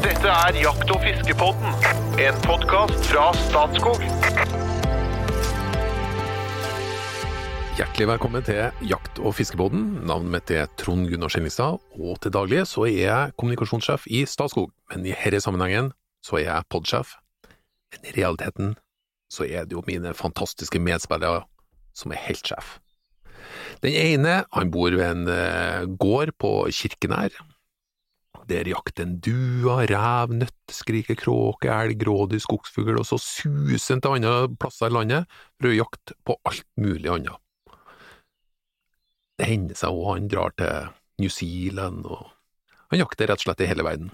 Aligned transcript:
Dette 0.00 0.30
er 0.32 0.56
Jakt- 0.56 0.88
og 0.94 1.02
fiskepodden, 1.04 1.74
en 2.24 2.36
podkast 2.46 3.02
fra 3.10 3.26
Statskog. 3.36 4.00
Hjertelig 7.76 8.06
velkommen 8.08 8.46
til 8.46 8.88
Jakt- 8.88 9.20
og 9.20 9.34
fiskebåten. 9.36 9.82
Navnet 10.08 10.32
mitt 10.32 10.52
er 10.56 10.72
Trond 10.80 11.04
Gunnar 11.10 11.28
Skillingstad, 11.28 11.84
og 12.00 12.16
til 12.24 12.32
daglig 12.32 12.62
så 12.70 12.86
er 12.88 12.96
jeg 12.96 13.36
kommunikasjonssjef 13.36 14.08
i 14.08 14.24
Statskog. 14.24 14.72
Men 14.88 15.04
i 15.04 15.12
denne 15.12 15.42
sammenhengen 15.44 15.92
så 16.24 16.40
er 16.40 16.46
jeg 16.46 16.68
podsjef. 16.72 17.18
Men 17.92 18.08
i 18.08 18.16
realiteten 18.22 18.74
så 19.28 19.44
er 19.44 19.68
det 19.68 19.76
jo 19.76 19.84
mine 19.84 20.14
fantastiske 20.16 20.80
medspillere 20.80 21.44
som 21.92 22.16
er 22.16 22.24
helt 22.24 22.48
sjef. 22.48 22.78
Den 23.84 23.92
ene 23.92 24.44
han 24.48 24.72
bor 24.72 24.96
ved 24.96 25.10
en 25.10 25.28
eh, 25.28 25.84
gård 26.00 26.32
på 26.40 26.70
Kirkenær. 26.72 27.36
Der 28.50 28.66
jakter 28.66 29.06
en 29.06 29.18
dua, 29.22 29.84
rev, 29.86 30.32
nøtteskriker, 30.34 31.14
kråke, 31.18 31.70
elg, 31.70 32.02
rådyr, 32.06 32.40
skogsfugl, 32.42 32.96
og 32.98 33.06
så 33.06 33.20
suser 33.22 33.94
han 33.94 34.02
til 34.02 34.16
andre 34.16 34.32
plasser 34.58 34.90
i 34.90 34.96
landet 34.96 35.36
for 35.60 35.70
å 35.70 35.76
jakte 35.76 36.16
på 36.26 36.34
alt 36.50 36.66
mulig 36.80 37.12
annet. 37.12 37.38
Det 39.38 39.46
hender 39.48 39.78
seg 39.78 39.94
òg 39.94 40.08
han 40.10 40.26
drar 40.32 40.56
til 40.58 40.90
New 41.22 41.30
Zealand, 41.32 42.02
og 42.10 42.26
han 42.90 43.04
jakter 43.04 43.30
rett 43.30 43.40
og 43.40 43.46
slett 43.46 43.62
i 43.62 43.70
hele 43.70 43.86
verden. 43.86 44.10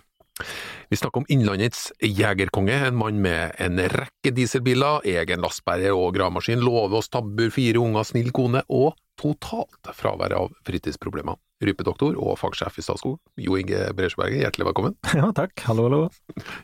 Vi 0.93 0.97
snakker 1.01 1.23
om 1.23 1.27
Innlandets 1.33 1.89
jegerkonge, 2.05 2.75
en 2.91 2.99
mann 2.99 3.19
med 3.25 3.57
en 3.63 3.81
rekke 3.91 4.33
dieselbiler, 4.37 5.01
egen 5.09 5.43
lastbærer 5.43 5.97
og 5.97 6.13
gravemaskin, 6.17 6.61
låve 6.63 7.01
og 7.01 7.05
stabbur, 7.07 7.51
fire 7.55 7.81
unger, 7.83 8.05
snill 8.07 8.31
kone 8.37 8.63
og 8.69 8.95
totalt 9.19 9.91
fravær 9.97 10.35
av 10.37 10.53
fritidsproblemer. 10.69 11.39
Rypedoktor 11.65 12.19
og 12.21 12.37
fagsjef 12.37 12.77
i 12.77 12.85
Statskog, 12.85 13.17
Jo 13.41 13.57
Inge 13.57 13.87
Bresjeberget, 13.97 14.43
hjertelig 14.45 14.69
velkommen. 14.69 14.99
Ja, 15.17 15.31
takk. 15.35 15.57
Hallo, 15.65 15.89
hallo. 15.89 16.03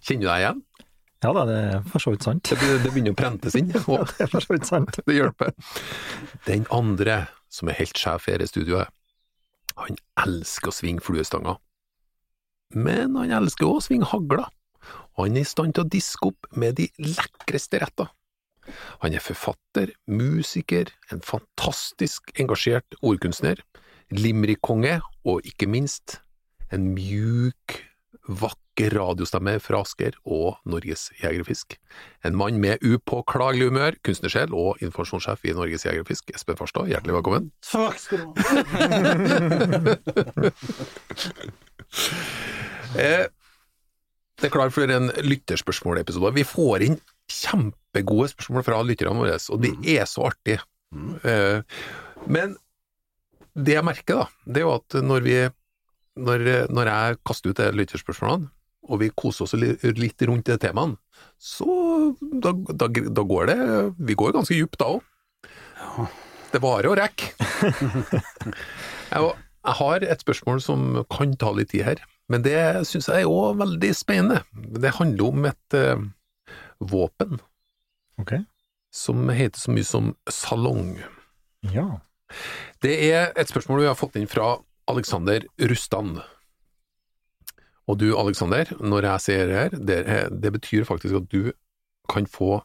Kjenner 0.05 0.27
du 0.27 0.29
deg 0.29 0.43
igjen? 0.45 0.61
Ja 1.23 1.31
da, 1.37 1.45
det 1.47 1.57
er 1.63 1.85
for 1.87 2.03
så 2.03 2.13
vidt 2.13 2.25
sant. 2.27 2.51
Det, 2.51 2.69
det 2.83 2.91
begynner 2.91 3.15
å 3.15 3.19
prentes 3.19 3.55
inn, 3.57 3.71
Ja, 3.79 4.03
det 4.05 4.27
er 4.27 4.31
for 4.33 4.45
så 4.45 4.53
vidt 4.53 4.69
sant. 4.69 4.99
det 5.07 5.17
hjelper. 5.17 5.55
Den 6.49 6.67
andre, 6.75 7.23
som 7.49 7.71
er 7.73 7.79
helt 7.81 7.97
sjef 7.97 8.29
i 8.29 8.35
dette 8.37 8.51
studioet, 8.53 8.91
han 9.81 9.97
elsker 10.21 10.69
å 10.69 10.77
svinge 10.77 11.01
fluestanger. 11.07 11.57
Men 12.73 13.17
han 13.21 13.33
elsker 13.43 13.69
også 13.69 13.83
å 13.83 13.87
svinge 13.89 14.11
hagla. 14.13 14.49
Og 15.17 15.27
han 15.27 15.37
er 15.37 15.45
i 15.45 15.49
stand 15.49 15.77
til 15.77 15.85
å 15.85 15.93
diske 15.93 16.33
opp 16.33 16.49
med 16.57 16.79
de 16.81 16.89
lekreste 17.03 17.81
retter. 17.83 18.09
Han 19.03 19.15
er 19.17 19.23
forfatter, 19.23 19.93
musiker, 20.07 20.93
en 21.11 21.23
fantastisk 21.27 22.31
engasjert 22.39 22.95
ordkunstner, 23.03 23.57
limerick-konge 24.15 25.01
og 25.29 25.49
ikke 25.49 25.67
minst 25.71 26.21
en 26.73 26.95
mjuk, 26.95 27.83
vakker 28.23 28.95
radiostemme 28.95 29.59
fra 29.61 29.81
Asker 29.83 30.15
og 30.23 30.57
Norges 30.69 31.11
Jegerfisk. 31.19 31.75
En 32.25 32.37
mann 32.39 32.61
med 32.63 32.79
upåklagelig 32.87 33.67
humør, 33.73 33.99
kunstnersjel 34.07 34.55
og 34.57 34.79
informasjonssjef 34.85 35.45
i 35.51 35.57
Norges 35.59 35.85
Jegerfisk, 35.89 36.31
Espen 36.33 36.57
Farstad, 36.61 36.89
hjertelig 36.93 37.19
velkommen. 37.19 37.51
Takk 37.67 37.99
skal 38.01 38.19
du 38.23 38.27
ha. 38.39 38.51
Eh, 42.99 43.27
det 44.41 44.49
er 44.49 44.53
klart 44.53 44.75
for 44.75 44.91
en 44.91 45.11
lytterspørsmålepisode. 45.23 46.35
Vi 46.37 46.45
får 46.47 46.87
inn 46.87 46.99
kjempegode 47.31 48.33
spørsmål 48.33 48.67
fra 48.67 48.81
lytterne 48.85 49.15
våre, 49.21 49.39
og 49.55 49.63
det 49.63 49.73
er 49.95 50.09
så 50.11 50.27
artig. 50.31 50.59
Eh, 51.25 51.63
men 52.27 52.57
det 53.53 53.77
jeg 53.77 53.87
merker, 53.87 54.23
da, 54.23 54.27
det 54.47 54.63
er 54.63 54.67
jo 54.67 54.75
at 54.79 54.99
når 55.05 55.27
vi 55.27 55.37
når, 56.21 56.43
når 56.69 56.91
jeg 56.91 57.21
kaster 57.25 57.53
ut 57.53 57.61
de 57.61 57.71
lytterspørsmålene, 57.73 58.51
og 58.91 58.99
vi 59.01 59.13
koser 59.17 59.47
oss 59.47 59.55
litt 59.57 60.25
rundt 60.29 60.51
de 60.51 60.59
temaene, 60.61 60.99
så 61.39 61.67
da, 62.21 62.53
da, 62.53 62.89
da 62.91 63.23
går 63.27 63.49
det 63.51 63.57
Vi 64.09 64.17
går 64.19 64.35
ganske 64.35 64.57
djupt 64.57 64.81
da 64.81 64.89
òg. 64.97 66.11
Det 66.53 66.61
varer 66.61 66.91
å 66.91 66.97
rekke. 66.99 67.31
jeg, 69.13 69.31
jeg 69.31 69.77
har 69.79 70.05
et 70.05 70.25
spørsmål 70.25 70.61
som 70.65 70.83
kan 71.13 71.33
ta 71.41 71.53
litt 71.57 71.71
tid 71.73 71.87
her, 71.87 72.03
men 72.33 72.43
det 72.47 72.57
syns 72.89 73.09
jeg 73.13 73.25
er 73.27 73.31
òg 73.31 73.59
veldig 73.61 73.93
spennende. 73.99 74.43
Det 74.83 74.95
handler 74.99 75.29
om 75.29 75.49
et 75.51 75.77
uh, 75.79 76.03
våpen 76.81 77.39
Ok. 78.21 78.35
som 78.95 79.29
heter 79.33 79.61
så 79.61 79.73
mye 79.77 79.87
som 79.89 80.13
salong. 80.33 80.97
Ja. 81.73 81.87
Det 82.83 82.97
er 83.13 83.31
et 83.37 83.51
spørsmål 83.53 83.85
vi 83.85 83.91
har 83.91 83.99
fått 83.99 84.17
inn 84.21 84.29
fra 84.31 84.55
Alexander 84.91 85.45
Rustan. 85.61 86.17
Og 87.91 87.99
du, 87.99 88.13
Alexander, 88.17 88.69
når 88.81 89.09
jeg 89.09 89.25
sier 89.25 89.49
det 89.51 89.57
her, 89.59 89.73
det, 89.91 89.99
det 90.43 90.53
betyr 90.55 90.85
faktisk 90.89 91.19
at 91.19 91.27
du 91.33 91.51
kan 92.11 92.29
få 92.31 92.61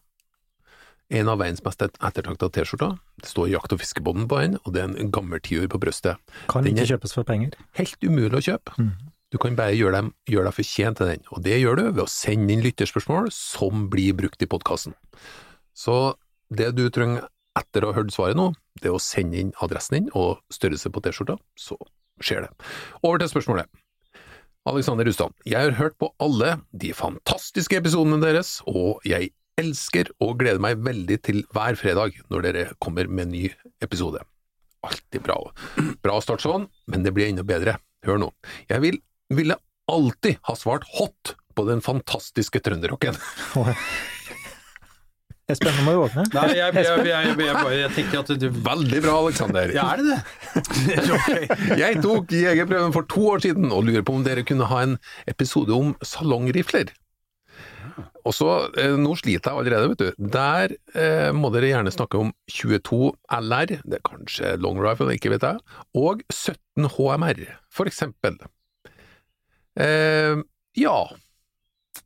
en 1.14 1.30
av 1.32 1.40
verdens 1.40 1.64
mest 1.64 1.82
ettertrakta 1.88 2.50
T-skjorter. 2.52 2.98
Det 3.24 3.30
står 3.32 3.48
Jakt- 3.54 3.74
og 3.74 3.80
fiskebånden 3.82 4.28
på 4.30 4.42
den, 4.44 4.58
og 4.66 4.74
det 4.76 4.82
er 4.84 4.92
en 4.92 5.12
gammel 5.16 5.40
tiur 5.44 5.68
på 5.72 5.80
brøstet. 5.80 6.20
Kan 6.52 6.66
Den 6.68 6.76
ikke 6.76 6.90
kjøpes 6.94 7.16
for 7.16 7.28
penger. 7.28 7.56
Helt 7.80 8.04
umulig 8.04 8.36
å 8.42 8.44
kjøpe. 8.50 8.76
Mhm. 8.78 9.14
Du 9.38 9.42
kan 9.44 9.54
bare 9.54 9.76
gjøre, 9.78 9.94
dem, 9.94 10.08
gjøre 10.26 10.50
deg 10.50 10.56
fortjent 10.58 10.98
til 10.98 11.10
den, 11.12 11.20
og 11.30 11.44
det 11.46 11.60
gjør 11.60 11.78
du 11.78 11.82
ved 11.92 12.00
å 12.02 12.10
sende 12.10 12.56
inn 12.56 12.64
lytterspørsmål 12.66 13.28
som 13.36 13.84
blir 13.92 14.16
brukt 14.18 14.42
i 14.42 14.48
podkasten. 14.50 14.96
Så 15.78 16.16
det 16.50 16.72
du 16.74 16.88
trenger 16.90 17.28
etter 17.60 17.86
å 17.86 17.92
ha 17.92 18.00
hørt 18.00 18.16
svaret 18.16 18.40
nå, 18.40 18.48
det 18.82 18.90
er 18.90 18.98
å 18.98 19.04
sende 19.04 19.38
inn 19.38 19.54
adressen 19.62 19.94
din 19.94 20.10
og 20.18 20.42
størrelse 20.50 20.90
på 20.90 21.06
T-skjorta, 21.06 21.38
så 21.54 21.78
skjer 22.18 22.48
det. 22.48 22.50
Over 23.06 23.22
til 23.22 23.30
spørsmålet. 23.36 23.70
Alexander 24.74 25.06
Rustad, 25.06 25.38
jeg 25.46 25.70
har 25.70 25.78
hørt 25.78 26.00
på 26.02 26.10
alle 26.18 26.56
de 26.74 26.90
fantastiske 26.98 27.78
episodene 27.78 28.18
deres, 28.24 28.58
og 28.66 29.06
jeg 29.06 29.36
elsker 29.62 30.10
og 30.18 30.40
gleder 30.42 30.66
meg 30.66 30.82
veldig 30.82 31.22
til 31.30 31.44
hver 31.54 31.78
fredag 31.78 32.18
når 32.34 32.50
dere 32.50 32.70
kommer 32.82 33.06
med 33.06 33.28
en 33.30 33.36
ny 33.38 33.52
episode. 33.86 34.26
Alltid 34.82 35.22
bra. 35.30 35.38
Bra 36.02 36.18
start 36.26 36.42
sånn, 36.42 36.72
men 36.90 37.06
det 37.06 37.14
blir 37.14 37.30
enda 37.30 37.46
bedre. 37.46 37.78
Hør 38.08 38.20
nå. 38.22 38.32
Jeg 38.70 38.82
vil, 38.82 38.98
ville 39.34 39.58
alltid 39.92 40.38
ha 40.48 40.56
svart 40.56 40.88
hot 40.98 41.36
på 41.56 41.66
den 41.68 41.82
fantastiske 41.82 42.62
trønderrocken. 42.64 43.18
Espen, 45.48 45.72
nå 45.78 45.84
må 45.86 45.94
du 45.96 46.00
våkne. 46.02 46.26
Nei, 46.36 46.48
jeg, 46.58 46.74
jeg, 46.76 46.84
jeg, 46.84 47.08
jeg, 47.08 47.36
jeg, 47.40 47.56
bare, 47.56 47.76
jeg 47.80 47.92
tenker 47.96 48.20
at 48.20 48.32
du 48.36 48.48
Veldig 48.52 49.00
bra, 49.06 49.14
Alexander. 49.24 49.72
Ja, 49.72 49.86
er 49.94 50.02
det 50.04 50.18
det? 50.18 50.18
Jeg 51.84 52.02
tok 52.04 52.34
jegerprøven 52.36 52.92
for 52.96 53.08
to 53.08 53.24
år 53.32 53.46
siden 53.46 53.72
og 53.72 53.86
lurer 53.88 54.04
på 54.04 54.18
om 54.18 54.26
dere 54.28 54.44
kunne 54.48 54.68
ha 54.68 54.82
en 54.84 54.98
episode 55.32 55.72
om 55.72 55.94
salongrifler. 56.04 56.92
Og 58.28 58.36
så, 58.36 58.50
eh, 58.76 58.98
Nå 59.00 59.16
sliter 59.16 59.54
jeg 59.54 59.62
allerede, 59.62 59.94
vet 59.94 60.04
du. 60.04 60.28
Der 60.36 60.76
eh, 61.00 61.32
må 61.32 61.48
dere 61.56 61.72
gjerne 61.72 61.96
snakke 61.96 62.20
om 62.20 62.34
22 62.52 63.00
LR, 63.40 63.78
det 63.88 64.02
er 64.02 64.04
kanskje 64.04 64.58
long 64.60 64.84
rifle, 64.84 65.16
ikke 65.16 65.32
vet 65.32 65.48
jeg, 65.48 65.64
og 65.96 66.28
17 66.28 66.92
HMR, 66.98 67.46
for 67.72 67.88
eksempel. 67.88 68.36
Eh, 69.78 70.36
ja, 70.78 70.98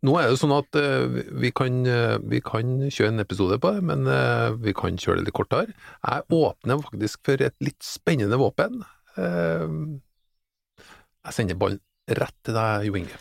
nå 0.01 0.15
er 0.17 0.31
det 0.31 0.39
sånn 0.41 0.53
at 0.55 0.77
eh, 0.79 1.03
vi, 1.43 1.51
kan, 1.55 1.81
eh, 1.85 2.17
vi 2.23 2.39
kan 2.45 2.79
kjøre 2.87 3.11
en 3.13 3.23
episode 3.23 3.59
på 3.61 3.73
det, 3.75 3.83
men 3.85 4.07
eh, 4.09 4.49
vi 4.63 4.73
kan 4.77 4.97
kjøre 4.99 5.19
det 5.19 5.27
litt 5.27 5.37
kortere. 5.37 5.75
Jeg 6.01 6.25
åpner 6.37 6.81
faktisk 6.87 7.21
for 7.27 7.43
et 7.45 7.57
litt 7.63 7.81
spennende 7.85 8.39
våpen. 8.41 8.81
Jeg 11.21 11.35
sender 11.35 11.59
ballen 11.59 11.81
rett 12.09 12.37
til 12.47 12.55
deg, 12.57 12.87
Jo 12.87 12.93
Inge. 13.01 13.19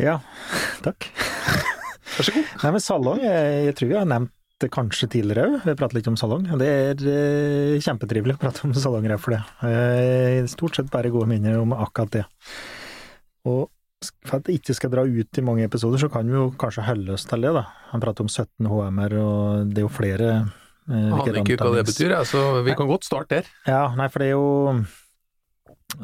Ja, 0.00 0.20
takk. 0.86 1.10
Vær 2.16 2.24
så 2.28 2.32
god. 2.34 2.46
Nei, 2.62 2.70
men 2.70 2.84
salong, 2.84 3.20
jeg, 3.24 3.66
jeg 3.68 3.76
tror 3.78 3.90
vi 3.90 3.98
har 3.98 4.08
nevnt 4.08 4.38
det 4.62 4.70
kanskje 4.72 5.08
tidligere 5.10 5.48
òg. 5.48 5.54
Vi 5.64 5.72
har 5.72 5.78
pratet 5.80 5.98
litt 5.98 6.08
om 6.10 6.16
salong. 6.18 6.44
Det 6.60 6.68
er 6.70 7.04
eh, 7.12 7.82
kjempetrivelig 7.82 8.36
å 8.36 8.40
prate 8.40 8.64
om 8.68 8.74
salongrifle. 8.76 9.40
Eh, 9.66 10.38
stort 10.50 10.78
sett 10.78 10.90
bare 10.92 11.10
gode 11.12 11.28
minner 11.32 11.58
om 11.60 11.74
akkurat 11.74 12.12
det. 12.20 12.24
Og 13.50 13.66
for 14.26 14.38
at 14.38 14.48
det 14.48 14.58
ikke 14.58 14.74
skal 14.76 14.92
dra 14.92 15.04
ut 15.06 15.38
i 15.38 15.44
mange 15.44 15.66
episoder, 15.68 16.00
så 16.02 16.10
kan 16.12 16.26
vi 16.28 16.34
jo 16.36 16.48
kanskje 16.58 16.86
holde 16.86 17.14
oss 17.14 17.28
til 17.28 17.44
det, 17.46 17.52
da. 17.56 17.66
Han 17.92 18.02
prater 18.02 18.26
om 18.26 18.32
17 18.32 18.68
HMR, 18.70 19.16
og 19.22 19.70
det 19.70 19.82
er 19.82 19.86
jo 19.86 19.92
flere 19.92 20.28
eh, 20.32 21.12
aner 21.12 21.40
ikke 21.42 21.60
hva 21.62 21.72
det 21.76 21.86
betyr, 21.90 22.16
jeg, 22.16 22.30
så 22.32 22.44
vi 22.66 22.76
kan 22.78 22.90
godt 22.90 23.08
starte 23.08 23.40
der. 23.40 23.50
Ja, 23.68 23.86
nei, 23.98 24.10
for 24.12 24.24
det 24.24 24.30
er 24.30 24.36
jo 24.36 24.46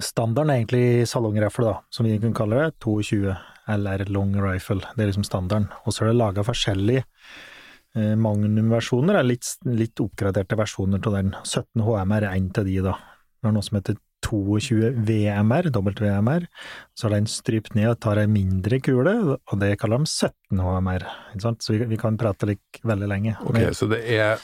standarden 0.04 0.52
er 0.52 0.62
egentlig 0.62 1.08
salongrifle, 1.08 1.70
da, 1.72 1.76
som 1.94 2.08
vi 2.08 2.18
kan 2.22 2.34
kalle 2.36 2.60
det. 2.60 2.72
22 2.84 3.36
LR 3.68 4.08
long 4.12 4.34
rifle, 4.40 4.80
det 4.96 5.04
er 5.04 5.10
liksom 5.10 5.26
standarden. 5.26 5.68
Og 5.84 5.94
så 5.94 6.04
er 6.04 6.12
det 6.12 6.18
laga 6.18 6.44
forskjellige 6.46 7.04
eh, 7.04 8.14
magnum-versjoner, 8.20 9.20
litt, 9.26 9.48
litt 9.68 10.04
oppgraderte 10.04 10.58
versjoner 10.58 11.02
av 11.04 11.16
den. 11.18 11.32
17 11.44 11.84
HMR 11.84 12.28
er 12.28 12.34
en 12.34 12.52
av 12.52 12.68
de, 12.68 12.76
da. 12.84 12.98
Vi 13.38 13.48
har 13.48 13.56
noe 13.56 13.66
som 13.66 13.78
heter 13.78 13.98
22 14.28 14.92
VMR, 15.08 15.70
WMR. 15.74 16.46
Så 16.94 17.08
er 17.08 17.16
den 17.16 17.28
strypt 17.32 17.74
ned 17.78 17.90
og 17.94 18.00
tar 18.04 18.20
ei 18.22 18.28
mindre 18.30 18.80
kule, 18.84 19.14
og 19.34 19.60
det 19.60 19.74
kaller 19.80 20.04
de 20.04 20.12
17 20.12 20.62
HMR. 20.64 21.06
Så 21.40 21.74
vi, 21.74 21.82
vi 21.90 22.00
kan 22.00 22.20
prate 22.20 22.52
like 22.52 22.82
veldig 22.86 23.10
lenge. 23.10 23.36
Ok, 23.48 23.62
så 23.76 23.90
det 23.90 24.04
er 24.18 24.42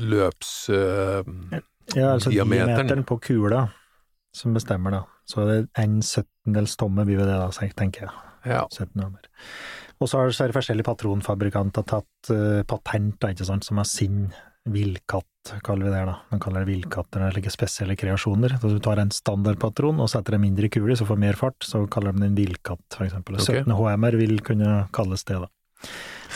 løps... 0.00 0.54
Uh, 0.72 1.60
Ja, 1.96 2.12
altså 2.12 2.30
Diameteren. 2.30 2.68
diameteren 2.68 3.04
på 3.08 3.16
kula 3.24 3.68
som 4.36 4.52
bestemmer, 4.52 4.92
da. 4.92 5.02
Så 5.28 5.40
er 5.42 5.48
det 5.48 5.60
en 5.80 6.00
syttendels 6.04 6.76
tomme 6.76 7.04
blir 7.08 7.22
det 7.22 7.28
da, 7.30 7.48
tenker 7.78 8.06
jeg. 8.06 8.12
Ja. 8.48 8.66
17 8.68 8.92
HMR. 9.00 9.28
Og 9.98 10.10
så 10.10 10.20
har 10.20 10.30
er 10.30 10.54
forskjellige 10.54 10.86
patronfabrikanter 10.86 11.86
tatt 11.88 12.30
uh, 12.30 12.62
patent, 12.68 13.16
da, 13.22 13.32
ikke 13.32 13.48
sant, 13.48 13.66
som 13.66 13.80
har 13.80 13.88
sin 13.88 14.28
villkatt, 14.72 15.52
kaller 15.64 15.88
vi 15.88 15.92
det 15.94 16.04
da. 16.08 16.14
Man 16.32 16.42
kaller 16.42 16.64
det 16.64 16.72
villkatter 16.72 17.24
eller 17.24 17.40
ikke 17.40 17.52
spesielle 17.54 17.96
kreasjoner. 17.98 18.56
Så 18.60 18.72
du 18.72 18.78
tar 18.84 19.00
en 19.02 19.12
standardpatron 19.14 20.00
og 20.02 20.10
setter 20.12 20.36
en 20.36 20.44
mindre 20.44 20.70
kule, 20.72 20.96
så 20.98 21.06
får 21.08 21.20
mer 21.20 21.38
fart, 21.38 21.58
så 21.64 21.84
kaller 21.90 22.16
de 22.16 22.26
den 22.26 22.38
villkatt, 22.38 22.84
for 22.94 23.06
eksempel. 23.06 23.38
Ok. 23.40 23.62
17 23.62 23.76
HMR 23.78 24.18
vil 24.20 24.40
kunne 24.46 24.80
kalles 24.96 25.24
det, 25.28 25.40
da. 25.44 25.52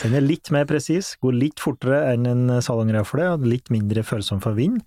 Den 0.01 0.15
er 0.17 0.25
litt 0.25 0.49
mer 0.55 0.65
presis, 0.69 1.13
går 1.21 1.35
litt 1.35 1.61
fortere 1.61 1.99
enn 2.13 2.25
en 2.29 2.57
salongrefle, 2.63 3.27
og 3.35 3.45
litt 3.47 3.69
mindre 3.73 4.05
følsom 4.07 4.41
for 4.43 4.57
vind, 4.57 4.81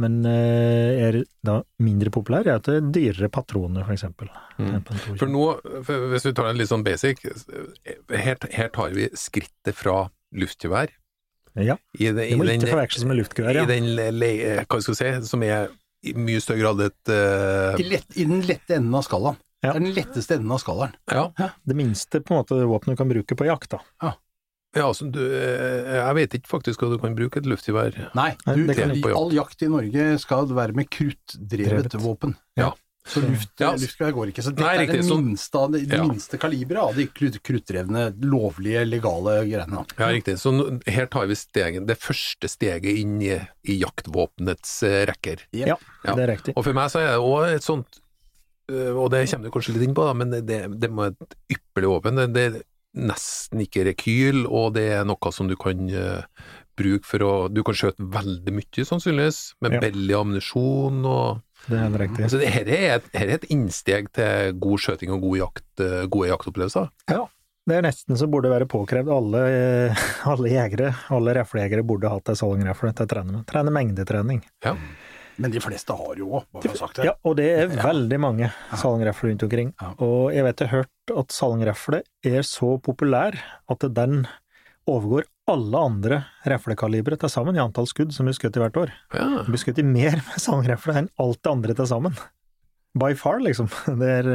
men 0.00 0.20
eh, 0.28 1.00
er 1.08 1.18
da 1.44 1.58
mindre 1.82 2.12
populær, 2.14 2.46
er 2.46 2.60
at 2.60 2.68
det 2.68 2.78
er 2.78 2.92
dyrere 2.94 3.30
patroner, 3.32 3.88
eksempel. 3.92 4.30
Mm. 4.56 4.70
enn 4.70 4.86
på 4.86 4.94
en 4.94 5.02
22. 5.02 5.18
For 5.20 5.32
nå, 5.34 5.44
for 5.88 6.06
hvis 6.12 6.28
vi 6.28 6.34
tar 6.38 6.48
en 6.52 6.60
litt 6.60 6.70
sånn 6.70 6.86
basic, 6.86 7.24
her, 8.14 8.40
her 8.54 8.72
tar 8.72 8.96
vi 8.96 9.10
skrittet 9.18 9.76
fra 9.76 10.06
luftgevær 10.36 10.94
Ja, 11.58 11.76
i, 11.98 12.06
det, 12.06 12.14
det 12.30 12.38
må 12.38 12.46
i 12.46 12.52
den, 12.52 12.62
ikke 12.62 12.76
forveksles 12.76 13.06
med 13.10 13.18
luftgevær, 13.18 13.58
i 13.58 13.66
den 13.66 13.88
hva 13.98 14.80
skal 14.80 14.94
vi 14.94 14.98
si, 15.00 15.12
som 15.26 15.42
er 15.46 15.70
i 16.06 16.14
mye 16.16 16.40
større 16.40 16.62
grad 16.62 16.82
et 16.86 17.12
uh... 17.12 17.76
I, 17.80 17.86
lett, 17.90 18.08
I 18.16 18.24
den 18.28 18.42
lette 18.48 18.78
enden 18.78 18.94
av 18.96 19.04
skalaen. 19.04 19.38
Ja. 19.60 19.74
Det 19.74 19.76
er 19.76 19.84
den 19.84 19.96
letteste 19.96 20.38
enden 20.38 20.54
av 20.56 20.62
skalaen. 20.62 20.96
Ja, 21.12 21.26
Det 21.68 21.76
minste 21.76 22.22
på 22.24 22.32
en 22.34 22.40
måte 22.40 22.60
våpenet 22.64 22.96
du 22.96 23.02
kan 23.02 23.10
bruke 23.10 23.36
på 23.36 23.48
jakt, 23.48 23.74
da. 23.74 23.82
ja 24.76 24.86
altså, 24.86 25.10
du, 25.12 25.20
eh, 25.20 25.98
jeg 25.98 26.16
vet 26.16 26.36
ikke 26.38 26.52
faktisk 26.54 26.84
hva 26.84 26.94
du 26.94 27.00
kan 27.02 27.16
bruke 27.18 27.42
et 27.42 27.48
luftgevær 27.50 27.96
Nei, 28.16 28.30
du, 28.46 28.70
all 29.10 29.34
jakt 29.34 29.66
i 29.66 29.68
Norge 29.68 30.06
skal 30.22 30.48
være 30.56 30.78
med 30.78 30.88
kruttdrevet 30.94 31.90
Drevet. 31.90 31.98
våpen. 32.00 32.36
Ja. 32.56 32.70
Så 33.06 33.20
luft, 33.24 33.48
Ja. 33.58 33.70
luftgevær 33.72 34.12
går 34.12 34.28
ikke. 34.30 34.42
Så 34.44 34.50
dette 34.52 34.60
Nei, 34.66 34.84
er 34.84 34.86
det 34.92 35.04
minste, 35.08 35.60
det, 35.72 35.80
Ja. 35.88 36.02
minste 36.04 36.38
kaliberet 36.38 36.82
av 36.82 36.94
de 36.94 37.06
kruttrevne, 37.06 37.40
kruttdrevne, 37.42 38.02
lovlige, 38.20 38.82
legale 38.86 39.38
greiene. 39.48 39.86
Ja, 39.98 40.08
riktig. 40.12 40.36
Så 40.38 40.52
her 40.86 41.06
tar 41.06 41.26
vi 41.26 41.34
stegen, 41.34 41.86
det 41.86 41.96
første 41.98 42.46
steget 42.48 42.84
inn 43.00 43.16
i, 43.22 43.32
i 43.64 43.78
jaktvåpenets 43.80 44.82
eh, 44.82 45.06
rekker. 45.06 45.40
Ja, 45.52 45.76
Ja. 46.04 46.14
det 46.14 46.28
er 46.28 46.36
riktig. 46.36 46.52
Og 46.56 46.64
for 46.64 46.72
meg 46.76 46.90
så 46.90 47.00
er 47.00 47.16
det 47.16 47.24
òg 47.24 47.54
et 47.54 47.62
sånt 47.62 48.00
øh, 48.70 48.94
Og 48.96 49.10
det 49.10 49.28
kommer 49.30 49.44
du 49.44 49.50
kanskje 49.50 49.72
litt 49.74 49.88
inn 49.88 49.94
på, 49.94 50.04
da, 50.06 50.12
men 50.14 50.30
det, 50.30 50.78
det 50.78 50.90
må 50.92 51.08
et 51.08 51.34
ypperlig 51.50 51.88
våpen. 51.90 52.16
Det, 52.20 52.32
det 52.36 52.44
er 52.54 52.62
nesten 52.96 53.60
ikke 53.64 53.84
rekyl, 53.88 54.44
og 54.46 54.74
det 54.74 54.84
er 54.92 55.04
noe 55.04 55.32
som 55.32 55.48
du 55.48 55.56
kan 55.56 55.88
uh, 55.90 56.22
bruke 56.76 57.04
for 57.06 57.18
å 57.22 57.32
Du 57.52 57.62
kan 57.64 57.74
skjøte 57.74 58.02
veldig 58.12 58.52
mye, 58.54 58.84
sannsynligvis, 58.86 59.54
med 59.62 59.72
Ja. 59.72 59.80
billig 59.80 60.14
ammunisjon 60.14 61.04
og 61.06 61.42
Det 61.66 61.76
er 61.76 61.84
helt 61.84 62.00
riktig. 62.00 62.24
altså, 62.26 62.40
dette 62.40 62.78
er 62.78 62.96
et, 62.96 63.10
her 63.14 63.26
er 63.28 63.36
et 63.36 63.50
innsteg 63.52 64.08
til 64.16 64.56
god 64.62 64.82
skjøting 64.82 65.12
og 65.14 65.26
god 65.26 65.36
jakt, 65.42 65.68
øh, 65.84 66.00
gode 66.12 66.32
jaktopplevelser. 66.32 66.90
Ja. 67.12 67.26
Det 67.68 67.76
er 67.76 67.84
nesten 67.84 68.16
så 68.18 68.26
burde 68.26 68.50
være 68.50 68.66
påkrevd. 68.66 69.10
Alle, 69.12 69.40
eh, 69.52 70.04
alle 70.32 70.50
jegere, 70.50 70.94
alle 71.12 71.36
reflejegere 71.36 71.84
burde 71.86 72.10
hatt 72.10 72.32
ei 72.32 72.38
salongrefle 72.40 72.92
til 72.96 73.06
å 73.06 73.10
trene 73.12 73.34
med. 73.36 73.46
Trene 73.50 73.74
mengdetrening. 73.74 74.40
Ja. 74.64 74.74
Men 75.40 75.54
de 75.54 75.60
fleste 75.62 75.94
har 75.96 76.18
jo 76.20 76.26
òg, 76.36 76.48
bare 76.52 76.64
for 76.64 76.72
å 76.72 76.74
ha 76.74 76.80
sagt 76.80 76.98
det. 76.98 77.06
Ja, 77.08 77.14
og 77.24 77.36
det 77.38 77.46
er 77.62 77.70
veldig 77.72 78.18
mange 78.20 78.50
salongrefler 78.74 79.30
rundt 79.30 79.44
omkring. 79.46 79.70
Ja. 79.80 79.92
Og 80.04 80.34
jeg 80.34 80.44
vet 80.44 80.64
jeg 80.64 80.72
har 80.72 80.82
hørt 80.82 81.14
at 81.22 81.36
salongrefle 81.36 82.02
er 82.28 82.44
så 82.48 82.74
populær 82.84 83.38
at 83.70 83.86
den 83.96 84.24
overgår 84.88 85.26
alle 85.50 85.84
andre 85.90 86.18
reflekalibre 86.48 87.18
til 87.20 87.32
sammen 87.32 87.58
i 87.58 87.62
antall 87.62 87.88
skudd 87.90 88.14
som 88.14 88.28
blir 88.28 88.36
skutt 88.36 88.56
i 88.56 88.62
hvert 88.62 88.78
år. 88.80 88.92
Ja. 89.14 89.26
Det 89.42 89.52
blir 89.52 89.62
skutt 89.62 89.80
i 89.82 89.86
mer 89.86 90.20
med 90.28 90.42
salongrefle 90.42 90.96
enn 91.02 91.10
alt 91.20 91.40
det 91.42 91.52
andre 91.52 91.76
til 91.76 91.90
sammen. 91.90 92.18
By 93.00 93.14
far, 93.18 93.38
liksom. 93.44 93.70
Er, 94.02 94.30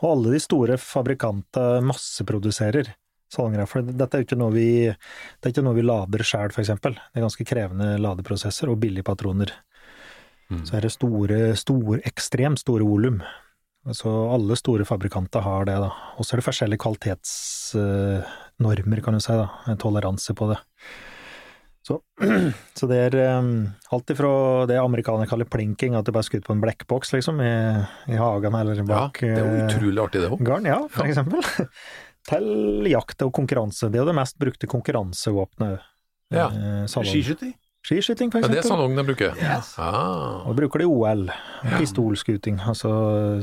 og 0.00 0.10
alle 0.14 0.36
de 0.36 0.42
store 0.42 0.78
fabrikantene 0.80 1.84
masseproduserer 1.90 2.94
salongrefler. 3.30 3.90
Dette 3.94 4.18
er 4.18 4.24
ikke 4.24 4.38
noe 4.40 4.54
vi, 4.54 4.70
det 4.90 5.46
er 5.46 5.52
ikke 5.52 5.64
noe 5.64 5.76
vi 5.76 5.86
lader 5.86 6.24
for 6.26 6.62
eksempel. 6.62 6.96
Det 6.96 7.20
er 7.20 7.26
ganske 7.26 7.46
krevende 7.46 7.92
ladeprosesser 8.00 8.72
og 8.72 8.80
billige 8.82 9.06
patroner. 9.06 9.52
Mm. 10.50 10.64
Så 10.66 10.76
er 10.76 10.86
det 10.86 10.94
store, 10.96 11.38
store, 11.58 12.00
ekstremt 12.08 12.62
store 12.62 12.86
volum. 12.86 13.20
Så 13.96 14.10
alle 14.34 14.56
store 14.58 14.84
fabrikanter 14.84 15.44
har 15.44 15.64
det, 15.68 15.78
da. 15.80 15.92
Og 16.18 16.26
så 16.26 16.34
er 16.34 16.40
det 16.40 16.48
forskjellige 16.48 16.84
kvalitetsnormer, 18.60 19.00
kan 19.02 19.14
du 19.14 19.20
si, 19.20 19.32
da. 19.32 19.48
En 19.66 19.78
toleranse 19.78 20.34
på 20.34 20.50
det. 20.50 20.58
Så, 21.82 22.00
så 22.74 22.86
det 22.86 22.96
er 22.96 23.38
um, 23.38 23.70
alt 23.90 24.10
ifra 24.10 24.66
det 24.68 24.78
amerikanere 24.78 25.26
kaller 25.26 25.48
plinking, 25.48 25.94
at 25.94 26.04
det 26.04 26.12
bare 26.12 26.22
er 26.22 26.28
skutt 26.28 26.46
på 26.46 26.54
en 26.54 26.60
blekkboks, 26.60 27.12
liksom, 27.12 27.40
i, 27.40 27.54
i 28.12 28.16
hagen 28.20 28.54
eller 28.54 28.76
ja, 28.76 28.84
bak 28.84 29.22
det 29.22 29.32
er 29.32 29.48
eh, 29.48 29.64
utrolig 29.66 30.02
artig, 30.02 30.20
det 30.20 30.30
òg. 30.30 30.44
garn, 30.44 30.68
ja, 30.68 30.82
for 30.90 31.08
eksempel. 31.08 31.40
Til 32.28 32.86
jakt 32.90 33.22
og 33.24 33.32
konkurranse. 33.32 33.88
Det 33.88 33.96
er 33.96 34.04
jo 34.04 34.10
det 34.10 34.18
mest 34.18 34.36
brukte 34.38 34.68
konkurransevåpenet. 34.68 35.80
Ja. 36.30 36.50
Eh. 36.52 36.84
Skiskyting? 36.86 37.54
Skiskyting, 37.80 38.28
f.eks. 38.28 38.44
Ja, 38.44 38.50
det 38.52 38.58
er 38.60 38.66
sånn 38.68 38.82
ungene 38.84 39.06
bruker. 39.08 39.36
Yes. 39.40 39.72
Ah. 39.80 40.42
Og 40.44 40.56
bruker 40.58 40.82
det 40.82 40.84
i 40.84 40.90
OL. 40.90 41.30
Pistolskuting, 41.78 42.58
altså 42.68 42.90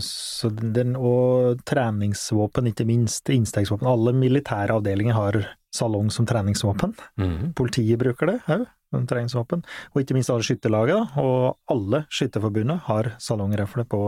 så 0.03 0.51
den, 0.53 0.93
Og 0.95 1.63
treningsvåpen, 1.65 2.69
ikke 2.69 2.85
minst. 2.85 3.31
Innstegsvåpen. 3.33 3.89
Alle 3.89 4.13
militære 4.13 4.77
avdelinger 4.77 5.17
har 5.17 5.39
salong 5.73 6.11
som 6.13 6.27
treningsvåpen. 6.29 6.93
Mhm. 7.17 7.53
Politiet 7.57 7.97
bruker 7.99 8.29
det 8.29 8.39
òg, 8.45 8.67
som 8.93 9.07
treningsvåpen. 9.09 9.63
Og 9.95 10.01
ikke 10.03 10.13
minst 10.13 10.29
alle 10.29 10.45
skytterlagene. 10.45 11.17
Og 11.17 11.57
alle 11.73 12.05
skytterforbundet 12.09 12.85
har 12.85 13.15
salongrefle 13.17 13.85
på 13.89 14.03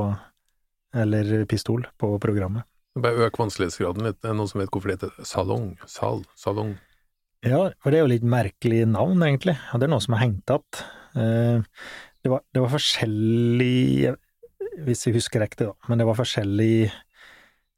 eller 0.94 1.46
pistol 1.46 1.86
på 1.98 2.20
programmet. 2.22 2.64
Bare 2.98 3.28
øk 3.28 3.38
vanskelighetsgraden 3.38 4.06
litt. 4.06 4.22
Det 4.22 4.30
er 4.32 4.38
noen 4.38 4.50
som 4.50 4.62
vet 4.62 4.72
hvorfor 4.74 4.90
det 4.90 4.98
heter 5.00 5.26
salong? 5.26 5.78
Sal? 5.86 6.24
Salong? 6.36 6.78
Ja, 7.46 7.70
for 7.80 7.92
det 7.94 8.00
er 8.00 8.04
jo 8.04 8.12
litt 8.12 8.26
merkelig 8.28 8.82
navn, 8.90 9.22
egentlig. 9.24 9.56
Det 9.72 9.86
er 9.88 9.92
noe 9.94 10.04
som 10.04 10.16
er 10.18 10.24
hengt 10.26 10.52
igjen. 10.52 10.82
Eh, 11.16 11.62
Det, 12.24 12.30
var- 12.34 12.44
det 12.54 12.60
var 12.62 12.70
forskjellig 12.74 14.16
Hvis 14.84 15.06
jeg 15.08 15.14
husker 15.16 15.40
riktig, 15.42 15.68
da. 15.68 15.74
Men 15.88 15.98
det 16.00 16.06
var 16.08 16.16
forskjellig 16.16 16.92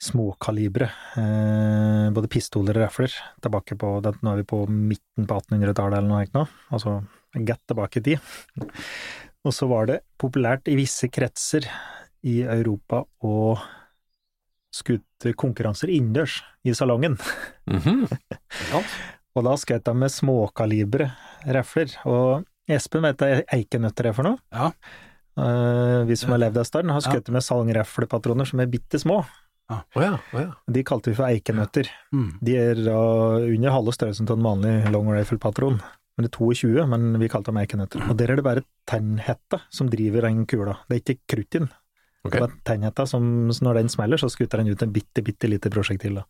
småkalibre. 0.01 0.89
eh, 1.17 2.09
Både 2.11 2.27
pistoler 2.27 2.77
og 2.77 2.87
rifler. 2.89 3.13
Tilbake 3.41 3.77
på 3.77 4.01
Nå 4.01 4.31
er 4.33 4.37
vi 4.37 4.43
på 4.43 4.67
midten 4.67 5.27
på 5.27 5.37
1800-tallet 5.41 5.97
eller 5.97 6.09
noe 6.09 6.25
sånt 6.25 6.33
nå. 6.33 6.47
Altså 6.71 7.03
godt 7.45 7.61
tilbake 7.67 7.97
i 7.97 8.01
tid. 8.01 8.19
Og 9.45 9.53
så 9.53 9.67
var 9.67 9.85
det 9.87 10.01
populært 10.19 10.67
i 10.69 10.75
visse 10.75 11.07
kretser 11.09 11.65
i 12.23 12.41
Europa 12.43 13.03
å 13.23 13.57
skutte 14.73 15.33
konkurranser 15.33 15.89
innendørs 15.89 16.41
i 16.65 16.73
salongen. 16.73 17.17
Mhm. 17.67 18.07
Og 19.35 19.45
da 19.47 19.53
skjøt 19.59 19.85
de 19.87 19.93
med 19.95 20.11
småkalibre 20.11 21.11
rifler. 21.47 21.93
Og 22.09 22.43
Espen 22.71 23.05
vet 23.07 23.21
hva 23.21 23.39
eikenøtter 23.55 24.09
er 24.09 24.17
for 24.17 24.27
noe? 24.27 24.39
Ja. 24.51 24.71
Uh, 25.39 26.03
vi 26.09 26.17
som 26.19 26.33
har 26.33 26.41
levd 26.43 26.59
en 26.59 26.67
stund, 26.67 26.91
har 26.91 27.01
Ja. 27.07 27.21
med 27.31 27.43
salongriflepatroner 27.43 28.45
som 28.47 28.59
er 28.59 28.67
bitte 28.67 28.99
små. 28.99 29.21
Å 29.71 30.01
ja, 30.03 30.17
oh 30.35 30.41
ja. 30.41 30.51
De 30.67 30.83
kalte 30.83 31.11
vi 31.11 31.15
for 31.15 31.31
eikenøtter. 31.31 31.87
Mm. 32.11 32.29
De 32.43 32.55
er 32.59 32.81
uh, 32.91 33.39
under 33.39 33.71
halve 33.71 33.93
størrelsen 33.95 34.27
til 34.27 34.35
en 34.35 34.43
vanlig 34.43 34.91
long 34.91 35.07
rifle-patron. 35.15 35.79
Men 36.17 36.27
det 36.27 36.33
er 36.33 36.37
22, 36.37 36.87
men 36.91 37.19
vi 37.21 37.29
kalte 37.31 37.53
dem 37.53 37.61
eikenøtter. 37.61 38.03
Og 38.11 38.17
der 38.19 38.33
er 38.33 38.35
det 38.41 38.43
bare 38.43 38.65
tennhetta 38.89 39.61
som 39.71 39.87
driver 39.89 40.27
den 40.27 40.43
kula. 40.45 40.75
Det 40.89 40.97
er 40.97 41.03
ikke 41.05 41.35
krutt 41.35 41.55
i 41.55 41.61
den. 41.63 41.71
Ok. 42.27 42.35
Det 42.35 42.41
er 42.43 42.57
tennhetta 42.67 43.07
som, 43.09 43.23
når 43.63 43.79
den 43.79 43.89
smeller, 43.89 44.19
så 44.19 44.29
skutter 44.29 44.61
den 44.61 44.75
ut 44.75 44.83
en 44.83 44.91
bitte, 44.93 45.23
bitte 45.25 45.49
lite 45.49 45.71
prosjektil. 45.73 46.19
da. 46.19 46.25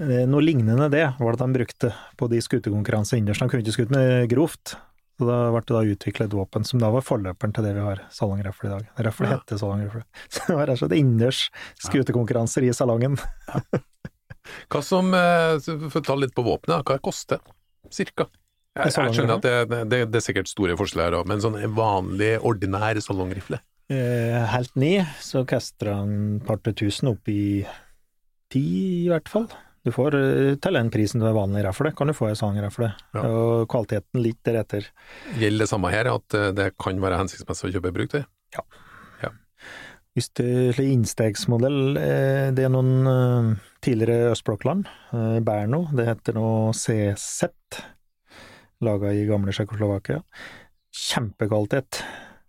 Eh, 0.00 0.24
Noe 0.28 0.44
lignende 0.44 0.90
det 0.92 1.06
var 1.18 1.36
det 1.36 1.44
de 1.46 1.52
brukte 1.56 1.92
på 2.20 2.28
de 2.32 2.40
skutekonkurransene 2.44 3.20
innendørs. 3.22 3.40
De 3.40 3.48
kunne 3.48 3.64
ikke 3.64 3.76
skutt 3.78 3.94
med 3.94 4.28
grovt. 4.32 4.76
Så 5.16 5.24
da 5.24 5.36
ble 5.48 5.62
det 5.64 5.72
da 5.72 5.80
utviklet 5.94 6.26
et 6.28 6.34
våpen 6.36 6.66
som 6.68 6.80
da 6.82 6.90
var 6.92 7.00
forløperen 7.06 7.54
til 7.56 7.64
det 7.64 7.70
vi 7.78 7.80
har 7.86 8.02
salongrifle 8.12 8.68
i 8.68 8.72
dag. 8.74 8.88
Rifle 9.06 9.30
Ja. 9.30 9.38
heter 9.38 9.60
salongrifle. 9.62 10.02
Så 10.28 10.42
det 10.50 10.56
var 10.58 10.66
rett 10.68 10.76
og 10.76 10.82
slett 10.82 10.98
innendørs 10.98 11.44
skutekonkurranser 11.86 12.66
i 12.68 12.72
salongen. 12.76 13.16
Hva 14.70 14.82
som, 14.84 15.08
eh, 15.16 15.56
For 15.88 16.02
å 16.02 16.04
ta 16.04 16.14
litt 16.20 16.34
på 16.36 16.44
våpenet, 16.46 16.84
hva 16.84 16.98
det 16.98 17.02
koster 17.02 17.40
cirka? 17.90 18.28
Jeg, 18.76 18.92
jeg 18.92 19.14
skjønner 19.16 19.38
at 19.40 19.46
det, 19.46 19.80
det, 19.88 20.00
det 20.12 20.20
er 20.20 20.22
sikkert 20.26 20.50
store 20.52 20.76
forskjeller 20.76 21.08
her 21.08 21.16
òg, 21.22 21.26
men 21.32 21.40
sånn 21.40 21.56
en 21.58 21.72
vanlig, 21.74 22.34
ordinær 22.44 23.00
salongrifle? 23.00 23.58
Eh, 23.88 24.36
helt 24.52 24.74
ny, 24.76 24.98
så 25.24 25.46
kaster 25.48 25.94
han 25.96 26.12
et 26.36 26.44
par 26.46 26.60
til 26.60 26.76
tusen 26.84 27.08
opp 27.14 27.26
i 27.32 27.64
ti, 28.52 28.62
i 29.06 29.08
hvert 29.08 29.30
fall. 29.32 29.48
Du 29.86 29.92
får 29.94 30.16
eh, 30.18 30.56
til 30.58 30.74
den 30.74 30.88
prisen 30.90 31.22
du 31.22 31.28
er 31.28 31.36
vanlig 31.36 31.62
rifle, 31.62 31.92
kan 31.94 32.10
du 32.10 32.16
få 32.16 32.32
ei 32.32 32.62
rafle, 32.64 32.90
Ja. 33.14 33.22
Og 33.22 33.68
kvaliteten 33.70 34.18
litt 34.18 34.40
deretter. 34.42 34.88
Gjelder 35.38 35.62
det 35.62 35.70
samme 35.70 35.92
her, 35.94 36.10
at 36.10 36.34
eh, 36.34 36.50
det 36.50 36.72
kan 36.82 36.98
være 36.98 37.20
hensiktsmessig 37.20 37.68
å 37.68 37.72
kjøpe 37.76 37.94
brukt? 37.94 38.18
Ja. 38.56 38.66
Hvis 40.16 40.30
det 40.32 40.48
er 40.72 40.78
innstegsmodell, 40.80 41.98
eh, 42.00 42.50
det 42.56 42.64
er 42.64 42.70
noen 42.72 43.58
tidligere 43.84 44.32
østblokkland, 44.32 44.88
Berno, 45.44 45.82
det 45.92 46.06
heter 46.08 46.38
nå 46.38 46.72
CZ, 46.72 47.50
laga 48.80 49.12
i 49.12 49.26
gamle 49.28 49.52
Tsjekkoslovakia. 49.52 50.22
Kjempekvalitet. 50.96 52.00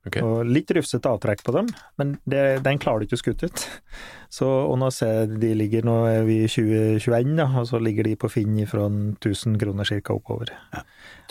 Ok. 0.08 0.20
Og 0.24 0.48
litt 0.48 0.72
rufsete 0.76 1.12
avtrekk 1.12 1.44
på 1.46 1.56
dem, 1.56 1.72
men 2.00 2.16
det, 2.30 2.44
den 2.66 2.80
klarer 2.82 3.04
du 3.04 3.10
ikke 3.10 3.20
å 3.20 3.24
skutte 3.26 3.52
ut. 3.52 3.66
Så, 4.38 4.44
og 4.44 4.76
nå 4.82 4.90
ser 4.92 5.30
de 5.40 5.54
ligger, 5.56 5.86
nå 5.88 6.02
er 6.10 6.26
vi 6.28 6.42
i 6.44 6.48
2021, 6.52 7.30
da, 7.38 7.46
og 7.62 7.70
så 7.70 7.80
ligger 7.80 8.10
de 8.10 8.18
på 8.20 8.28
Finn 8.28 8.58
fra 8.68 8.84
1000 8.92 9.56
kroner 9.62 9.88
ca. 9.88 10.18
oppover. 10.18 10.52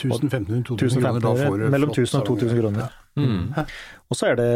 1500-2000 0.00 1.02
kroner, 1.04 1.20
da 1.20 1.32
får 1.36 1.58
du 1.60 1.66
mellom 1.74 1.92
1000 1.92 2.22
og 2.22 2.30
2000 2.30 2.56
kroner. 2.56 2.86
kroner. 2.86 3.02
Mm. 3.16 3.52
Og 4.08 4.18
så 4.18 4.30
er 4.30 4.38
det 4.40 4.48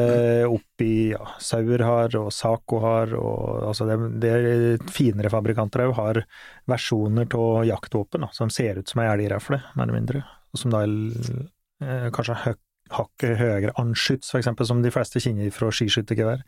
oppi 0.48 0.90
ja, 1.14 1.20
Sauer 1.40 1.84
har, 1.84 2.16
og 2.20 2.32
Saco 2.32 2.80
har, 2.84 3.14
og 3.16 3.68
altså 3.70 3.86
det, 3.88 3.98
det 4.24 4.32
er 4.32 4.88
finere 4.92 5.32
fabrikanter 5.32 5.86
òg, 5.86 5.94
har 6.00 6.22
versjoner 6.70 7.28
av 7.36 7.68
jaktvåpen 7.68 8.26
da, 8.26 8.32
som 8.36 8.52
ser 8.52 8.80
ut 8.80 8.88
som 8.88 9.04
ei 9.04 9.08
elgrefle, 9.12 9.62
mer 9.74 9.88
eller 9.88 10.00
mindre, 10.00 10.24
som 10.56 10.72
da 10.72 10.84
er 10.84 10.96
eh, 11.84 12.08
kanskje 12.14 12.40
hø 12.46 12.56
hakket 13.00 13.36
høyere 13.40 13.74
anskyts, 13.80 14.32
eksempel, 14.38 14.68
som 14.68 14.84
de 14.84 14.92
fleste 14.94 15.22
kjenner 15.22 15.50
fra 15.54 15.72
skiskyttergevær. 15.74 16.44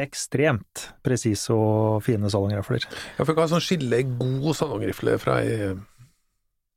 Ekstremt 0.00 0.88
presise 1.06 1.54
og 1.54 2.02
fine 2.06 2.30
salongrifler. 2.32 2.86
Ja, 3.18 3.24
for 3.24 3.34
hva 3.34 3.48
sånn 3.50 3.64
skiller 3.64 4.04
god 4.20 4.52
salongrifle 4.58 5.18
fra 5.22 5.40
ei 5.42 5.74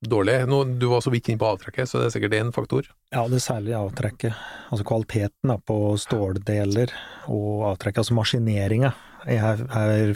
dårlig? 0.02 0.40
Nå, 0.50 0.64
du 0.82 0.88
var 0.90 1.04
så 1.06 1.14
vidt 1.14 1.30
inne 1.30 1.42
på 1.42 1.52
avtrekket, 1.52 1.90
så 1.90 2.02
det 2.02 2.10
er 2.10 2.16
sikkert 2.16 2.38
én 2.40 2.52
faktor. 2.56 2.90
Ja, 3.14 3.28
det 3.30 3.44
særlige 3.44 3.78
avtrekket, 3.78 4.34
altså 4.74 4.88
kvaliteten 4.88 5.54
da, 5.54 5.60
på 5.62 5.78
ståldeler 6.02 6.94
og 7.30 7.68
avtrekket, 7.74 8.02
altså 8.04 8.18
maskineringa, 8.18 8.94
i 9.30 9.36
her, 9.38 9.60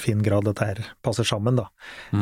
fin 0.02 0.24
grad 0.26 0.48
dette 0.48 0.66
her 0.66 0.80
passer 1.06 1.28
sammen, 1.30 1.60
da. 1.60 1.68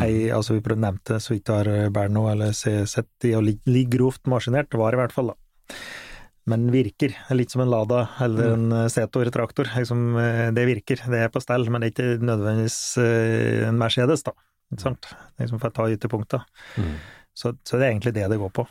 Jeg, 0.01 0.33
altså, 0.35 0.57
vi 0.57 0.63
prøvde 0.65 0.83
nevnte 0.83 1.19
så 1.23 1.31
vidt 1.31 1.47
du 1.47 1.53
har 1.55 1.69
Berno 1.95 2.25
eller 2.27 2.51
sett 2.51 3.07
de, 3.23 3.31
og 3.37 3.47
ligger 3.47 3.93
grovt 3.95 4.27
maskinert, 4.27 4.67
det 4.73 4.81
var 4.81 4.91
i 4.91 4.99
hvert 4.99 5.15
fall, 5.15 5.31
da. 5.31 5.77
Men 6.49 6.65
virker. 6.73 7.13
Er 7.31 7.37
litt 7.39 7.53
som 7.53 7.63
en 7.63 7.71
Lada 7.71 8.01
eller 8.23 8.55
en 8.57 8.71
eh, 8.75 8.89
Setor-traktor. 8.91 9.69
Liksom, 9.77 10.01
eh, 10.19 10.47
det 10.55 10.65
virker, 10.67 11.03
det 11.11 11.21
er 11.23 11.31
på 11.31 11.41
stell, 11.43 11.69
men 11.71 11.83
det 11.83 11.89
er 11.89 11.93
ikke 11.93 12.25
nødvendigvis 12.27 12.79
eh, 12.99 13.67
en 13.69 13.79
Mercedes, 13.79 14.25
da. 14.27 14.35
Ikke 14.73 14.83
sant? 14.83 15.07
Liksom 15.39 15.61
for 15.61 15.71
å 15.71 15.77
ta 15.77 15.87
ytterpunkta. 15.93 16.41
Mm. 16.81 16.97
Så, 17.33 17.53
så 17.63 17.79
det 17.79 17.85
er 17.85 17.93
egentlig 17.93 18.15
det 18.17 18.27
det 18.33 18.41
går 18.41 18.51
på. 18.59 18.65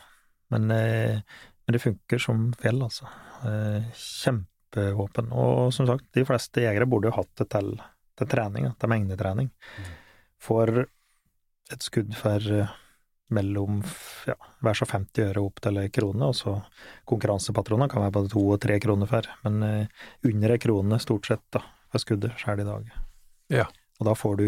Men, 0.53 0.69
men 0.69 1.73
det 1.73 1.81
funker 1.81 2.21
som 2.21 2.45
fjell, 2.61 2.83
altså. 2.85 3.07
Kjempevåpen. 3.97 5.31
Og 5.33 5.71
som 5.73 5.87
sagt, 5.89 6.05
de 6.13 6.25
fleste 6.27 6.61
jegere 6.61 6.85
burde 6.89 7.09
jo 7.09 7.15
hatt 7.15 7.31
det 7.41 7.47
til, 7.55 7.73
til 8.19 8.29
trening, 8.29 8.67
til 8.77 8.91
mengdetrening. 8.91 9.49
For 10.43 10.83
et 10.83 11.87
skudd 11.87 12.13
for 12.19 12.67
mellom 13.33 13.81
ja, 14.27 14.35
hver 14.63 14.77
så 14.77 14.87
50 14.89 15.29
øre 15.29 15.43
opp 15.43 15.61
til 15.63 15.79
ei 15.81 15.91
krone, 15.93 16.29
og 16.29 16.35
så 16.37 16.57
konkurransepatroner 17.09 17.91
kan 17.91 18.03
være 18.05 18.15
både 18.19 18.33
to 18.33 18.43
og 18.55 18.59
tre 18.63 18.79
kroner 18.83 19.09
for, 19.09 19.27
men 19.45 19.63
eh, 19.67 20.03
under 20.29 20.55
ei 20.55 20.61
krone 20.61 20.99
stort 21.01 21.29
sett 21.29 21.43
da, 21.55 21.63
for 21.91 22.03
skuddet 22.03 22.37
sjøl 22.41 22.63
i 22.63 22.67
dag. 22.67 22.91
Ja. 23.53 23.69
Og 24.01 24.09
da 24.09 24.15
får 24.17 24.39
du 24.41 24.47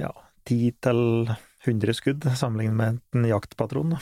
ja, 0.00 0.10
10 0.48 0.60
til 0.86 1.02
100 1.66 1.96
skudd 1.98 2.24
sammenlignet 2.38 2.76
med 2.76 3.00
en 3.14 3.28
jaktpatron. 3.28 3.96
Da. 3.96 4.00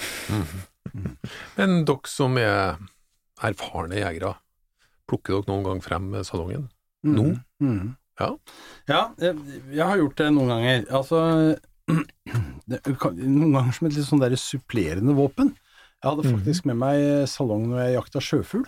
Men 1.58 1.82
dere 1.88 2.10
som 2.10 2.38
er 2.40 2.78
erfarne 3.44 3.98
jegere, 3.98 4.36
plukker 5.10 5.40
dere 5.40 5.50
noen 5.50 5.66
gang 5.66 5.82
frem 5.84 6.12
salongen? 6.26 6.68
Nå? 7.06 7.32
Mm. 7.62 7.96
Ja. 8.18 8.32
Ja, 8.90 9.02
jeg 9.22 9.84
har 9.84 9.98
gjort 10.00 10.18
det 10.18 10.30
noen 10.34 10.50
ganger. 10.50 10.86
Altså 10.98 11.20
det, 11.88 12.82
Noen 13.18 13.56
ganger 13.56 13.74
som 13.76 13.88
et 13.88 13.96
litt 13.96 14.08
sånn 14.08 14.22
der 14.22 14.36
supplerende 14.40 15.16
våpen. 15.16 15.54
Jeg 15.98 16.12
hadde 16.12 16.30
faktisk 16.30 16.68
med 16.68 16.78
meg 16.78 17.28
salong 17.30 17.66
når 17.70 17.80
jeg 17.82 17.94
jakta 17.96 18.22
sjøfugl. 18.22 18.66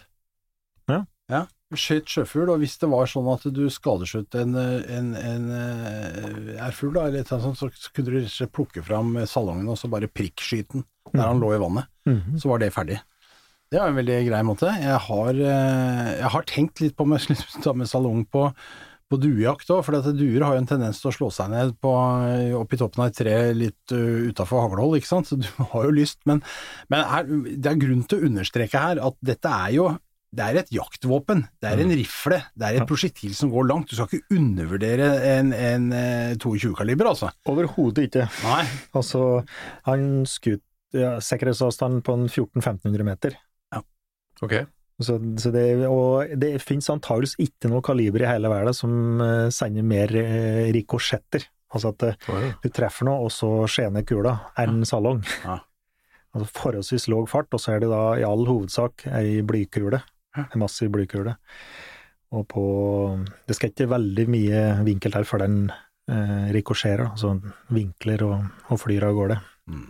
Ja. 0.91 1.05
Ja, 1.31 1.45
Skjøt 1.79 2.11
sjøfugl, 2.11 2.49
og 2.50 2.65
hvis 2.65 2.73
det 2.83 2.89
var 2.91 3.07
sånn 3.07 3.29
at 3.31 3.45
du 3.55 3.62
skadeskjøt 3.71 4.35
en, 4.41 4.57
en, 4.59 5.12
en 5.15 5.45
eh, 5.55 6.57
ærfugl, 6.67 6.97
eller 6.99 7.21
et 7.21 7.31
eller 7.31 7.47
annet 7.47 7.61
sånt, 7.61 7.77
så, 7.79 7.93
kunne 7.95 8.09
du 8.09 8.17
rett 8.17 8.27
og 8.27 8.35
slett 8.35 8.55
plukke 8.57 8.83
fram 8.83 9.15
salongen 9.31 9.71
og 9.71 9.79
så 9.79 9.91
bare 9.93 10.11
prikkskyte 10.11 10.81
den 10.81 10.87
der 11.12 11.29
han 11.29 11.43
lå 11.43 11.53
i 11.55 11.61
vannet. 11.62 11.87
Mhm. 12.11 12.41
Så 12.43 12.50
var 12.50 12.59
det 12.62 12.73
ferdig. 12.75 12.99
Det 13.71 13.79
var 13.79 13.93
en 13.93 14.00
veldig 14.00 14.19
grei 14.27 14.41
måte. 14.43 14.73
Jeg 14.83 14.99
har, 15.07 15.31
eh, 15.31 16.09
jeg 16.19 16.31
har 16.35 16.49
tenkt 16.50 16.83
litt 16.83 16.97
på 16.99 17.07
om 17.07 17.15
jeg 17.15 17.29
skulle 17.29 17.62
ta 17.62 17.77
med 17.79 17.87
salong 17.87 18.25
på, 18.27 18.49
på 19.11 19.19
duejakt 19.19 19.71
òg, 19.75 19.83
for 19.87 20.12
duer 20.14 20.45
har 20.47 20.55
jo 20.55 20.62
en 20.62 20.69
tendens 20.71 21.00
til 21.02 21.11
å 21.11 21.14
slå 21.14 21.31
seg 21.35 21.50
ned 21.50 21.75
på, 21.83 21.95
opp 22.61 22.75
i 22.75 22.79
toppen 22.79 23.02
av 23.05 23.11
et 23.11 23.19
tre 23.19 23.35
litt 23.57 23.95
uh, 23.97 24.29
utafor 24.31 24.64
haglehold, 24.67 25.00
ikke 25.00 25.11
sant, 25.11 25.31
så 25.31 25.38
du 25.40 25.49
har 25.73 25.88
jo 25.88 25.97
lyst, 25.97 26.21
men, 26.31 26.45
men 26.93 27.02
her, 27.11 27.26
det 27.50 27.73
er 27.73 27.83
grunn 27.83 28.07
til 28.07 28.21
å 28.21 28.31
understreke 28.31 28.85
her 28.85 29.02
at 29.11 29.19
dette 29.33 29.57
er 29.67 29.75
jo 29.79 29.90
det 30.31 30.45
er 30.47 30.61
et 30.61 30.69
jaktvåpen, 30.71 31.43
det 31.59 31.71
er 31.73 31.81
en 31.83 31.93
rifle, 31.99 32.37
det 32.55 32.67
er 32.69 32.76
et 32.79 32.87
prosjektil 32.87 33.33
som 33.35 33.50
går 33.50 33.67
langt. 33.67 33.90
Du 33.90 33.97
skal 33.99 34.07
ikke 34.07 34.37
undervurdere 34.38 35.09
en, 35.26 35.50
en 35.50 35.88
eh, 35.90 36.37
22-kaliber, 36.38 37.09
altså. 37.11 37.33
Overhodet 37.50 38.07
ikke. 38.07 38.29
Nei. 38.45 38.61
Altså, 38.95 39.25
han 39.88 40.05
skjøt 40.31 40.62
ja, 40.95 41.17
sikkerhetsavstanden 41.25 42.05
på 42.07 42.14
en 42.14 42.29
1400-1500 42.29 43.09
meter. 43.11 43.35
Ja. 43.75 43.83
Ok. 44.47 44.55
Så, 45.00 45.16
så 45.40 45.52
det, 45.54 45.64
og 45.88 46.35
det 46.37 46.59
finnes 46.61 46.90
antageligvis 46.92 47.38
ikke 47.40 47.71
noe 47.73 47.85
kaliber 47.85 48.25
i 48.25 48.28
hele 48.28 48.50
verden 48.52 48.76
som 48.76 49.23
eh, 49.25 49.47
sender 49.54 49.87
mer 49.87 50.12
uh, 50.12 50.66
rikosjetter. 50.76 51.47
Altså 51.71 51.92
at 51.95 52.04
eh, 52.09 52.52
du 52.61 52.69
treffer 52.75 53.09
noe, 53.09 53.26
og 53.26 53.33
så 53.33 53.49
skjener 53.71 54.04
kula, 54.07 54.37
enn 54.61 54.85
salong. 54.88 55.25
Ja. 55.47 55.61
Altså 56.30 56.47
forholdsvis 56.54 57.09
låg 57.11 57.25
fart, 57.26 57.49
og 57.50 57.59
så 57.59 57.73
er 57.75 57.80
det 57.83 57.88
da 57.90 58.12
i 58.14 58.23
all 58.23 58.45
hovedsak 58.47 59.02
ei 59.19 59.40
blykule. 59.42 59.99
En 60.38 60.61
massiv 60.62 60.92
blykule. 60.95 61.33
Og 62.30 62.45
på 62.47 62.62
Det 63.49 63.57
skal 63.59 63.73
ikke 63.73 63.88
veldig 63.90 64.26
mye 64.30 64.61
vinkel 64.87 65.16
til 65.16 65.26
før 65.26 65.42
den 65.42 65.57
eh, 66.07 66.52
rikosjerer, 66.54 67.09
altså 67.11 67.33
vinkler 67.75 68.23
og, 68.28 68.47
og 68.71 68.78
flyr 68.78 69.09
av 69.09 69.19
gårde. 69.19 69.40
Mm. 69.75 69.83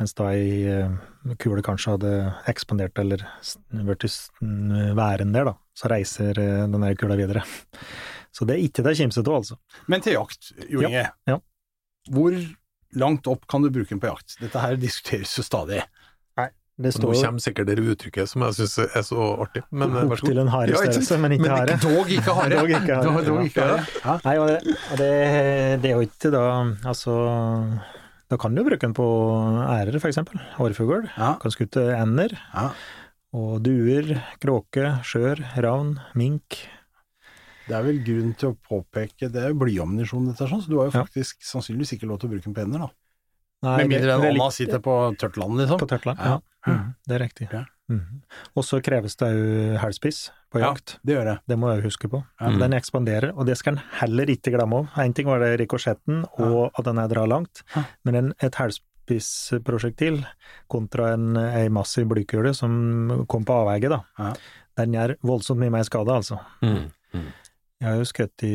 Mens 0.00 0.14
da 0.16 0.30
ei 0.32 0.62
eh, 0.64 0.92
kule 1.42 1.62
kanskje 1.64 1.94
hadde 1.96 2.12
ekspandert 2.48 2.96
eller 3.02 3.20
blitt 3.68 4.06
vært 4.06 4.06
i 4.08 4.92
væren 4.96 5.34
der, 5.36 5.50
da, 5.50 5.54
så 5.76 5.90
reiser 5.92 6.40
eh, 6.40 6.62
den 6.72 6.86
der 6.86 6.96
kula 7.00 7.18
videre. 7.20 7.44
Så 8.30 8.46
det 8.46 8.54
er 8.54 8.60
ikke 8.62 8.84
det 8.86 8.92
kimsete 8.94 9.26
av, 9.26 9.40
altså. 9.40 9.56
Men 9.90 10.04
til 10.04 10.14
jakt, 10.14 10.52
Jo 10.70 10.84
Inge. 10.86 11.00
ja. 11.26 11.34
Hvor 12.14 12.36
langt 12.94 13.26
opp 13.26 13.42
kan 13.50 13.64
du 13.64 13.72
bruke 13.74 13.90
den 13.90 13.98
på 13.98 14.06
jakt? 14.06 14.36
Dette 14.38 14.62
her 14.62 14.78
diskuteres 14.78 15.32
jo 15.34 15.42
stadig. 15.42 15.80
Det 16.80 16.92
står... 16.92 17.12
Nå 17.12 17.20
kommer 17.20 17.42
sikkert 17.44 17.68
det 17.68 17.76
uttrykket 17.82 18.30
som 18.30 18.42
jeg 18.46 18.56
syns 18.56 18.76
er 18.86 19.02
så 19.04 19.24
artig, 19.44 19.60
men 19.68 19.90
vær 19.92 20.06
så 20.06 20.08
god. 20.08 20.14
en 20.14 20.30
til 20.30 20.38
en 20.38 20.46
sant? 20.46 20.52
harestørrelse, 20.54 21.18
men 21.20 21.34
ikke 21.36 21.50
hare. 21.52 21.74
dog 21.84 22.12
ikke 22.16 22.36
hare. 22.38 22.54
Dog 22.54 22.70
ikke 22.70 22.94
hare. 22.94 23.02
Dog- 23.04 23.26
dog 23.26 23.40
ikke 23.50 23.66
hare. 23.66 23.82
Ja. 24.00 24.14
Nei, 24.24 24.36
og 24.40 24.48
det, 24.48 24.76
og 24.94 25.02
det, 25.02 25.10
det 25.82 25.90
er 25.90 25.98
jo 25.98 26.06
ikke 26.06 26.32
da 26.32 26.44
Altså, 26.88 27.16
da 28.30 28.36
kan 28.38 28.54
du 28.54 28.62
bruke 28.64 28.80
den 28.86 28.94
på 28.94 29.04
ærer, 29.66 29.98
for 30.00 30.08
eksempel. 30.10 30.38
Hårfugl. 30.56 31.08
Ja. 31.16 31.34
Kan 31.42 31.50
skutte 31.54 31.82
ender. 31.98 32.36
Ja. 32.54 32.70
Og 33.36 33.60
duer, 33.62 34.16
kråke, 34.42 34.86
skjør, 35.06 35.42
ravn, 35.62 35.96
mink. 36.18 36.60
Det 37.68 37.76
er 37.78 37.84
vel 37.86 38.00
grunn 38.02 38.32
til 38.34 38.48
å 38.50 38.56
påpeke 38.66 39.28
Det 39.30 39.38
er 39.44 39.52
jo 39.52 39.58
blyammunisjon, 39.60 40.24
dette, 40.32 40.48
sånn, 40.50 40.62
så 40.64 40.70
du 40.72 40.78
har 40.80 40.88
jo 40.90 40.94
Ja. 40.98 41.04
faktisk 41.04 41.42
sannsynligvis 41.46 41.92
ikke 41.98 42.08
lov 42.10 42.18
til 42.20 42.28
å 42.28 42.32
bruke 42.32 42.42
den 42.48 42.54
på 42.54 42.62
ender, 42.64 42.78
da. 42.86 42.88
Nei, 43.62 43.76
Med 43.84 43.88
mindre 43.92 44.16
enn 44.16 44.34
litt- 44.34 44.52
sitter 44.56 44.78
på 44.80 44.94
tørt 45.20 45.36
land, 45.36 45.58
liksom. 45.60 45.78
På 45.78 45.86
tørt 45.86 46.06
land, 46.06 46.18
Ja. 46.18 46.40
ja. 46.66 46.72
Mhm, 46.72 46.94
det 47.06 47.14
er 47.20 47.24
riktig. 47.26 47.52
Ja. 47.52 47.64
Mhm. 47.90 48.20
Og 48.56 48.64
så 48.64 48.78
kreves 48.86 49.16
det 49.18 49.28
jo 49.34 49.76
hælspiss 49.82 50.30
på 50.52 50.60
jakt. 50.62 50.94
Ja, 50.94 50.98
det 51.06 51.14
gjør 51.16 51.24
det. 51.30 51.36
Det 51.50 51.58
må 51.58 51.72
jeg 51.74 51.82
huske 51.84 52.08
på. 52.10 52.22
Ja. 52.40 52.50
Den 52.58 52.72
ekspanderer, 52.78 53.32
og 53.36 53.46
det 53.46 53.56
skal 53.58 53.74
en 53.76 53.82
heller 54.00 54.30
ikke 54.30 54.52
glemme 54.54 54.78
av. 54.84 54.88
En 55.04 55.12
ting 55.14 55.26
var 55.28 55.42
det 55.42 55.58
rikosjetten, 55.60 56.24
og 56.38 56.70
at 56.78 56.84
den 56.86 56.98
er 57.02 57.08
drar 57.10 57.26
langt, 57.26 57.62
Ja. 57.76 57.82
men 58.04 58.14
en, 58.14 58.32
et 58.40 58.54
hælspissprosjektil 58.54 60.24
kontra 60.70 61.12
en, 61.14 61.36
ei 61.36 61.68
massiv 61.68 62.06
blykule 62.10 62.54
som 62.54 63.24
kom 63.28 63.44
på 63.44 63.52
avveie, 63.64 63.88
da, 63.90 64.00
Ja. 64.18 64.32
den 64.78 64.92
gjør 64.94 65.16
voldsomt 65.22 65.60
mye 65.60 65.70
mer 65.70 65.82
skade, 65.84 66.08
altså. 66.14 66.38
Mm. 66.62 66.90
Mm. 67.14 67.26
Jeg 67.80 67.88
har 67.88 67.96
jo 67.96 68.04
skutt 68.04 68.42
i 68.44 68.54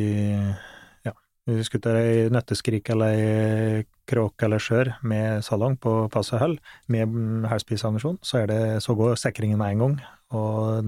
ja, 1.45 1.63
skutt 1.65 1.85
ei 1.89 2.25
nøtteskrik 2.33 2.89
eller 2.93 3.15
ei 3.15 3.83
kråke 4.09 4.47
eller 4.47 4.61
skjør 4.61 4.95
med 5.05 5.43
salong 5.45 5.77
på 5.81 5.93
passe 6.13 6.37
hull, 6.41 6.57
med 6.91 7.45
hælspissammunisjon, 7.49 8.19
så, 8.25 8.43
så 8.81 8.95
går 8.97 9.17
sikringen 9.21 9.61
med 9.61 9.75
en 9.75 9.83
gang, 9.83 9.99
og 10.35 10.81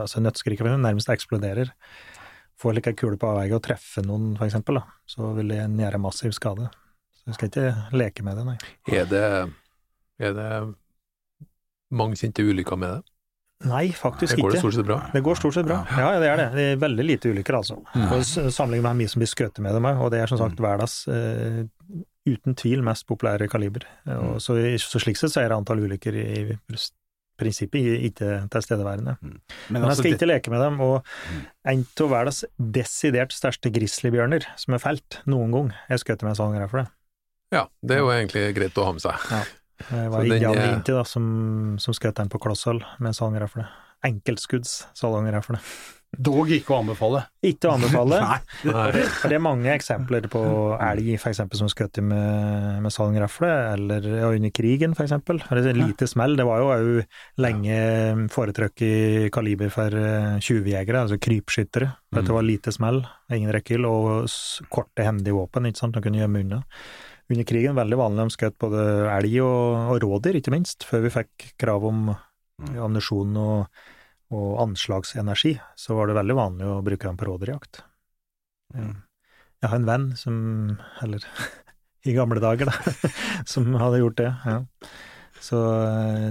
altså 0.00 0.22
nøtteskriket 0.24 0.76
nærmest 0.80 1.12
eksploderer. 1.12 1.72
Får 2.60 2.76
like 2.76 2.92
ei 2.92 2.98
kule 2.98 3.18
på 3.18 3.32
avveie 3.32 3.56
og 3.56 3.64
treffer 3.64 4.04
noen, 4.06 4.36
for 4.38 4.46
eksempel, 4.46 4.78
da, 4.78 4.84
så 5.08 5.32
vil 5.36 5.50
det 5.50 5.64
gjøre 5.64 6.00
massiv 6.00 6.36
skade. 6.36 6.68
Så 7.16 7.30
vi 7.30 7.38
skal 7.38 7.50
ikke 7.50 7.96
leke 7.96 8.24
med 8.26 8.38
det, 8.38 8.46
nei. 8.46 8.58
Er 8.92 9.08
det 9.10 9.26
Er 10.22 10.34
det 10.36 10.50
mange 11.90 12.16
kjente 12.20 12.44
ulykker 12.44 12.78
med 12.78 12.98
det? 13.00 13.11
Nei, 13.68 13.84
faktisk 13.94 14.34
Det 14.36 14.42
går 14.42 14.54
ikke. 14.56 14.60
stort 14.64 14.74
sett 14.74 14.86
bra? 14.88 14.96
Det 15.12 15.22
går 15.22 15.38
stort 15.38 15.54
sett 15.54 15.66
bra. 15.68 15.80
Ja, 15.98 16.08
det 16.20 16.28
er 16.32 16.40
det. 16.40 16.46
Det 16.56 16.64
er 16.72 16.80
veldig 16.82 17.04
lite 17.06 17.30
ulykker, 17.32 17.58
altså. 17.60 17.76
Og 17.94 18.24
Sammenlignet 18.26 18.82
med 18.88 19.02
mye 19.02 19.12
som 19.12 19.20
blir 19.22 19.30
skutt 19.30 19.60
med 19.62 19.76
dem, 19.76 19.86
og 19.92 20.10
det 20.14 20.22
er 20.22 20.26
som 20.32 20.40
sagt 20.40 20.58
verdens 20.62 20.96
uh, 21.08 21.62
uten 22.26 22.56
tvil 22.58 22.82
mest 22.86 23.06
populære 23.06 23.48
kaliber. 23.50 23.86
Og 24.18 24.40
så, 24.42 24.56
så 24.82 25.02
slik 25.02 25.16
sett 25.20 25.34
så 25.34 25.44
er 25.44 25.54
antall 25.54 25.82
ulykker 25.84 26.18
i 26.18 26.56
prinsippet 27.40 28.02
ikke 28.10 28.42
tilstedeværende. 28.52 29.16
Men, 29.22 29.38
Men 29.70 29.82
jeg 29.82 29.88
altså, 29.90 30.02
skal 30.02 30.10
det- 30.10 30.18
ikke 30.20 30.30
leke 30.30 30.50
med 30.50 30.60
dem, 30.62 30.80
og 30.80 31.06
en 31.66 31.86
av 32.04 32.10
verdens 32.10 32.44
desidert 32.58 33.32
største 33.32 33.72
grizzlybjørner 33.72 34.46
som 34.56 34.74
er 34.74 34.82
felt 34.82 35.20
noen 35.26 35.50
gang, 35.54 35.72
er 35.88 36.02
skutt 36.02 36.22
med 36.22 36.34
en 36.34 36.40
sånn 36.42 36.54
greie 36.56 36.68
for 36.70 36.82
det. 36.82 36.88
Ja, 37.52 37.66
det 37.84 37.96
er 37.96 38.00
jo 38.00 38.12
egentlig 38.12 38.54
greit 38.56 38.78
å 38.80 38.84
ha 38.86 38.92
med 38.96 39.02
seg. 39.04 39.26
Det 39.88 40.04
var 40.12 40.28
Jan 40.30 40.58
Linti 40.58 40.94
da, 40.94 41.06
som, 41.08 41.24
som 41.82 41.96
skjøt 41.96 42.20
den 42.20 42.30
på 42.32 42.40
klosshold 42.42 42.84
med 43.02 43.16
sånn. 43.16 43.40
Enkeltskudds 44.02 44.82
salongrifle. 44.98 45.60
Dog 46.12 46.50
ikke 46.52 46.74
å 46.74 46.82
anbefale. 46.82 47.22
Ikke 47.40 47.70
å 47.70 47.76
anbefale. 47.78 48.18
For 48.60 49.32
det 49.32 49.36
er 49.38 49.40
mange 49.40 49.70
eksempler 49.72 50.26
på 50.32 50.42
elg 50.76 51.06
for 51.16 51.30
eksempel, 51.30 51.56
som 51.56 51.70
skjøt 51.72 52.02
med, 52.04 52.82
med 52.84 52.92
salongrifle, 52.92 53.48
eller 53.72 54.08
ja, 54.18 54.28
under 54.28 54.52
krigen 54.52 54.92
Det 54.92 55.62
er 55.70 55.78
lite 55.78 56.08
smell. 56.10 56.36
Det 56.36 56.44
var 56.44 56.60
jo 56.60 56.68
òg 56.74 57.40
lenge 57.40 57.78
foretrykk 58.34 58.84
i 58.84 58.92
kaliber 59.32 59.72
for 59.72 59.96
eh, 59.96 60.36
tjuvjegere, 60.44 61.06
altså 61.06 61.16
krypskyttere. 61.16 61.88
For 62.12 62.28
det 62.28 62.36
var 62.36 62.44
lite 62.44 62.76
smell, 62.76 63.00
ingen 63.32 63.54
rekkehyll, 63.56 63.88
og 63.88 64.68
korte, 64.68 65.06
hendige 65.08 65.38
våpen, 65.38 65.70
ikke 65.70 65.80
sant, 65.80 65.96
de 65.96 66.04
kunne 66.04 66.20
gjemme 66.20 66.44
unna. 66.44 66.60
Under 67.32 67.46
krigen 67.48 67.78
veldig 67.78 67.96
vanlig 67.96 68.26
de 68.26 68.34
skjøt 68.34 68.58
både 68.60 68.82
elg 69.14 69.38
og, 69.40 69.78
og 69.94 70.02
rådyr, 70.04 70.36
ikke 70.38 70.52
minst, 70.52 70.84
før 70.84 71.06
vi 71.06 71.14
fikk 71.14 71.52
krav 71.60 71.86
om 71.88 72.10
ammunisjon 72.68 73.38
og, 73.40 73.80
og 74.36 74.50
anslagsenergi, 74.66 75.54
så 75.78 75.96
var 75.96 76.10
det 76.10 76.18
veldig 76.18 76.36
vanlig 76.36 76.68
å 76.68 76.82
bruke 76.84 77.08
dem 77.08 77.18
på 77.20 77.28
rådyrjakt. 77.30 77.80
Ja. 78.76 78.90
Jeg 79.62 79.70
har 79.70 79.78
en 79.78 79.88
venn 79.88 80.06
som, 80.18 80.36
eller 81.04 81.24
i 82.08 82.14
gamle 82.16 82.42
dager, 82.42 82.68
da, 82.68 83.08
som 83.52 83.70
hadde 83.80 84.02
gjort 84.02 84.18
det. 84.20 84.30
Ja. 84.44 84.60
Så, 85.42 85.58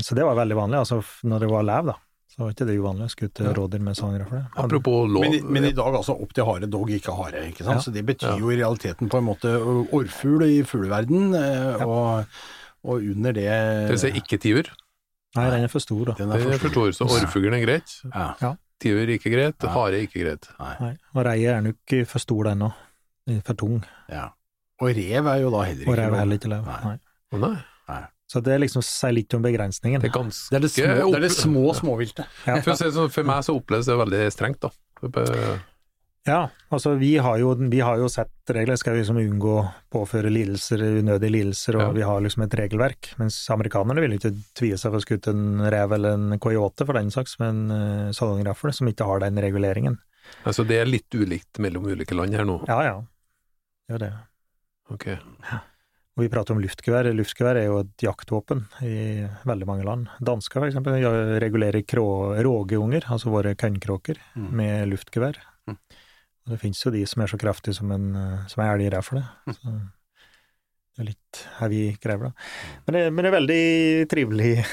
så 0.05 0.15
det 0.15 0.23
var 0.27 0.37
veldig 0.39 0.57
vanlig. 0.59 0.83
Altså 0.83 1.01
når 1.27 1.43
det 1.43 1.51
var 1.51 1.67
lev, 1.67 1.91
da, 1.91 1.97
så 2.31 2.43
var 2.45 2.51
ikke 2.53 2.65
det 2.69 2.77
uvanlig 2.79 3.05
å 3.09 3.11
skutte 3.11 3.43
Ja. 3.43 3.51
rådyr 3.53 3.81
med 3.83 3.95
sangrifle. 3.97 4.41
Apropos 4.55 5.07
lov. 5.09 5.21
Men, 5.25 5.33
i- 5.33 5.41
men 5.41 5.65
i 5.65 5.71
dag 5.75 5.93
altså 5.93 6.15
opp 6.21 6.31
til 6.33 6.45
hare, 6.45 6.67
dog 6.69 6.89
ikke 6.89 7.11
hare. 7.15 7.43
ikke 7.51 7.63
sant? 7.65 7.75
Ja. 7.75 7.81
Så 7.83 7.91
det 7.93 8.05
betyr 8.05 8.29
Ja. 8.33 8.37
jo 8.39 8.49
i 8.51 8.55
realiteten 8.57 9.09
på 9.09 9.17
en 9.17 9.25
måte 9.25 9.51
orrfugl 9.91 10.43
i 10.47 10.63
fugleverden, 10.63 11.35
eh, 11.35 11.85
og, 11.85 12.25
og 12.83 12.95
under 13.03 13.33
det 13.33 13.43
Det 13.49 13.89
vil 13.89 13.99
si 13.99 14.11
ikke 14.21 14.39
tiur. 14.39 14.69
Nei, 15.35 15.49
den 15.49 15.63
er 15.63 15.67
for 15.67 15.79
stor, 15.79 16.05
da. 16.05 16.13
Den 16.13 16.29
Det 16.29 16.41
er 16.45 16.57
for 16.57 16.69
stor, 16.69 16.89
så 16.91 17.05
orrfuglen 17.07 17.53
er 17.61 17.65
greit. 17.65 18.01
Ja. 18.13 18.55
Tiur 18.81 19.07
ikke 19.07 19.29
greit, 19.31 19.55
Ja. 19.63 19.69
hare 19.69 20.01
ikke 20.07 20.23
greit. 20.23 20.47
Nei. 20.59 20.97
Og 21.15 21.25
reie 21.25 21.47
er 21.57 21.61
nok 21.61 22.07
for 22.07 22.19
stor, 22.19 22.45
ennå. 22.47 22.73
For 23.45 23.53
tung. 23.53 23.83
ja. 24.09 24.29
Og 24.81 24.95
rev 24.95 25.27
er 25.27 25.39
jo 25.41 25.51
da 25.51 25.61
heller 25.61 25.83
ikke 25.85 25.91
Og 25.91 25.97
rev 25.97 26.13
er 26.13 26.17
heller 26.17 26.37
ikke 26.39 26.49
lev. 26.49 26.65
Nei. 26.65 26.97
Nei. 27.37 27.57
Så 28.31 28.39
det 28.45 28.61
liksom 28.63 28.83
sier 28.85 29.11
litt 29.11 29.33
om 29.35 29.43
begrensningen. 29.43 29.99
det 29.99 30.07
er 30.07 30.15
ganske 30.15 30.53
Det 30.53 30.61
er 30.61 30.63
det 30.63 30.71
små, 30.71 31.09
det 31.11 31.17
er 31.19 31.25
det 31.25 31.33
små 31.35 31.65
småviltet. 31.75 32.37
Ja. 32.47 32.61
For, 32.63 32.77
si 32.79 32.87
sånn, 32.95 33.11
for 33.11 33.27
meg 33.27 33.43
så 33.43 33.57
oppleves 33.59 33.89
det 33.89 33.97
veldig 33.99 34.23
strengt, 34.31 34.63
da. 34.63 34.71
Ja, 36.23 36.49
altså 36.69 36.93
vi 37.01 37.15
har 37.17 37.39
jo, 37.41 37.55
vi 37.55 37.79
har 37.81 37.97
jo 37.97 38.05
sett 38.11 38.51
regler, 38.53 38.77
skal 38.77 38.93
vi 38.93 39.01
liksom 39.01 39.17
unngå 39.17 39.53
å 39.57 39.63
påføre 39.91 40.29
lidelser, 40.29 40.83
unødige 41.01 41.33
lidelser, 41.33 41.79
og 41.79 41.81
Ja. 41.81 41.91
vi 41.97 42.01
har 42.05 42.21
liksom 42.21 42.43
et 42.45 42.53
regelverk. 42.59 43.09
Mens 43.17 43.39
amerikanerne 43.49 44.03
vil 44.05 44.13
ikke 44.19 44.35
tvie 44.53 44.77
seg 44.77 44.91
for 44.91 44.99
å 45.01 45.05
skutte 45.05 45.33
en 45.33 45.65
rev 45.73 45.91
eller 45.97 46.13
en 46.13 46.37
coyote 46.39 46.85
for 46.85 46.93
den 46.93 47.09
saks, 47.09 47.39
med 47.39 47.49
en 47.49 47.71
uh, 47.71 48.11
salongrafle 48.13 48.71
som 48.71 48.87
ikke 48.87 49.07
har 49.09 49.19
den 49.25 49.41
reguleringen. 49.41 49.97
Altså, 50.45 50.63
det 50.63 50.77
er 50.77 50.85
litt 50.85 51.09
ulikt 51.09 51.57
mellom 51.57 51.89
ulike 51.89 52.13
land 52.15 52.37
her 52.37 52.45
nå. 52.45 52.61
Ja, 52.69 52.83
ja. 52.85 52.95
Det 53.89 53.97
Gjør 53.97 54.05
det. 54.05 54.13
Ok. 54.93 55.07
Og 56.17 56.25
vi 56.25 56.29
prater 56.33 56.51
om 56.53 56.59
luftgevær. 56.59 57.07
Luftgevær 57.15 57.55
er 57.61 57.69
jo 57.69 57.77
et 57.85 58.03
jaktvåpen 58.03 58.65
i 58.83 58.95
veldig 59.47 59.67
mange 59.69 59.85
land. 59.87 60.09
Dansker 60.27 60.65
eksempel 60.67 60.97
regulerer 61.39 61.85
rågeunger, 62.43 63.07
altså 63.07 63.31
våre 63.31 63.55
kønnkråker, 63.55 64.19
Mm. 64.35 64.49
med 64.51 64.89
luftgevær. 64.91 65.39
Mm. 65.67 65.77
Og 66.45 66.51
det 66.51 66.59
finnes 66.59 66.83
jo 66.83 66.91
de 66.91 67.05
som 67.05 67.21
er 67.21 67.27
så 67.27 67.37
kraftige 67.39 67.73
som 67.77 67.91
en, 67.91 68.11
som 68.49 68.63
en 68.63 68.73
elgrefle. 68.73 69.23
Mm. 69.47 69.53
Så 70.91 70.97
det 70.97 71.01
er 71.05 71.09
litt 71.13 71.41
heavy 71.59 71.97
greier, 72.03 72.19
da. 72.19 72.31
Men 72.87 72.93
det, 72.97 73.13
men 73.13 73.23
det 73.23 73.29
er 73.31 73.37
veldig 73.39 73.63
trivelig, 74.11 74.65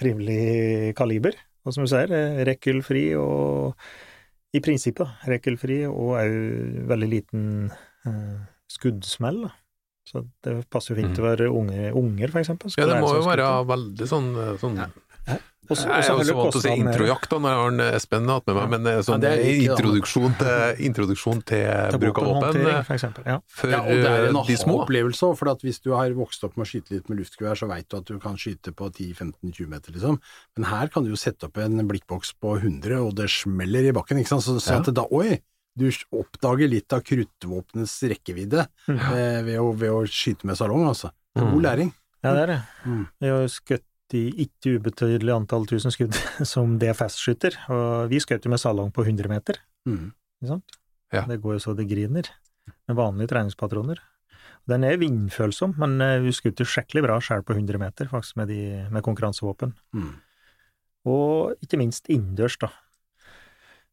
trivelig 0.00 0.94
kaliber. 0.96 1.36
Og 1.66 1.74
som 1.74 1.84
du 1.84 1.90
sier, 1.90 2.08
rekkelfri 2.46 3.10
og 3.20 3.76
i 4.54 4.60
prinsippet 4.64 5.26
rekkelfri 5.28 5.82
og 5.90 6.14
òg 6.16 6.86
veldig 6.88 7.08
liten 7.10 7.70
eh, 8.06 8.38
skuddsmell. 8.72 9.42
Da. 9.44 9.50
Så 10.06 10.22
det 10.46 10.54
passer 10.70 10.94
jo 10.94 11.00
fint 11.02 11.16
til 11.18 11.24
å 11.24 11.28
være 11.32 11.50
unge, 11.50 11.90
unger, 11.98 12.30
for 12.30 12.44
eksempel. 12.44 12.70
Ja, 12.78 12.86
det 12.86 13.00
må 13.02 13.10
jo 13.16 13.26
være 13.26 13.50
veldig 13.66 14.06
sånn, 14.06 14.32
sånn 14.62 14.76
ja. 14.78 14.90
Også, 15.66 15.82
også, 15.82 15.88
Jeg 15.90 15.98
er 15.98 16.02
så 16.06 16.12
jo 16.12 16.16
har 16.16 16.26
så 16.26 16.34
vant 16.36 16.52
til 16.54 16.58
å 16.60 16.62
si 16.62 16.68
kostet 16.68 16.82
introjakt 16.84 17.30
da, 17.32 17.38
når 17.42 17.50
jeg 17.50 17.58
har 17.58 17.72
en 17.72 17.80
Espen 17.96 18.28
hatt 18.30 18.44
med 18.46 18.54
meg, 18.56 18.66
men 18.70 18.84
det 18.86 18.92
sånn 19.02 19.24
Ja, 19.26 19.32
introduksjon, 19.66 20.36
til, 20.38 20.82
introduksjon 20.86 21.40
til, 21.42 21.64
Til 21.90 22.02
bruk 22.04 22.20
av 22.22 22.28
våpen 22.28 22.60
eh, 22.60 22.76
for. 22.86 23.24
Ja. 23.26 23.38
for 23.50 23.74
Ja, 23.74 23.80
og 23.82 23.90
det 23.90 24.12
er 24.12 24.28
en 24.28 24.38
eh, 24.38 24.46
de 24.46 24.58
små. 24.60 24.76
aha-opplevelse 24.76 25.26
òg, 25.26 25.34
for 25.40 25.50
at 25.50 25.66
hvis 25.66 25.82
du 25.82 25.90
har 25.96 26.14
vokst 26.14 26.46
opp 26.46 26.54
med 26.54 26.68
å 26.68 26.70
skyte 26.70 26.94
litt 26.94 27.10
med 27.10 27.18
luftgevær, 27.18 27.58
så 27.58 27.66
veit 27.72 27.88
du 27.90 27.98
at 27.98 28.06
du 28.06 28.20
kan 28.22 28.38
skyte 28.38 28.70
på 28.78 28.92
10-15-20 28.94 29.66
meter, 29.74 29.96
liksom. 29.98 30.20
Men 30.54 30.70
her 30.70 30.94
kan 30.94 31.02
du 31.02 31.10
jo 31.10 31.18
sette 31.18 31.50
opp 31.50 31.58
en 31.58 31.82
blikkboks 31.90 32.36
på 32.38 32.54
100, 32.60 33.02
og 33.02 33.16
det 33.18 33.26
smeller 33.34 33.90
i 33.90 33.96
bakken, 33.96 34.22
ikke 34.22 34.36
sant. 34.36 34.46
Så, 34.46 34.60
så 34.62 34.78
Ja. 34.78 34.78
at 34.84 34.86
det 34.86 34.94
da, 35.02 35.08
oi, 35.10 35.40
du 35.76 35.86
oppdager 36.16 36.70
litt 36.72 36.92
av 36.96 37.02
kruttvåpenets 37.04 37.94
rekkevidde 38.08 38.62
eh, 38.88 39.42
ved, 39.44 39.58
å, 39.60 39.70
ved 39.76 39.92
å 39.92 39.98
skyte 40.08 40.48
med 40.48 40.56
salong, 40.58 40.86
altså. 40.88 41.12
Det 41.36 41.42
er 41.42 41.46
Mm. 41.46 41.52
God 41.52 41.62
læring. 41.66 41.90
ja, 42.24 42.30
det 42.32 42.42
er 42.46 42.50
det. 42.54 42.60
Mm. 42.88 43.02
Vi 43.20 43.28
har 43.28 43.46
skutt 43.52 44.14
i 44.16 44.22
ikke 44.46 44.76
ubetydelig 44.78 45.34
antall 45.34 45.66
tusen 45.68 45.92
skudd 45.92 46.16
som 46.52 46.78
DFS-skytter, 46.80 47.58
og 47.74 48.08
vi 48.08 48.20
skjøt 48.22 48.46
jo 48.48 48.52
med 48.54 48.62
salong 48.62 48.90
på 48.94 49.04
100 49.04 49.28
meter, 49.28 49.60
Mm. 49.86 50.12
ikke 50.40 50.48
sant? 50.54 50.78
Ja. 51.14 51.22
Det 51.28 51.36
går 51.44 51.58
jo 51.58 51.62
så 51.62 51.76
det 51.78 51.84
griner, 51.90 52.26
med 52.88 52.96
vanlige 52.98 53.28
treningspatroner. 53.34 54.00
Den 54.66 54.82
er 54.82 54.96
vindfølsom, 54.98 55.76
men 55.78 56.00
eh, 56.02 56.16
vi 56.24 56.32
skjøt 56.34 56.58
jo 56.58 56.66
skikkelig 56.66 57.04
bra 57.04 57.20
sjøl 57.22 57.44
på 57.46 57.54
100 57.54 57.78
meter, 57.78 58.08
faktisk, 58.10 58.34
med, 58.40 58.48
de, 58.50 58.62
med 58.90 59.04
konkurransevåpen. 59.06 59.76
Mm. 59.94 60.14
Og 61.06 61.52
ikke 61.62 61.78
minst 61.78 62.08
innendørs, 62.10 62.56
da. 62.58 62.72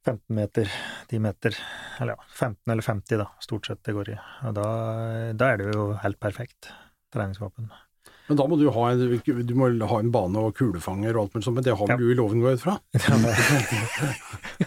15 0.05 0.35
meter, 0.35 0.67
10 1.09 1.19
meter, 1.23 1.55
eller 2.03 2.17
ja, 2.17 2.23
15 2.35 2.71
eller 2.73 2.83
50 2.83 3.17
da, 3.21 3.29
stort 3.43 3.67
sett 3.69 3.79
det 3.87 3.93
går 3.95 4.09
i. 4.15 4.19
Og 4.49 4.53
da, 4.57 4.67
da 5.39 5.53
er 5.53 5.61
det 5.61 5.69
jo 5.73 5.93
helt 6.03 6.19
perfekt 6.19 6.71
treningsvåpen. 7.13 7.69
Men 8.27 8.37
da 8.39 8.45
må 8.47 8.55
du 8.55 8.69
ha 8.71 8.83
en, 8.93 9.01
du 9.47 9.53
må 9.59 9.67
ha 9.87 9.97
en 9.99 10.11
bane 10.11 10.39
og 10.47 10.53
kulefanger 10.55 11.11
og 11.17 11.25
alt 11.25 11.33
mulig 11.35 11.43
sånt, 11.45 11.57
men 11.57 11.65
det 11.65 11.73
har 11.75 11.87
vel 11.87 11.91
Ja. 11.91 11.97
du 11.99 12.11
i 12.11 12.15
loven, 12.15 12.39
går 12.39 12.49
jeg 12.53 12.59
ut 12.59 12.63
fra? 12.63 12.75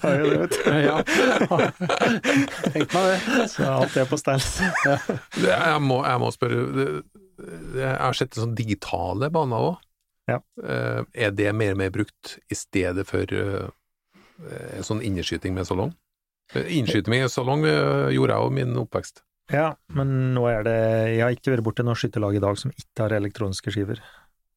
Ja, 0.02 0.12
jo 0.20 0.26
det, 0.28 0.38
vet 0.42 0.56
du. 0.56 0.60
Ja. 0.84 0.96
Tenk 2.74 2.92
meg 2.92 3.08
det. 3.08 3.48
Så 3.52 3.64
alt 3.70 3.96
er 3.96 4.08
på 4.10 4.18
stell. 4.20 4.44
Jeg, 5.40 5.80
må, 5.84 6.02
jeg 6.04 6.20
må 6.22 6.30
spørre 6.36 6.60
Jeg 7.76 7.96
har 7.96 8.16
sett 8.16 8.36
sånn 8.36 8.54
digitale 8.56 9.30
baner 9.32 9.70
òg. 9.72 9.82
Ja. 10.26 10.40
er 11.14 11.30
det 11.38 11.52
mer 11.54 11.76
og 11.76 11.78
mer 11.78 11.90
brukt 11.94 12.32
i 12.50 12.56
stedet 12.58 13.04
for 13.06 13.30
eh, 14.44 14.76
eh, 14.78 14.82
sånn 14.86 15.02
innerskyting 15.04 15.54
med 15.56 15.68
salong? 15.68 15.94
Eh, 16.54 16.68
Innskyting 16.78 17.10
med 17.10 17.30
salong 17.32 17.64
eh, 17.66 18.12
gjorde 18.14 18.36
jeg 18.36 18.44
jo 18.44 18.52
min 18.58 18.76
oppvekst. 18.82 19.22
Ja, 19.52 19.70
men 19.94 20.34
nå 20.34 20.42
er 20.50 20.64
det 20.66 20.78
Jeg 21.12 21.20
har 21.22 21.34
ikke 21.34 21.52
vært 21.52 21.66
borti 21.68 21.84
noe 21.86 21.98
skytterlag 21.98 22.34
i 22.34 22.42
dag 22.42 22.56
som 22.58 22.72
ikke 22.74 23.04
har 23.04 23.14
elektroniske 23.14 23.70
skiver. 23.74 24.00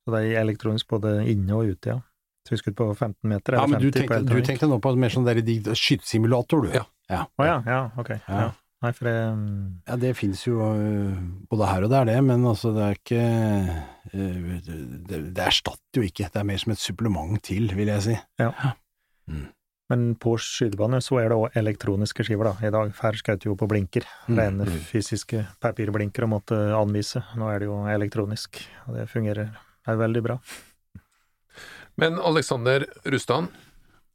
Så 0.02 0.14
det 0.16 0.22
er 0.32 0.40
elektronisk 0.42 0.90
både 0.90 1.20
inne 1.30 1.58
og 1.58 1.76
ute, 1.76 1.94
ja. 1.94 2.00
Så 2.48 2.56
vi 2.56 2.62
skutt 2.64 2.78
på 2.80 2.88
15 2.96 3.30
meter 3.30 3.60
Ja, 3.60 3.68
men 3.68 3.78
men 3.78 3.84
du 3.84 3.92
50 3.92 4.08
på 4.08 4.16
tenkte, 4.16 4.34
du 4.34 4.48
tenkte 4.48 4.70
nå 4.72 4.80
på 4.82 4.96
mer 4.98 5.14
sånn 5.14 5.28
der 5.28 5.42
skytesimulator, 5.78 6.66
du. 6.66 6.74
Ja. 6.74 6.88
Ja. 7.10 7.26
Å 7.38 7.46
ja, 7.46 7.60
ja, 7.68 7.84
ok. 8.00 8.12
Ja. 8.16 8.42
Ja. 8.48 8.50
Nei, 8.80 8.94
for 8.96 9.10
det 9.10 9.16
mm, 9.36 9.64
Ja, 9.90 9.96
det 10.00 10.14
finnes 10.16 10.42
jo 10.48 10.58
både 11.52 11.68
her 11.68 11.86
og 11.86 11.92
der, 11.92 12.06
det, 12.08 12.18
men 12.24 12.46
altså, 12.48 12.72
det 12.74 12.86
er 12.86 13.00
ikke 13.02 13.24
det, 15.10 15.20
det 15.36 15.46
erstatter 15.46 16.00
jo 16.00 16.08
ikke, 16.08 16.30
det 16.32 16.42
er 16.42 16.48
mer 16.48 16.62
som 16.62 16.74
et 16.74 16.82
supplement 16.82 17.42
til, 17.44 17.68
vil 17.76 17.92
jeg 17.92 18.06
si. 18.08 18.16
Men 19.90 20.12
på 20.22 20.36
skytebane 20.38 21.00
så 21.02 21.18
er 21.18 21.32
det 21.32 21.38
òg 21.40 21.56
elektroniske 21.58 22.26
skiver, 22.28 22.52
da. 22.52 22.68
I 22.68 22.74
dag 22.74 22.92
Fær 22.94 23.18
skjøt 23.18 23.48
jo 23.48 23.56
på 23.58 23.68
blinker. 23.70 24.06
Mm, 24.28 24.36
Rene 24.38 24.68
mm. 24.68 24.76
fysiske 24.86 25.42
papirblinker 25.64 26.28
og 26.28 26.36
måtte 26.36 26.60
anvise. 26.78 27.24
Nå 27.40 27.50
er 27.50 27.64
det 27.64 27.72
jo 27.72 27.80
elektronisk, 27.90 28.62
og 28.86 29.00
det 29.00 29.08
fungerer 29.10 29.50
er 29.90 29.98
veldig 29.98 30.22
bra. 30.26 30.38
Men 32.00 32.20
Alexander 32.22 32.86
Rustan, 33.10 33.50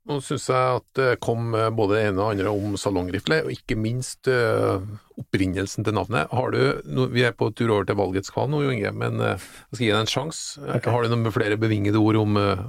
nå 0.08 0.18
syns 0.24 0.46
jeg 0.52 0.78
at 0.78 0.86
det 0.98 1.08
kom 1.24 1.50
både 1.76 1.96
det 1.96 2.04
ene 2.10 2.22
og 2.22 2.34
andre 2.34 2.52
om 2.52 2.76
salongrifle, 2.80 3.40
og 3.44 3.52
ikke 3.52 3.76
minst 3.80 4.28
eh, 4.30 4.84
opprinnelsen 5.20 5.84
til 5.84 5.96
navnet. 5.96 6.30
Har 6.32 6.54
du, 6.54 7.08
Vi 7.12 7.24
er 7.24 7.34
på 7.36 7.50
tur 7.56 7.72
over 7.72 7.88
til 7.88 7.98
valgets 7.98 8.32
kval 8.32 8.52
nå, 8.52 8.62
Jo 8.64 8.76
Inge, 8.76 8.92
men 8.94 9.18
eh, 9.18 9.42
jeg 9.72 9.78
skal 9.78 9.86
gi 9.86 9.90
deg 9.90 10.00
en 10.04 10.12
sjanse. 10.14 10.62
Okay. 10.78 10.92
Har 10.92 11.02
du 11.04 11.12
noen 11.12 11.34
flere 11.34 11.58
bevingede 11.60 12.00
ord 12.00 12.20
om, 12.20 12.38
eh, 12.40 12.64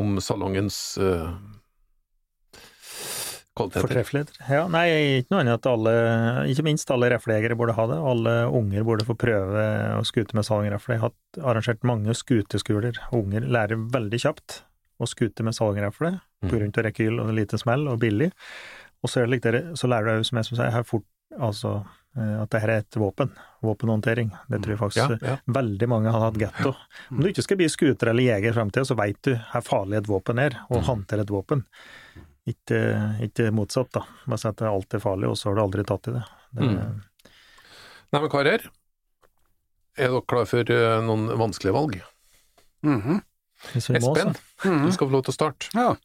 om 0.00 0.18
salongens? 0.24 0.98
Fortreffeligheter. 3.58 4.38
Ja, 4.48 4.62
nei, 4.72 4.86
ikke 5.20 5.34
noe 5.34 5.42
annet 5.44 5.58
at 5.58 5.68
alle, 5.70 5.94
ikke 6.52 6.64
minst 6.66 6.90
alle 6.94 7.10
reflejegere 7.12 7.56
burde 7.58 7.74
ha 7.76 7.86
det. 7.90 7.98
Alle 8.12 8.34
unger 8.54 8.86
burde 8.88 9.06
få 9.08 9.16
prøve 9.18 9.66
å 9.98 10.04
skute 10.08 10.38
med 10.38 10.46
salongrefle. 10.48 10.96
Jeg 10.98 11.04
har 11.04 11.52
arrangert 11.52 11.84
mange 11.88 12.14
skuteskoler. 12.16 13.00
Unger 13.16 13.46
lærer 13.48 13.80
veldig 13.92 14.22
kjapt 14.24 14.62
å 14.98 15.06
skute 15.10 15.44
med 15.46 15.54
salongrefle 15.58 16.18
Mm. 16.38 16.52
av 16.78 16.84
rekyl 16.86 17.16
og 17.18 17.32
lite 17.34 17.58
smell 17.58 17.88
og 17.90 17.98
billig. 17.98 18.28
Og 19.02 19.10
så, 19.10 19.24
så 19.26 19.88
lærer 19.90 20.04
du 20.06 20.20
òg, 20.20 20.26
som 20.26 20.38
jeg 20.38 20.46
som 20.46 20.56
sier, 20.58 20.70
her 20.70 20.84
fort 20.86 21.02
altså, 21.36 21.72
eh, 22.16 22.36
at 22.42 22.50
dette 22.50 22.62
er 22.64 22.72
et 22.78 22.98
våpen. 22.98 23.30
Våpenhåndtering. 23.62 24.30
Det 24.48 24.60
tror 24.62 24.74
jeg 24.74 24.78
faktisk 24.78 25.14
Ja, 25.22 25.32
ja. 25.32 25.36
veldig 25.50 25.88
mange 25.90 26.12
har 26.14 26.20
hatt 26.28 26.38
getto. 26.38 26.74
Om 27.10 27.22
du 27.22 27.28
ikke 27.32 27.42
skal 27.42 27.58
bli 27.60 27.68
skuter 27.68 28.12
eller 28.12 28.22
jeger 28.22 28.52
i 28.52 28.54
framtida, 28.54 28.84
så 28.86 28.96
veit 28.98 29.18
du 29.26 29.34
hvor 29.34 29.66
farlig 29.66 29.98
et 29.98 30.06
våpen 30.10 30.38
er, 30.38 30.58
og 30.70 30.86
håndtere 30.86 31.26
et 31.26 31.34
våpen. 31.34 31.64
Ikke, 32.48 32.80
ikke 33.26 33.50
motsatt, 33.52 33.90
da. 33.92 34.04
Bare 34.24 34.40
si 34.40 34.48
at 34.48 34.58
det 34.60 34.68
alltid 34.70 34.98
er 34.98 35.04
farlig, 35.04 35.28
og 35.28 35.36
så 35.36 35.50
har 35.50 35.58
du 35.58 35.62
aldri 35.66 35.84
tatt 35.88 36.10
i 36.10 36.16
det. 36.16 36.24
det 36.56 36.68
Mm. 36.68 37.00
Nei, 38.08 38.20
men 38.22 38.30
karer, 38.32 38.62
er 39.98 40.12
dere 40.14 40.22
klar 40.30 40.46
for 40.48 40.70
eh, 40.72 41.00
noen 41.04 41.28
vanskelige 41.38 41.74
valg? 41.76 41.98
Mhm. 42.82 43.00
-hmm. 43.00 43.20
Espen, 43.74 44.28
mm 44.28 44.34
-hmm. 44.64 44.86
Du 44.86 44.92
skal 44.92 45.06
få 45.06 45.12
lov 45.12 45.22
til 45.22 45.32
å 45.32 45.34
starte. 45.34 45.68
Ja. 45.74 45.96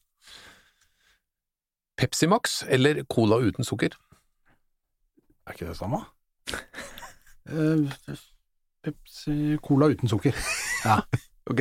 Pepsi 1.98 2.28
Max 2.28 2.64
eller 2.68 3.04
Cola 3.04 3.38
uten 3.38 3.64
sukker? 3.64 3.94
Er 5.48 5.52
ikke 5.54 5.68
det 5.68 5.78
samme? 5.78 6.06
Eh, 7.46 8.16
Pepsi 8.84 9.58
Cola 9.58 9.86
uten 9.86 10.10
sukker. 10.10 10.36
Ja. 10.86 11.02
Ok. 11.46 11.60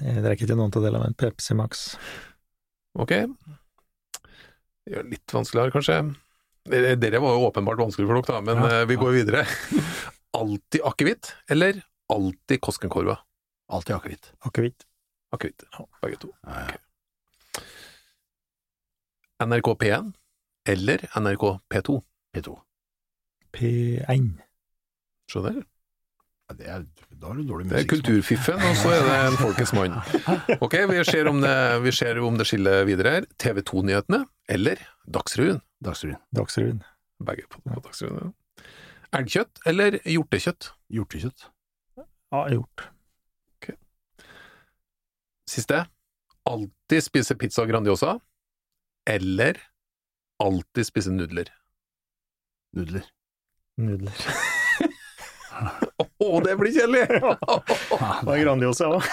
Jeg 0.00 0.22
drikker 0.24 0.44
ikke 0.44 0.56
noen 0.56 0.72
av 0.76 0.82
delene, 0.84 1.04
men 1.04 1.14
Pepsi 1.14 1.54
Max. 1.54 1.96
Ok. 2.94 3.12
Gjør 4.86 5.02
det 5.02 5.10
litt 5.16 5.34
vanskeligere, 5.34 5.72
kanskje. 5.74 5.98
Dere 6.66 6.96
dere 6.98 7.20
var 7.22 7.34
jo 7.36 7.46
åpenbart 7.48 7.78
vanskelig 7.78 8.06
for 8.08 8.20
dere, 8.20 8.36
da, 8.36 8.40
men 8.46 8.62
Ja. 8.62 8.80
eh, 8.82 8.86
vi 8.90 8.96
går 9.00 9.12
videre. 9.20 9.44
Alltid 10.36 10.82
akevitt, 10.84 11.30
eller 11.50 11.78
alltid 12.12 12.60
Koskenkorva? 12.60 13.14
Alltid 13.72 13.96
akevitt. 13.96 14.32
Akevitt. 14.46 14.84
Akevitt, 15.32 15.64
begge 16.02 16.18
to. 16.22 16.28
Ja, 16.46 16.66
ja. 16.68 17.62
NRK 19.46 19.74
P1 19.80 20.12
eller 20.68 21.02
NRK 21.20 21.44
P2? 21.72 21.96
P2. 22.36 22.54
P1. 23.56 24.28
Skjønner? 25.30 25.62
Ja, 26.46 26.54
det 26.54 26.66
er, 26.70 26.82
da 27.10 27.26
har 27.32 27.38
du 27.40 27.42
dårlig 27.48 27.66
Det 27.72 27.80
er 27.80 27.88
kulturfiffen, 27.90 28.60
og 28.62 28.76
så 28.78 28.92
er 28.94 29.00
det 29.02 29.14
en 29.32 29.38
folkets 29.40 29.72
mann. 29.74 29.96
Ok, 30.62 30.76
vi 30.92 31.00
ser 31.08 31.26
om 31.30 31.40
det, 31.42 31.54
vi 31.82 31.92
ser 31.94 32.20
om 32.22 32.36
det 32.38 32.46
skiller 32.46 32.84
videre 32.86 33.16
her. 33.16 33.26
TV 33.42 33.64
2-nyhetene 33.66 34.20
eller 34.54 34.82
Dagsrevyen? 35.10 35.58
Dagsrevyen. 35.82 36.20
Dagsrevyen. 36.38 36.82
Begge 37.26 37.48
på, 37.50 37.62
på 37.66 37.82
Dagsrevyen. 37.88 38.28
ja. 38.30 38.66
Elgkjøtt 39.16 39.60
eller 39.70 39.98
hjortekjøtt? 40.02 40.70
Hjortekjøtt. 40.94 41.48
Ja, 41.98 42.40
gjort. 42.52 42.86
Siste. 45.46 45.84
Alltid 46.46 47.02
spise 47.06 47.34
pizza 47.38 47.64
Grandiosa, 47.66 48.16
eller 49.10 49.58
alltid 50.42 50.86
spise 50.86 51.14
nudler. 51.14 51.50
Nudler. 52.76 53.06
Nudler. 53.78 54.26
Å, 56.16 56.28
det 56.40 56.54
blir 56.56 56.72
kjedelig! 56.72 57.04
Det 57.10 58.28
var 58.28 58.38
Grandiosa 58.40 58.92
òg. 58.96 59.08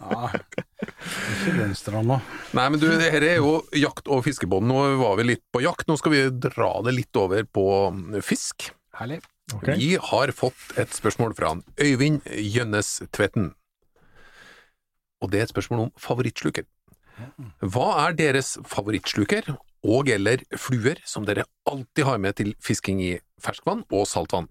Ja. 0.00 0.30
Ikke 1.44 1.52
den. 1.58 2.08
Nei, 2.56 2.62
men 2.72 2.78
du, 2.80 2.86
det 2.88 3.10
her 3.12 3.24
er 3.26 3.34
jo 3.36 3.58
jakt- 3.76 4.08
og 4.08 4.22
fiskebånd. 4.24 4.64
Nå 4.64 4.78
var 5.02 5.18
vi 5.18 5.26
litt 5.28 5.42
på 5.52 5.60
jakt, 5.60 5.84
nå 5.90 5.96
skal 6.00 6.14
vi 6.14 6.22
dra 6.40 6.70
det 6.86 6.94
litt 6.96 7.18
over 7.20 7.44
på 7.44 7.64
fisk. 8.24 8.70
Herlig. 8.96 9.20
Okay. 9.58 9.76
Vi 9.76 9.90
har 10.00 10.32
fått 10.32 10.78
et 10.80 10.92
spørsmål 10.96 11.34
fra 11.36 11.52
han 11.52 11.62
Øyvind 11.76 12.24
Gjønnes 12.32 12.94
Tvetten. 13.12 13.50
Og 15.20 15.32
det 15.32 15.42
er 15.42 15.48
et 15.48 15.52
spørsmål 15.52 15.84
om 15.88 15.92
favorittsluker. 16.00 16.64
Hva 17.60 17.88
er 18.06 18.16
deres 18.16 18.54
favorittsluker 18.68 19.52
og 19.84 20.08
eller 20.12 20.46
fluer 20.60 21.00
som 21.08 21.26
dere 21.28 21.44
alltid 21.68 22.06
har 22.08 22.22
med 22.24 22.38
til 22.40 22.54
fisking 22.64 23.02
i 23.04 23.12
ferskvann 23.42 23.84
og 23.92 24.08
saltvann? 24.08 24.48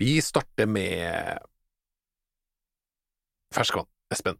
Vi 0.00 0.16
starter 0.24 0.66
med 0.70 1.38
ferskvann. 3.54 3.86
Espen. 4.10 4.38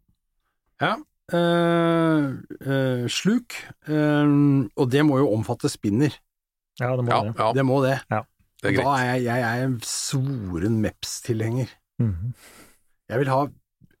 Ja. 0.81 0.95
eh, 1.31 2.25
eh, 2.65 3.05
sluk. 3.07 3.53
eh, 3.87 4.31
og 4.75 4.89
det 4.91 5.03
må 5.07 5.19
jo 5.21 5.29
omfatte 5.35 5.69
spinner. 5.71 6.11
Ja, 6.79 6.95
det 6.97 7.05
må 7.05 7.11
Ja, 7.11 7.21
det. 7.23 7.35
ja, 7.37 7.53
Det 7.53 7.65
må 7.65 7.81
det. 7.83 7.99
det 8.09 8.71
er 8.71 8.83
Da 8.83 8.95
er 8.97 9.05
jeg, 9.15 9.23
jeg 9.25 9.41
er 9.41 9.63
en 9.65 9.79
svoren 9.81 10.81
Meps-tilhenger. 10.81 11.69
Mhm. 11.99 12.33
Jeg 13.09 13.19
vil 13.19 13.27
ha 13.27 13.47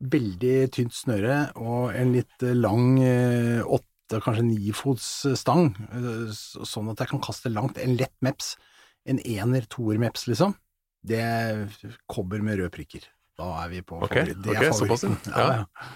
veldig 0.01 0.71
tynt 0.71 0.93
snøre 0.93 1.51
og 1.57 1.93
en 1.93 2.13
litt 2.13 2.41
lang 2.41 2.97
eh, 3.03 3.61
åtte, 3.61 4.19
kanskje 4.23 4.43
nifots 4.43 5.25
stang, 5.37 5.75
eh, 5.91 6.31
sånn 6.65 6.89
at 6.91 6.97
jeg 6.99 7.07
kan 7.09 7.21
kaste 7.21 7.51
langt. 7.53 7.77
En 7.77 7.95
lett 7.97 8.13
Meps. 8.21 8.55
En 9.05 9.19
ener, 9.19 9.61
toer 9.69 9.97
Meps, 9.99 10.25
liksom. 10.27 10.55
Det 11.07 11.95
kommer 12.09 12.43
med 12.45 12.59
røde 12.61 12.73
prikker. 12.73 13.07
Da 13.39 13.47
er 13.63 13.71
vi 13.71 13.81
på 13.81 13.97
okay, 14.03 14.25
favoritt. 14.25 14.43
Det 14.43 14.53
ok, 14.53 14.61
er 14.61 14.75
favoritten. 14.75 15.17
ja. 15.31 15.41
Ja, 15.41 15.55
ja. 15.61 15.89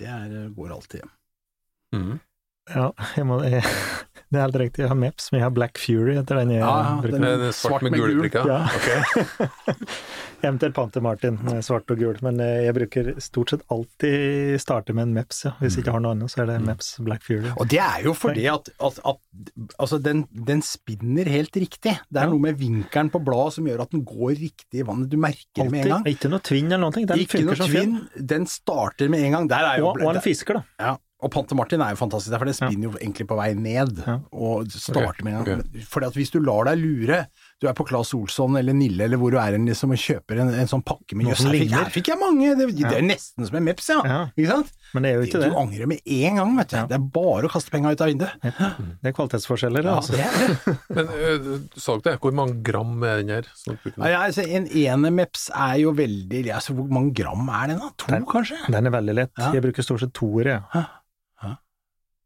Det 0.00 0.08
er, 0.08 0.50
går 0.56 0.74
alltid 0.74 1.00
hjem. 1.02 1.12
Mm. 1.96 2.18
Ja, 2.70 2.90
jeg 3.16 3.26
må, 3.26 3.40
jeg, 3.42 3.64
det 4.30 4.38
er 4.38 4.44
helt 4.46 4.56
riktig. 4.62 4.82
Jeg 4.84 4.88
har 4.92 4.98
Meps, 5.00 5.30
men 5.32 5.40
jeg 5.40 5.46
har 5.48 5.54
Black 5.56 5.78
Fury 5.82 6.14
etter 6.20 6.38
den 6.38 6.50
jeg 6.54 6.62
bruker. 6.62 7.10
den- 7.10 7.24
er 7.48 7.52
svart 7.56 7.82
med 7.82 7.92
gul 7.98 8.12
prikker. 8.22 8.46
Ja. 8.46 8.60
Ok. 8.70 9.78
MTL 10.54 10.70
Panther 10.72 11.02
Martin 11.04 11.34
svart 11.60 11.90
og 11.92 11.98
gul, 12.00 12.16
men 12.24 12.38
eh, 12.40 12.62
jeg 12.64 12.74
bruker 12.78 13.08
stort 13.20 13.50
sett 13.52 13.64
alltid 13.74 14.56
starte 14.62 14.94
med 14.96 15.08
en 15.08 15.12
Meps, 15.18 15.42
ja. 15.44 15.52
Hvis 15.60 15.76
jeg 15.76 15.84
ikke 15.84 15.92
har 15.98 16.00
noe 16.04 16.14
annet, 16.14 16.32
så 16.32 16.40
er 16.44 16.48
det 16.52 16.60
Meps 16.64 16.94
Black 17.04 17.26
Fury. 17.26 17.50
Og 17.60 17.68
det 17.68 17.80
er 17.84 18.06
jo 18.06 18.14
fordi 18.16 18.46
at, 18.48 18.70
at, 18.80 19.00
at 19.04 19.52
altså 19.82 19.98
den, 20.00 20.22
den 20.32 20.62
spinner 20.64 21.28
helt 21.28 21.58
riktig. 21.60 21.92
Det 22.08 22.22
er 22.22 22.24
Ja. 22.24 22.30
noe 22.32 22.40
med 22.46 22.56
vinkelen 22.60 23.10
på 23.12 23.20
bladet 23.26 23.58
som 23.58 23.68
gjør 23.68 23.82
at 23.84 23.92
den 23.92 24.06
går 24.08 24.32
riktig 24.40 24.80
i 24.80 24.86
vannet. 24.88 25.10
Du 25.12 25.18
merker 25.20 25.64
det 25.66 25.70
med 25.74 25.84
en 25.84 25.92
gang. 25.98 26.08
Ikke 26.14 26.30
noe 26.32 26.40
tvinn 26.46 26.70
eller 26.72 26.86
noe. 26.86 26.96
Den 26.96 27.04
Ikke 27.26 27.42
noe 27.44 27.52
funker 27.52 27.60
som 27.60 27.70
tvinn. 27.74 28.26
Den 28.32 28.46
starter 28.48 29.12
med 29.12 29.26
en 29.26 29.36
gang. 29.36 29.48
Der 29.52 29.68
er 29.74 29.78
jo, 29.84 29.90
Og, 29.92 30.00
og 30.06 30.14
en 30.16 30.24
fisker, 30.24 30.62
da. 30.62 30.64
ja. 30.80 30.96
Og 31.22 31.30
Pante 31.34 31.54
Martin 31.58 31.82
er 31.84 31.90
jo 31.92 32.00
fantastisk, 32.00 32.32
for 32.38 32.48
det 32.48 32.54
spinner 32.56 32.88
jo 32.88 32.94
egentlig 32.96 33.26
på 33.28 33.36
vei 33.36 33.50
ned, 33.54 33.98
Ja. 34.06 34.18
og 34.32 34.70
starter 34.72 35.22
med 35.26 35.34
en 35.34 35.44
gang. 35.44 35.60
Okay. 35.66 35.84
Fordi 35.90 36.06
at 36.06 36.14
hvis 36.16 36.30
du 36.32 36.38
lar 36.40 36.64
deg 36.70 36.78
lure, 36.80 37.26
du 37.60 37.66
er 37.68 37.74
på 37.76 37.84
Claes 37.84 38.14
Olsson 38.16 38.56
eller 38.56 38.72
Nille 38.72 39.04
eller 39.04 39.20
hvor 39.20 39.30
du 39.34 39.36
er 39.36 39.52
liksom, 39.58 39.90
og 39.92 40.00
kjøper 40.00 40.40
en, 40.40 40.48
en 40.62 40.70
sånn 40.70 40.80
pakke 40.82 41.12
med 41.18 41.28
jøss, 41.28 41.42
her, 41.44 41.58
her 41.74 41.90
fikk 41.92 42.08
jeg 42.08 42.16
mange, 42.22 42.54
det, 42.56 42.70
det 42.78 42.94
er 42.96 43.04
nesten 43.04 43.44
som 43.44 43.58
en 43.60 43.66
Meps, 43.68 43.90
ja. 43.92 43.98
Ja. 44.08 44.20
Ikke 44.32 44.48
sant? 44.54 44.70
Men 44.94 45.04
det 45.04 45.10
er 45.10 45.18
jo 45.20 45.26
ikke 45.28 45.40
det. 45.42 45.50
Du 45.52 45.58
angrer 45.60 45.90
med 45.92 46.00
en 46.08 46.40
gang, 46.40 46.54
vet 46.56 46.70
du. 46.72 46.76
Ja. 46.80 46.86
Det 46.88 46.96
er 46.96 47.04
bare 47.20 47.46
å 47.46 47.52
kaste 47.52 47.70
penga 47.74 47.92
ut 47.92 48.00
av 48.00 48.08
vinduet. 48.10 48.32
Det 48.42 49.12
er 49.12 49.14
kvalitetsforskjeller, 49.18 49.84
Ja, 49.84 49.98
altså. 50.00 50.16
det 50.16 50.24
er 50.24 50.54
det. 50.54 50.76
Men 50.96 51.12
du 51.44 51.76
sa 51.80 51.98
dere 51.98 52.14
det? 52.14 52.16
Hvor 52.24 52.34
mange 52.40 52.56
gram 52.66 52.96
er 53.04 53.20
den 53.20 53.34
her? 53.36 53.50
Sånn 53.60 53.76
Ja, 53.92 54.08
ja, 54.14 54.22
altså, 54.24 54.46
en 54.48 54.66
enemeps 54.72 55.50
er 55.52 55.76
jo 55.84 55.92
veldig 56.00 56.42
altså, 56.56 56.74
Hvor 56.80 56.88
mange 56.96 57.12
gram 57.20 57.44
er 57.60 57.74
den, 57.74 57.78
da? 57.84 57.92
To, 58.00 58.08
Den- 58.14 58.26
kanskje? 58.30 58.56
Den 58.72 58.88
er 58.88 58.96
veldig 58.96 59.18
lett. 59.20 59.34
Ja. 59.38 59.52
Jeg 59.54 59.66
bruker 59.68 59.84
stort 59.86 60.00
sett 60.06 60.16
toere. 60.16 60.62
jeg. 60.72 60.86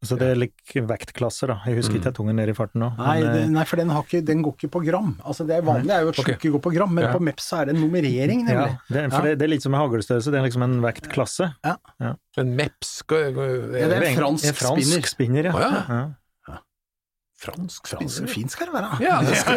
Så 0.05 0.17
det 0.19 0.27
er 0.31 0.35
like 0.39 0.81
vektklasser, 0.89 1.47
da. 1.51 1.57
Jeg 1.65 1.77
husker 1.79 1.95
ikke 1.99 2.09
jeg 2.11 2.15
tok 2.17 2.27
den 2.27 2.35
ned 2.39 2.49
i 2.49 2.53
farten 2.57 2.79
nå. 2.83 2.89
Nei, 2.97 3.15
men, 3.21 3.33
det, 3.33 3.41
eh, 3.43 3.49
nei, 3.55 3.63
for 3.65 3.81
den, 3.81 3.89
har 3.89 4.03
ikke, 4.03 4.21
den 4.25 4.41
går 4.45 4.55
ikke 4.59 4.69
på 4.75 4.81
gram. 4.85 5.15
Altså, 5.25 5.45
det 5.47 5.55
er 5.57 5.61
vanlig 5.65 5.91
er 5.95 6.01
jo 6.05 6.09
at 6.13 6.19
Ok. 6.19 6.29
okay. 6.35 6.51
går 6.51 6.61
på 6.61 6.73
gram, 6.73 6.93
men 6.93 7.03
Ja. 7.05 7.13
på 7.13 7.19
Meps 7.21 7.49
så 7.49 7.61
er 7.61 7.65
det 7.65 7.75
en 7.75 7.81
nummerering, 7.81 8.45
ja, 8.47 8.53
nemlig. 8.53 8.79
det, 8.89 8.97
er- 9.03 9.09
for 9.09 9.17
Ja. 9.17 9.23
det, 9.29 9.39
det 9.39 9.45
er 9.45 9.51
litt 9.55 9.61
som 9.63 9.71
med 9.71 9.81
haglstørrelse, 9.81 10.31
det 10.31 10.39
er 10.39 10.45
liksom 10.49 10.63
en 10.63 10.81
vektklasse. 10.81 11.53
Ja. 11.65 11.75
Men 12.37 12.55
Meps 12.55 12.87
skal, 13.03 13.17
Ja, 13.33 13.87
det 13.89 13.97
er 13.97 14.03
en 14.03 14.17
fransk 14.17 14.45
en 14.45 14.53
fransk 14.53 14.85
spinner. 14.85 15.07
spinner. 15.07 15.43
ja. 15.43 15.53
Oh, 15.55 15.59
ja. 15.61 15.85
ja. 15.89 16.05
Fransk 17.35 17.89
Fransk, 17.91 18.29
Finsk 18.31 18.55
skal 18.55 18.69
det 18.69 18.73
være. 18.77 18.89
Ja, 19.03 19.15
det 19.27 19.35
skal 19.41 19.55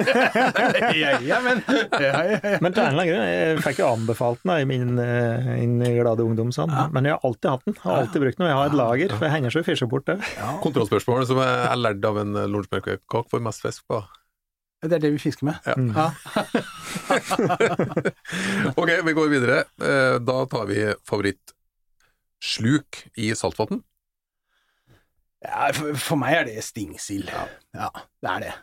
ja, 0.98 1.12
ja, 1.22 1.38
men 1.44 1.56
ja. 2.02 2.12
Men 2.60 2.72
til 2.74 2.82
en 2.82 2.90
eller 2.90 2.90
annen 2.90 3.08
grunn, 3.12 3.28
jeg 3.30 3.62
fikk 3.64 3.78
jo 3.84 3.88
anbefalt 3.92 4.40
den 4.42 4.50
da, 4.52 4.56
i 4.60 4.66
min, 4.68 4.90
eh, 5.02 5.46
min 5.62 5.76
glade 6.00 6.22
ungdom, 6.26 6.50
sånn. 6.54 6.72
Ja. 6.74 6.84
men 6.92 7.02
jeg 7.08 7.14
har 7.16 7.22
alltid 7.28 7.48
hatt 7.54 7.64
den. 7.68 7.76
Har 7.84 7.94
alltid 8.02 8.20
brukt 8.26 8.38
den, 8.40 8.46
og 8.48 8.52
jeg 8.52 8.58
har 8.60 8.66
et 8.72 8.78
lager, 8.82 9.08
for 9.16 9.22
jeg 9.28 9.34
henger 9.36 9.50
så 9.54 9.60
fisjer 9.66 9.88
bort 9.94 10.06
det. 10.10 10.18
Kontrollspørsmål 10.66 11.20
som 11.30 11.38
jeg 11.44 11.54
er 11.70 11.78
lært 11.86 12.02
av 12.10 12.14
en 12.24 12.32
lunsjmelker. 12.56 12.96
Hva 13.08 13.20
får 13.30 13.40
mest 13.46 13.60
fisk 13.64 13.80
på? 13.90 13.96
Det 14.78 14.94
er 14.94 15.00
det 15.02 15.10
vi 15.10 15.18
fisker 15.18 15.42
med. 15.48 15.56
Ja. 15.66 15.74
Mm. 15.74 15.90
Ok, 18.78 18.90
vi 19.04 19.12
går 19.16 19.28
videre. 19.32 19.56
Eh, 19.82 20.16
Da 20.22 20.36
tar 20.50 20.66
vi 20.70 20.78
favorittsluk 21.08 22.90
i 23.18 23.32
saltvann. 23.34 23.80
Ja, 25.44 25.68
for, 25.74 25.94
for 26.02 26.20
meg 26.20 26.40
er 26.40 26.48
det 26.48 26.64
stingsild. 26.66 27.30
Ja. 27.30 27.90
det 28.22 28.32
er 28.32 28.44
det. 28.46 28.54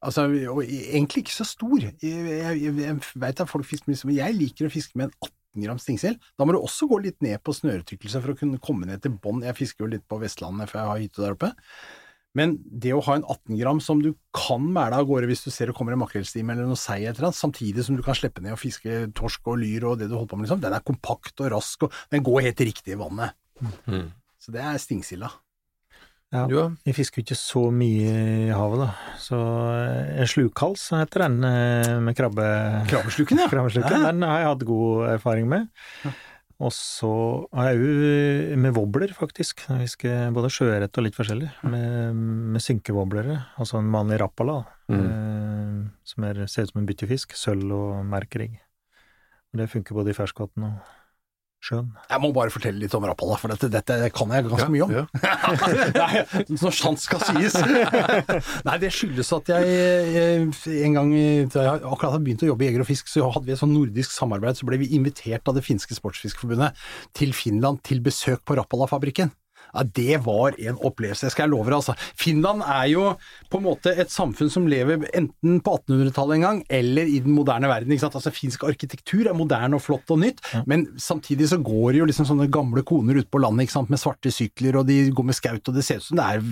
Altså, 0.00 0.26
og 0.52 0.62
egentlig 0.64 1.26
ikke 1.26 1.36
så 1.36 1.44
stor. 1.44 1.76
Jeg, 1.80 1.94
jeg, 2.02 2.60
jeg, 2.80 2.96
veit 3.20 3.40
at 3.40 3.50
folk 3.50 3.68
fisker 3.68 3.90
mye, 3.90 4.00
men 4.08 4.16
jeg 4.16 4.36
liker 4.36 4.68
å 4.68 4.72
fiske 4.72 4.96
med 4.96 5.10
en 5.10 5.16
18 5.16 5.64
gram 5.66 5.80
stingsild. 5.82 6.20
Da 6.38 6.46
må 6.46 6.54
du 6.56 6.60
også 6.60 6.88
gå 6.88 7.00
litt 7.04 7.18
ned 7.24 7.40
på 7.44 7.54
snøretykkelse 7.56 8.22
for 8.22 8.32
å 8.32 8.38
kunne 8.38 8.60
komme 8.62 8.88
ned 8.88 9.02
til 9.04 9.16
bånn. 9.16 9.44
Jeg 9.44 9.58
fisker 9.58 9.84
jo 9.84 9.90
litt 9.96 10.06
på 10.08 10.20
Vestlandet, 10.22 10.70
for 10.70 10.80
jeg 10.80 10.90
har 10.90 11.02
hytte 11.02 11.24
der 11.24 11.36
oppe. 11.36 11.52
Men 12.38 12.54
det 12.62 12.92
å 12.94 13.02
ha 13.08 13.16
en 13.18 13.26
18 13.26 13.58
gram 13.58 13.80
som 13.82 14.00
du 14.04 14.12
kan 14.36 14.62
mæle 14.62 15.00
av 15.00 15.08
gårde 15.08 15.26
hvis 15.26 15.42
du 15.42 15.50
ser 15.50 15.68
det 15.68 15.74
kommer 15.74 15.96
en 15.96 16.02
makrellstime 16.04 16.54
eller 16.54 16.68
noe 16.70 16.78
sei 16.78 17.00
etter 17.10 17.26
samtidig 17.34 17.82
som 17.82 17.98
du 17.98 18.04
kan 18.06 18.14
slippe 18.14 18.44
ned 18.44 18.54
og 18.54 18.60
fiske 18.62 19.00
torsk 19.18 19.50
og 19.50 19.58
lyr 19.64 19.88
og 19.88 19.98
det 19.98 20.06
du 20.06 20.14
holder 20.14 20.30
på 20.30 20.38
med, 20.38 20.46
liksom, 20.46 20.62
den 20.62 20.76
er 20.76 20.86
kompakt 20.86 21.42
og 21.42 21.50
rask, 21.56 21.88
og 21.88 21.96
den 22.14 22.22
går 22.26 22.46
helt 22.46 22.62
riktig 22.70 22.94
i 22.94 23.00
vannet. 23.00 23.34
Mm. 23.60 24.06
Så 24.38 24.46
Så 24.50 24.54
det 24.54 24.62
er 24.64 24.78
stingsilda. 24.80 25.28
Ja. 26.30 26.44
Ja. 26.46 26.64
Jeg 26.86 26.94
fisker 26.94 27.20
jo 27.20 27.26
ikke 27.26 27.38
så 27.38 27.62
mye 27.74 28.10
i 28.46 28.50
havet, 28.54 28.84
da. 28.84 29.14
Så 29.18 29.38
eh, 29.74 30.10
en 30.22 30.30
slukhals 30.30 30.84
heter 30.94 31.26
den 31.26 31.46
eh, 31.46 31.94
med 32.06 32.14
krabbe... 32.18 32.46
Krabbesluken, 32.90 33.42
ja. 33.42 33.48
krabbesluken. 33.50 33.96
Ja. 33.98 34.12
Den 34.12 34.22
har 34.28 34.44
jeg 34.44 34.50
hatt 34.52 34.66
god 34.68 35.08
erfaring 35.16 35.50
med. 35.50 35.66
Og 36.60 36.70
så 36.76 37.10
har 37.56 37.70
jeg 37.72 37.80
jo 37.80 38.60
med 38.62 38.76
wobbler, 38.76 39.14
faktisk. 39.16 39.64
Jeg 39.66 39.88
fisker 39.88 40.30
både 40.36 40.52
sjøørret 40.52 41.00
og 41.00 41.06
litt 41.06 41.18
forskjellig. 41.18 41.50
Med, 41.72 42.22
med 42.54 42.62
synkewobblere, 42.62 43.40
altså 43.58 43.80
en 43.80 43.90
vanlig 43.94 44.20
rappala, 44.22 44.60
eh, 44.92 45.76
som 46.12 46.30
er, 46.30 46.44
ser 46.52 46.68
ut 46.68 46.74
som 46.74 46.82
en 46.84 46.88
byttefisk. 46.92 47.34
Sølv 47.38 47.74
og 47.74 48.06
merkerigg. 48.06 48.60
Det 49.56 49.66
funker 49.72 49.98
både 49.98 50.12
i 50.12 50.14
ferskvann 50.14 50.68
og 50.68 50.98
sjøen. 51.64 51.90
Jeg 52.10 52.22
må 52.22 52.30
bare 52.36 52.52
fortelle 52.52 52.80
litt 52.80 52.94
om 52.96 53.04
Rappala, 53.08 53.36
for 53.40 53.52
dette, 53.52 53.70
dette 53.72 54.10
kan 54.16 54.32
jeg 54.34 54.46
ganske 54.48 54.68
mye 54.72 54.86
om. 54.86 54.94
Ja. 54.94 55.04
Nei, 56.00 56.22
når 56.54 56.76
sant 56.76 57.02
skal 57.02 57.24
sies. 57.26 57.56
Nei, 58.68 58.76
det 58.82 58.92
skyldes 58.96 59.32
at 59.36 59.52
jeg 59.52 59.74
eh, 60.22 60.62
en 60.86 60.98
gang 60.98 61.12
jeg 61.16 61.50
akkurat 61.52 62.14
hadde 62.14 62.24
begynt 62.26 62.46
å 62.46 62.52
jobbe 62.52 62.66
i 62.66 62.70
Jeger 62.70 62.84
og 62.84 62.90
Fisk, 62.90 63.10
så 63.12 63.28
hadde 63.28 63.48
vi 63.48 63.56
et 63.56 63.62
sånn 63.62 63.74
nordisk 63.74 64.14
samarbeid, 64.14 64.58
så 64.58 64.68
ble 64.68 64.80
vi 64.82 64.92
invitert 64.96 65.48
av 65.50 65.58
det 65.58 65.66
finske 65.66 65.96
sportsfiskforbundet 65.98 66.78
til 67.16 67.36
Finland 67.36 67.84
til 67.86 68.02
besøk 68.04 68.44
på 68.48 68.56
Rappala-fabrikken. 68.58 69.32
Ja, 69.74 69.84
det 69.84 70.20
var 70.26 70.56
en 70.58 70.78
opplevelse, 70.78 71.28
det 71.28 71.34
skal 71.34 71.46
jeg 71.46 71.54
love 71.54 71.68
deg. 71.70 71.78
Altså. 71.78 71.94
Finland 72.18 72.64
er 72.66 72.86
jo 72.90 73.06
på 73.50 73.60
en 73.60 73.66
måte 73.66 73.94
et 73.94 74.12
samfunn 74.12 74.50
som 74.52 74.68
lever 74.70 75.06
enten 75.16 75.60
på 75.64 75.76
1800-tallet 75.78 76.38
en 76.38 76.46
gang, 76.46 76.62
eller 76.80 77.10
i 77.10 77.20
den 77.24 77.34
moderne 77.36 77.70
verden. 77.70 77.94
Altså, 77.96 78.32
finsk 78.34 78.64
arkitektur 78.68 79.28
er 79.30 79.36
moderne 79.36 79.78
og 79.78 79.84
flott 79.84 80.10
og 80.12 80.22
nytt, 80.22 80.42
men 80.70 80.86
samtidig 81.00 81.50
så 81.52 81.60
går 81.62 81.92
det 81.92 82.02
jo 82.02 82.08
liksom 82.10 82.28
sånne 82.28 82.48
gamle 82.52 82.84
koner 82.86 83.20
ute 83.20 83.30
på 83.30 83.42
landet 83.42 83.58
med 83.90 84.00
svarte 84.00 84.30
sykler, 84.32 84.78
og 84.80 84.86
de 84.88 85.10
går 85.14 85.26
med 85.26 85.36
skaut, 85.36 85.68
og 85.68 85.76
det 85.76 85.84
ser 85.86 86.00
ut 86.00 86.06
som 86.06 86.18
det 86.18 86.26
er 86.26 86.44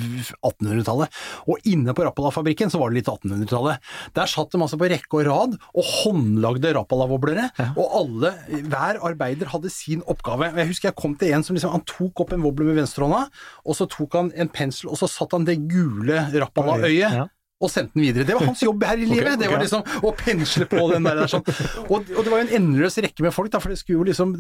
1800-tallet. 0.45 1.21
Og 1.49 1.69
inne 1.71 1.95
på 1.97 2.05
Rappala-fabrikken 2.07 2.73
så 2.73 2.81
var 2.81 2.93
det 2.93 3.01
litt 3.01 3.11
1800-tallet. 3.11 3.85
Der 4.17 4.31
satt 4.31 4.53
de 4.53 4.61
altså 4.63 4.79
på 4.81 4.91
rekke 4.91 5.21
og 5.21 5.27
rad 5.29 5.57
og 5.73 5.93
håndlagde 6.03 6.75
Rappala-voblere, 6.77 7.49
og 7.75 7.97
alle, 8.03 8.35
hver 8.69 9.01
arbeider 9.09 9.51
hadde 9.53 9.73
sin 9.73 10.05
oppgave. 10.11 10.51
Jeg 10.59 10.71
husker 10.73 10.91
jeg 10.91 10.99
kom 10.99 11.17
til 11.19 11.35
en 11.35 11.47
som 11.47 11.57
liksom, 11.57 11.75
han 11.75 11.87
tok 11.89 12.25
opp 12.25 12.35
en 12.37 12.45
wobbler 12.45 12.71
med 12.71 12.81
venstrehånda, 13.09 13.65
og 13.65 13.77
så 13.81 13.89
tok 13.89 14.15
han 14.21 14.31
en 14.37 14.49
pensel, 14.49 14.89
og 14.93 14.99
så 15.01 15.09
satt 15.09 15.33
han 15.33 15.45
det 15.49 15.59
gule 15.71 16.27
Rappala-øyet. 16.39 17.19
Ja. 17.19 17.27
Og 17.59 17.67
sendte 17.73 17.91
den 17.99 18.05
videre. 18.05 18.23
Det 18.23 18.37
var 18.37 18.45
hans 18.47 18.61
jobb 18.63 18.85
her 18.87 19.01
i 19.03 19.07
livet. 19.11 19.33
Ok, 19.35 19.41
Det 19.41 19.49
var 19.51 19.59
liksom 19.65 20.05
å 20.07 20.13
pensle 20.15 20.67
på 20.71 20.79
den 20.93 21.03
der. 21.03 21.17
der 21.19 21.27
sånn. 21.33 21.43
og, 21.91 22.05
og 22.15 22.21
det 22.23 22.31
var 22.31 22.39
jo 22.39 22.45
en 22.45 22.53
endeløs 22.55 22.99
rekke 23.03 23.25
med 23.27 23.35
folk, 23.35 23.51
da, 23.51 23.59
for 23.59 23.75
det 23.75 23.81
skulle 23.81 23.99
jo 23.99 24.05
liksom 24.07 24.37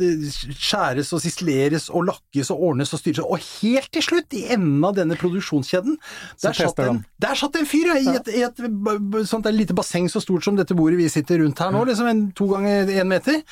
skjæres 0.54 1.11
og 1.16 1.24
sisleres 1.24 1.88
og 1.90 2.07
lakkes 2.07 2.52
og 2.54 2.62
ordnes 2.68 2.94
og 2.94 3.00
styres. 3.02 3.18
Og 3.26 3.42
helt 3.59 3.90
til 3.90 4.07
slutt, 4.07 4.37
i 4.38 4.44
enden 4.54 4.87
av 4.87 4.94
denne 5.00 5.18
produksjonskjeden, 5.18 5.98
der 6.44 6.54
satt, 6.61 6.78
en, 6.87 7.02
der 7.18 7.35
satt 7.42 7.59
en 7.59 7.66
fyr 7.66 7.90
ja, 7.90 7.98
i 7.98 8.14
et, 8.20 8.31
i 8.38 8.44
et 8.46 8.62
b- 8.70 9.24
sånt 9.26 9.50
lite 9.50 9.74
basseng 9.74 10.07
så 10.14 10.22
stort 10.22 10.46
som 10.46 10.54
dette 10.54 10.78
bordet 10.78 11.00
vi 11.02 11.11
sitter 11.11 11.42
rundt 11.42 11.59
her 11.59 11.74
nå, 11.74 11.83
liksom 11.90 12.07
en, 12.14 12.22
to 12.38 12.46
ganger 12.54 12.87
én 13.00 13.11
meter. 13.16 13.42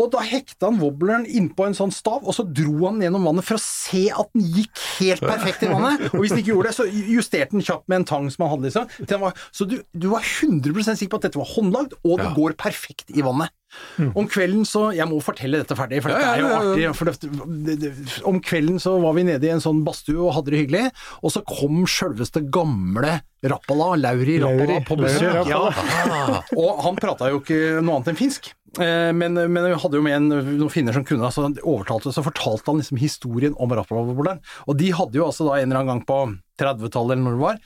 Og 0.00 0.08
da 0.14 0.22
hekta 0.24 0.70
han 0.70 0.80
wobbleren 0.80 1.26
innpå 1.28 1.66
en 1.68 1.76
sånn 1.76 1.92
stav, 1.92 2.24
og 2.24 2.32
så 2.36 2.46
dro 2.48 2.86
han 2.86 2.96
den 2.98 3.08
gjennom 3.10 3.26
vannet 3.28 3.44
for 3.46 3.58
å 3.58 3.62
se 3.62 4.06
at 4.10 4.32
den 4.32 4.46
gikk 4.56 4.80
helt 4.98 5.20
perfekt 5.26 5.66
i 5.66 5.70
vannet. 5.70 6.06
Og 6.14 6.22
hvis 6.22 6.32
den 6.32 6.40
ikke 6.42 6.54
gjorde 6.54 6.72
det, 6.72 6.76
så 6.78 6.88
justerte 6.88 7.56
den 7.58 7.66
kjapt 7.66 7.86
med 7.92 8.00
en 8.00 8.08
tang 8.08 8.30
som 8.32 8.46
han 8.46 8.54
hadde, 8.56 8.70
liksom. 8.70 9.20
Var, 9.20 9.40
så 9.52 9.68
du, 9.68 9.76
du 9.92 10.08
var 10.14 10.24
100 10.24 10.96
sikker 10.96 11.12
på 11.12 11.20
at 11.20 11.28
dette 11.28 11.40
var 11.42 11.50
håndlagd, 11.54 11.98
og 12.00 12.16
det 12.18 12.30
Ja. 12.30 12.34
går 12.36 12.56
perfekt 12.60 13.12
i 13.12 13.22
vannet. 13.26 13.52
Om 14.18 14.26
kvelden 14.26 14.64
så 14.66 14.88
Jeg 14.96 15.06
må 15.06 15.20
fortelle 15.22 15.60
dette 15.60 15.76
ferdig, 15.78 16.00
for 16.02 16.10
dette 16.10 16.26
er 16.26 16.40
jo 16.42 16.48
artig. 16.56 16.86
For 16.98 17.04
det, 17.06 17.92
om 18.26 18.40
kvelden 18.42 18.80
så 18.82 18.96
var 19.02 19.14
vi 19.14 19.22
nede 19.28 19.46
i 19.46 19.52
en 19.54 19.62
sånn 19.62 19.84
badstue 19.86 20.18
og 20.24 20.32
hadde 20.34 20.50
det 20.50 20.62
hyggelig, 20.64 20.88
og 21.22 21.30
så 21.34 21.44
kom 21.46 21.84
sjølveste 21.86 22.42
gamle 22.50 23.20
Rappala, 23.46 23.94
Lauri 23.96 24.34
Rappala, 24.42 24.66
Lauri, 24.66 24.80
på 24.84 24.96
besøk. 25.00 25.46
Ja. 25.48 26.42
Og 26.58 26.82
han 26.84 26.98
prata 26.98 27.30
jo 27.32 27.38
ikke 27.40 27.60
noe 27.80 28.00
annet 28.00 28.10
enn 28.12 28.18
finsk. 28.18 28.50
Eh, 28.78 29.10
Men, 29.16 29.34
men 29.34 29.64
vi 29.66 29.78
hadde 29.82 29.98
jo 29.98 30.04
med 30.04 30.14
en, 30.14 30.28
noen 30.60 30.70
finner 30.70 30.94
som 30.94 31.04
kunne, 31.06 31.30
så 31.34 31.48
overtalte, 31.58 32.12
så 32.14 32.22
fortalte 32.22 32.70
han 32.70 32.78
liksom 32.78 33.00
historien 33.00 33.56
om 33.58 33.72
Rappala-wobbleren. 33.74 34.42
Og 34.70 34.78
de 34.78 34.92
hadde 34.94 35.18
jo 35.18 35.26
altså 35.26 35.48
da 35.48 35.58
en 35.58 35.70
eller 35.70 35.80
annen 35.80 35.90
gang 35.96 36.04
på 36.06 36.18
30-tallet 36.60 37.16
eller 37.16 37.24
når 37.24 37.38
det 37.38 37.42
var, 37.46 37.62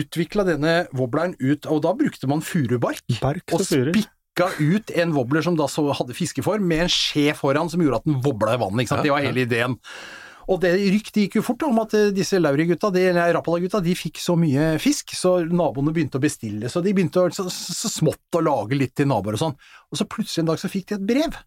utvikla 0.00 0.46
denne 0.48 0.72
wobbleren 0.96 1.36
ut, 1.38 1.68
og 1.70 1.84
da 1.84 1.92
brukte 1.98 2.30
man 2.30 2.42
furubark. 2.42 3.04
Bark 3.20 3.54
og 3.54 3.62
spikka 3.66 4.48
ut 4.58 4.90
en 4.96 5.14
wobbler 5.14 5.44
som 5.44 5.58
da 5.58 5.68
så 5.70 5.84
hadde 5.92 6.16
fiskeform, 6.16 6.64
med 6.66 6.86
en 6.86 6.92
skje 6.94 7.30
foran 7.36 7.70
som 7.70 7.82
gjorde 7.84 8.00
at 8.00 8.08
den 8.08 8.18
wobla 8.24 8.56
i 8.56 8.62
vannet. 8.62 8.86
Ikke 8.86 8.94
sant? 8.96 9.06
Det 9.06 9.12
var 9.12 9.22
hele 9.26 9.44
ideen. 9.44 9.78
Og 10.50 10.58
det 10.62 10.72
ryktet 10.78 11.24
gikk 11.24 11.36
jo 11.38 11.44
fort 11.46 11.62
om 11.68 11.78
at 11.82 11.94
eh, 11.94 12.08
disse 12.14 12.40
Lauri-gutta, 12.40 12.90
eller 12.90 13.30
Rappala-gutta, 13.36 13.82
de 13.84 13.94
fikk 13.94 14.18
så 14.22 14.34
mye 14.38 14.72
fisk, 14.82 15.14
så 15.14 15.36
naboene 15.46 15.94
begynte 15.94 16.18
å 16.18 16.24
bestille, 16.24 16.70
så 16.72 16.82
de 16.82 16.94
begynte 16.96 17.22
å, 17.22 17.30
så, 17.34 17.46
så 17.50 17.90
smått 17.90 18.38
å 18.38 18.42
lage 18.42 18.78
litt 18.78 18.96
til 18.98 19.08
naboer 19.10 19.38
og 19.38 19.44
sånn. 19.44 19.56
Og 19.90 20.00
så 20.00 20.08
plutselig 20.10 20.42
en 20.42 20.50
dag 20.50 20.62
så 20.62 20.72
fikk 20.72 20.90
de 20.90 20.98
et 20.98 21.06
brev. 21.12 21.38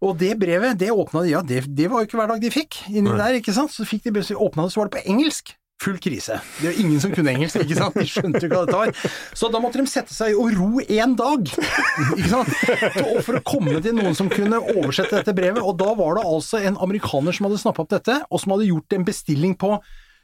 Og 0.00 0.16
det 0.16 0.32
brevet, 0.40 0.78
det 0.80 0.90
åpna 0.90 1.22
de, 1.22 1.34
ja, 1.34 1.44
det, 1.44 1.62
det 1.76 1.86
var 1.92 2.02
jo 2.02 2.08
ikke 2.08 2.18
hver 2.22 2.32
dag 2.32 2.42
de 2.42 2.50
fikk 2.54 2.82
inni 2.88 3.12
der, 3.12 3.36
ikke 3.38 3.54
sant. 3.54 3.72
Så 3.74 3.84
fikk 3.86 4.08
de 4.08 4.14
åpna 4.16 4.64
det, 4.64 4.72
så 4.72 4.80
var 4.80 4.88
det 4.88 4.96
på 4.96 5.06
engelsk. 5.12 5.54
Full 5.80 5.96
krise. 6.02 6.36
Det 6.58 6.66
var 6.66 6.80
ingen 6.82 7.00
som 7.00 7.12
kunne 7.14 7.32
engelsk, 7.32 7.56
ikke 7.62 7.78
sant. 7.78 7.94
De 7.96 8.04
skjønte 8.04 8.42
jo 8.44 8.50
hva 8.52 8.66
dette 8.68 8.76
var. 8.76 8.90
Så 9.32 9.48
da 9.48 9.62
måtte 9.64 9.80
de 9.80 9.88
sette 9.88 10.12
seg 10.12 10.36
og 10.36 10.52
ro 10.58 10.82
én 10.84 11.14
dag, 11.16 11.48
ikke 12.18 12.28
sant. 12.28 12.52
Og 13.06 13.22
for 13.24 13.38
å 13.38 13.42
komme 13.48 13.80
til 13.80 13.96
noen 13.96 14.12
som 14.18 14.28
kunne 14.28 14.60
oversette 14.74 15.22
dette 15.22 15.32
brevet. 15.36 15.62
Og 15.64 15.78
da 15.80 15.94
var 15.96 16.20
det 16.20 16.26
altså 16.28 16.60
en 16.60 16.76
amerikaner 16.84 17.32
som 17.32 17.48
hadde 17.48 17.62
snappa 17.64 17.86
opp 17.86 17.94
dette, 17.96 18.18
og 18.28 18.42
som 18.42 18.52
hadde 18.52 18.68
gjort 18.68 18.98
en 18.98 19.08
bestilling 19.08 19.56
på 19.56 19.78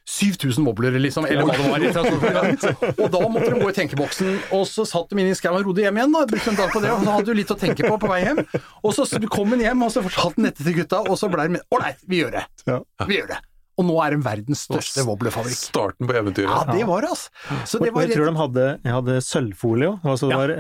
7000 0.07 0.63
wobbler, 0.69 0.95
liksom, 1.03 1.25
eller 1.27 1.49
hva 1.49 1.57
det 1.57 1.89
var. 1.97 2.53
Sant? 2.61 2.85
Og 3.01 3.09
da 3.11 3.25
måtte 3.27 3.49
de 3.51 3.59
gå 3.59 3.73
i 3.73 3.75
tenkeboksen, 3.81 4.37
og 4.55 4.69
så 4.71 4.85
satt 4.87 5.11
de 5.11 5.19
inne 5.19 5.33
i 5.33 5.41
skauen 5.41 5.65
og 5.65 5.73
rodde 5.73 5.83
hjem 5.83 5.99
igjen, 5.99 6.15
da, 6.15 6.23
brukte 6.31 6.53
en 6.53 6.61
dag 6.61 6.71
på 6.71 6.85
det, 6.85 6.93
og 6.95 7.03
så 7.03 7.17
hadde 7.17 7.33
du 7.33 7.41
litt 7.41 7.51
å 7.51 7.59
tenke 7.59 7.89
på 7.89 7.97
på 8.05 8.13
vei 8.13 8.21
hjem. 8.23 8.45
Og 8.85 8.95
så 8.95 9.09
kom 9.33 9.57
hun 9.57 9.65
hjem, 9.65 9.83
og 9.83 9.91
så 9.97 10.05
fortalte 10.07 10.39
han 10.39 10.51
dette 10.51 10.63
til 10.63 10.79
gutta, 10.79 11.03
og 11.09 11.19
så 11.19 11.33
ble 11.33 11.49
de 11.57 11.65
Ålreit, 11.75 12.05
vi 12.07 12.23
gjør 12.23 12.39
det. 12.39 12.47
Vi 13.09 13.19
gjør 13.19 13.33
det. 13.35 13.43
Og 13.77 13.85
nå 13.85 13.95
er 14.01 14.15
den 14.15 14.23
verdens 14.25 14.63
største 14.65 15.03
wobblerfabrikk. 15.05 15.57
Starten 15.59 16.09
på 16.09 16.15
eventyret. 16.17 16.49
Ja, 16.49 16.73
det 16.73 16.87
var 16.89 17.05
det, 17.05 17.11
altså. 17.13 17.29
Så 17.69 17.81
det 17.83 17.91
var 17.93 18.07
jeg 18.07 18.15
tror 18.17 18.25
rett 18.25 18.33
de 18.35 18.41
hadde, 18.41 18.65
jeg 18.87 18.95
hadde 18.97 19.17
sølvfolie 19.27 19.91
òg. 19.91 20.07
Altså, 20.15 20.31
Ja. 20.33 20.39
var 20.41 20.53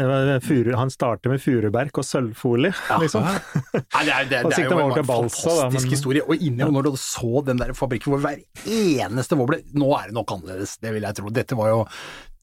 furu- 0.44 0.76
han 0.76 0.90
startet 0.92 1.30
med 1.32 1.40
furuberk 1.40 1.96
og 1.96 2.04
sølvfolie, 2.04 2.74
liksom. 3.02 3.24
Ja, 3.24 4.02
det 4.04 4.12
er, 4.12 4.28
det, 4.28 4.42
det 4.50 4.58
er 4.60 4.68
jo 4.68 4.82
en 4.84 5.06
Balsa, 5.08 5.48
da, 5.48 5.54
fantastisk 5.56 5.86
men- 5.88 5.94
historie. 5.96 6.22
Og 6.28 6.36
inni 6.36 6.68
når 6.76 6.90
du 6.90 6.92
så 7.00 7.42
den 7.46 7.56
der 7.64 7.72
fabrikken 7.72 8.12
hvor 8.12 8.20
hver 8.20 8.36
eneste 8.68 9.36
wobbler 9.40 9.64
Nå 9.72 9.88
er 9.96 10.10
det 10.10 10.14
nok 10.20 10.36
annerledes, 10.36 10.76
det 10.84 10.92
vil 10.92 11.02
jeg 11.08 11.16
tro. 11.16 11.32
Dette 11.32 11.56
var 11.56 11.72
jo 11.72 11.80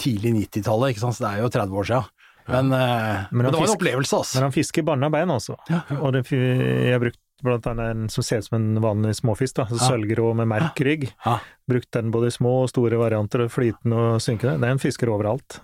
tidlig 0.02 0.34
90-tallet, 0.50 0.96
ikke 0.96 1.06
sant, 1.06 1.16
så 1.20 1.28
det 1.28 1.36
er 1.38 1.44
jo 1.46 1.54
30 1.54 1.80
år 1.84 1.90
siden. 1.92 2.10
Men, 2.50 2.74
eh, 2.76 3.22
men, 3.32 3.46
han 3.46 3.54
det 3.54 3.56
var 3.56 3.62
en 3.62 3.70
fisk- 3.70 3.78
opplevelse, 3.78 4.18
altså. 4.20 4.36
Men 4.36 4.44
han 4.50 4.52
fisker 4.58 4.84
banna 4.84 5.08
bein, 5.14 5.30
altså. 5.32 5.56
Og 6.02 6.10
det, 6.18 6.26
jeg 6.34 6.92
har 6.92 7.00
brukt 7.00 7.20
blant 7.44 7.68
annet 7.70 7.94
en 7.94 8.06
som 8.12 8.26
ser 8.26 8.42
ut 8.42 8.48
som 8.48 8.58
en 8.60 8.82
vanlig 8.84 9.16
småfisk, 9.20 9.58
da. 9.60 9.68
Ja. 9.72 9.82
Sølvgrå 9.90 10.32
med 10.40 10.50
merkrygg. 10.52 11.10
Ja. 11.26 11.38
Brukt 11.70 11.92
den 11.96 12.12
både 12.12 12.28
i 12.28 12.36
små 12.36 12.64
og 12.66 12.70
store 12.72 12.98
varianter, 13.00 13.46
og 13.46 13.52
flytende 13.54 14.00
og 14.00 14.24
synkende. 14.24 14.58
Det 14.60 14.70
er 14.70 14.82
fisker 14.84 15.12
overalt. 15.14 15.60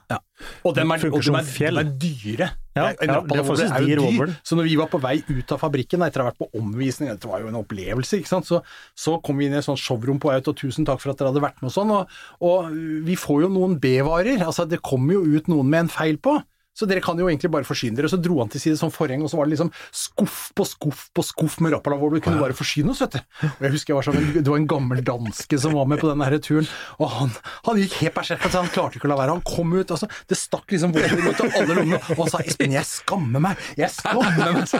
Og 0.63 0.75
de 0.75 0.83
er, 0.85 1.07
og 1.09 1.19
de 1.19 1.33
er, 1.35 1.47
de 1.49 1.81
er 1.81 1.89
dyre. 1.99 2.49
Ja, 2.77 2.85
ja, 2.93 2.93
det 2.95 3.09
er 3.09 3.63
er 3.65 3.87
jo 3.89 4.05
dyr. 4.05 4.35
Så 4.45 4.55
når 4.55 4.69
vi 4.69 4.77
var 4.79 4.87
på 4.91 5.01
vei 5.03 5.17
ut 5.27 5.51
av 5.51 5.59
fabrikken, 5.59 6.03
etter 6.05 6.21
å 6.21 6.27
ha 6.27 6.31
vært 6.31 6.39
på 6.39 6.61
omvisning, 6.61 7.09
dette 7.11 7.27
var 7.27 7.43
jo 7.43 7.49
en 7.51 7.59
opplevelse, 7.59 8.21
ikke 8.21 8.31
sant, 8.31 8.47
så, 8.47 8.61
så 8.95 9.17
kom 9.25 9.41
vi 9.41 9.49
inn 9.49 9.57
i 9.57 9.59
et 9.59 9.67
sånt 9.67 9.81
showroom 9.81 10.21
på 10.21 10.31
vei 10.31 10.37
ut, 10.39 10.51
og 10.53 10.59
tusen 10.59 10.87
takk 10.87 11.01
for 11.03 11.11
at 11.11 11.19
dere 11.19 11.33
hadde 11.33 11.43
vært 11.43 11.59
med 11.59 11.71
og 11.71 11.75
sånn, 11.75 11.91
og, 11.97 12.15
og 12.45 12.71
vi 13.07 13.17
får 13.19 13.43
jo 13.47 13.51
noen 13.57 13.75
B-varer, 13.83 14.45
altså 14.45 14.67
det 14.69 14.79
kommer 14.85 15.19
jo 15.19 15.25
ut 15.27 15.51
noen 15.51 15.67
med 15.67 15.87
en 15.87 15.91
feil 15.91 16.21
på. 16.21 16.37
Så 16.79 16.87
dere 16.87 17.03
kan 17.03 17.19
jo 17.19 17.27
egentlig 17.27 17.51
bare 17.51 17.67
forsyne 17.67 17.97
dere. 17.97 18.09
Så 18.11 18.19
dro 18.21 18.39
han 18.39 18.51
til 18.51 18.63
side 18.63 18.79
som 18.79 18.91
forheng, 18.93 19.23
og 19.25 19.31
så 19.31 19.39
var 19.39 19.47
det 19.49 19.57
liksom 19.57 19.71
skuff 19.91 20.39
på 20.55 20.65
skuff 20.67 21.07
på 21.15 21.25
skuff 21.25 21.59
med 21.63 21.73
Rappala 21.75 21.97
hvor 21.99 22.13
du 22.13 22.21
kunne 22.23 22.39
bare 22.39 22.55
forsyne 22.55 22.93
oss, 22.93 23.01
vet 23.03 23.17
du. 23.17 23.47
Og 23.49 23.65
jeg 23.67 23.73
husker 23.75 23.93
jeg 23.93 23.99
var 23.99 24.07
sånn, 24.07 24.29
det 24.37 24.47
var 24.47 24.61
en 24.61 24.69
gammel 24.69 25.03
danske 25.05 25.59
som 25.59 25.75
var 25.75 25.89
med 25.91 25.99
på 26.01 26.07
denne 26.07 26.27
her 26.27 26.37
turen, 26.43 26.69
og 27.01 27.11
han, 27.17 27.33
han 27.67 27.81
gikk 27.81 27.97
helt 28.03 28.15
berserk. 28.15 28.45
Altså, 28.47 28.63
han 28.63 28.71
klarte 28.71 28.99
ikke 28.99 29.09
å 29.09 29.11
la 29.11 29.19
være. 29.19 29.35
Han 29.35 29.45
kom 29.47 29.75
ut, 29.75 29.91
altså, 29.95 30.09
det 30.29 30.39
stakk 30.39 30.71
liksom 30.71 30.95
våpen 30.95 31.27
ut 31.27 31.43
av 31.43 31.57
alle 31.59 31.77
lommene, 31.81 31.99
og 31.99 32.23
han 32.23 32.31
sa 32.31 32.41
'Espen, 32.43 32.75
jeg 32.77 32.87
skammer 32.87 33.43
meg', 33.43 33.65
jeg 33.79 33.91
skammer 33.97 34.55
meg'. 34.55 34.75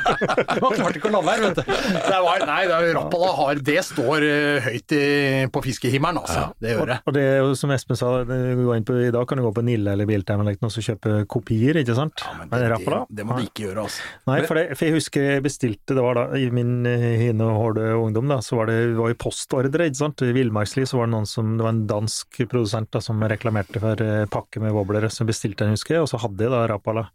Han 0.60 0.74
klarte 0.76 0.98
ikke 0.98 1.08
å 1.08 1.14
la 1.14 1.20
være, 1.24 1.48
vet 1.48 1.60
du. 1.60 1.70
Det 1.70 2.18
var, 2.24 2.42
nei, 2.46 2.60
det 2.66 2.72
var, 2.74 2.86
Rappala 2.96 3.30
har 3.38 3.60
Det 3.64 3.78
står 3.86 4.26
uh, 4.26 4.66
høyt 4.66 4.94
i, 4.96 5.04
på 5.52 5.62
fiskehimmelen, 5.64 6.20
altså. 6.20 6.50
Det 6.60 6.74
gjør 6.74 6.92
det. 6.92 6.98
Og 7.06 7.16
det 7.16 7.24
er 7.26 7.38
jo 7.40 7.54
som 7.58 7.72
Espen 7.74 7.98
sa, 7.98 8.12
det 8.28 8.38
går 8.58 8.78
inn 8.78 8.86
på, 8.86 8.98
i 9.00 9.12
dag 9.14 9.26
kan 9.28 9.40
du 9.40 9.46
gå 9.46 9.52
på 9.56 9.64
Nille 9.66 9.94
eller 9.94 10.08
Biltime 10.08 10.44
eller 10.44 10.58
noe 10.60 10.70
og 10.70 10.86
kjøpe 10.86 11.24
kopier, 11.40 11.80
ikke 11.80 11.96
sant? 11.98 12.22
Ja, 12.22 12.36
Men 12.38 12.52
det, 12.52 12.60
det, 12.70 12.98
det 13.18 13.26
må 13.26 13.38
du 13.38 13.44
ikke 13.48 13.66
gjøre, 13.66 13.86
altså. 13.88 14.06
Nei, 14.30 14.38
for, 14.46 14.60
det, 14.60 14.76
for 14.78 14.86
jeg 14.86 14.96
husker 14.96 15.26
jeg 15.26 15.44
bestilte, 15.44 15.96
det 15.96 16.04
var 16.04 16.20
da 16.20 16.24
i 16.38 16.48
min 16.54 16.86
eh, 16.88 17.06
hine 17.24 17.46
og 17.48 17.58
hårde 17.58 17.86
ungdom, 17.98 18.30
da, 18.30 18.40
så 18.44 18.60
var 18.60 18.70
det, 18.70 18.78
var 18.98 19.12
jo 19.12 19.20
postordre, 19.26 19.88
ikke 19.90 20.02
sant. 20.02 20.24
I 20.26 20.34
Villmarksliv 20.36 20.88
så 20.90 21.00
var 21.00 21.10
det 21.10 21.16
noen 21.16 21.30
som, 21.30 21.54
det 21.58 21.66
var 21.66 21.74
en 21.74 21.86
dansk 21.90 22.42
produsent 22.44 22.92
da, 22.94 23.02
som 23.04 23.24
reklamerte 23.32 23.82
for 23.82 24.04
eh, 24.04 24.26
pakke 24.30 24.62
med 24.62 24.76
wobblere, 24.76 25.10
som 25.12 25.28
bestilte 25.30 25.66
den, 25.66 25.78
husker 25.78 25.98
jeg, 25.98 26.06
og 26.06 26.12
så 26.12 26.20
hadde 26.22 26.46
jeg 26.46 26.54
da 26.54 26.66
Rapala. 26.70 27.08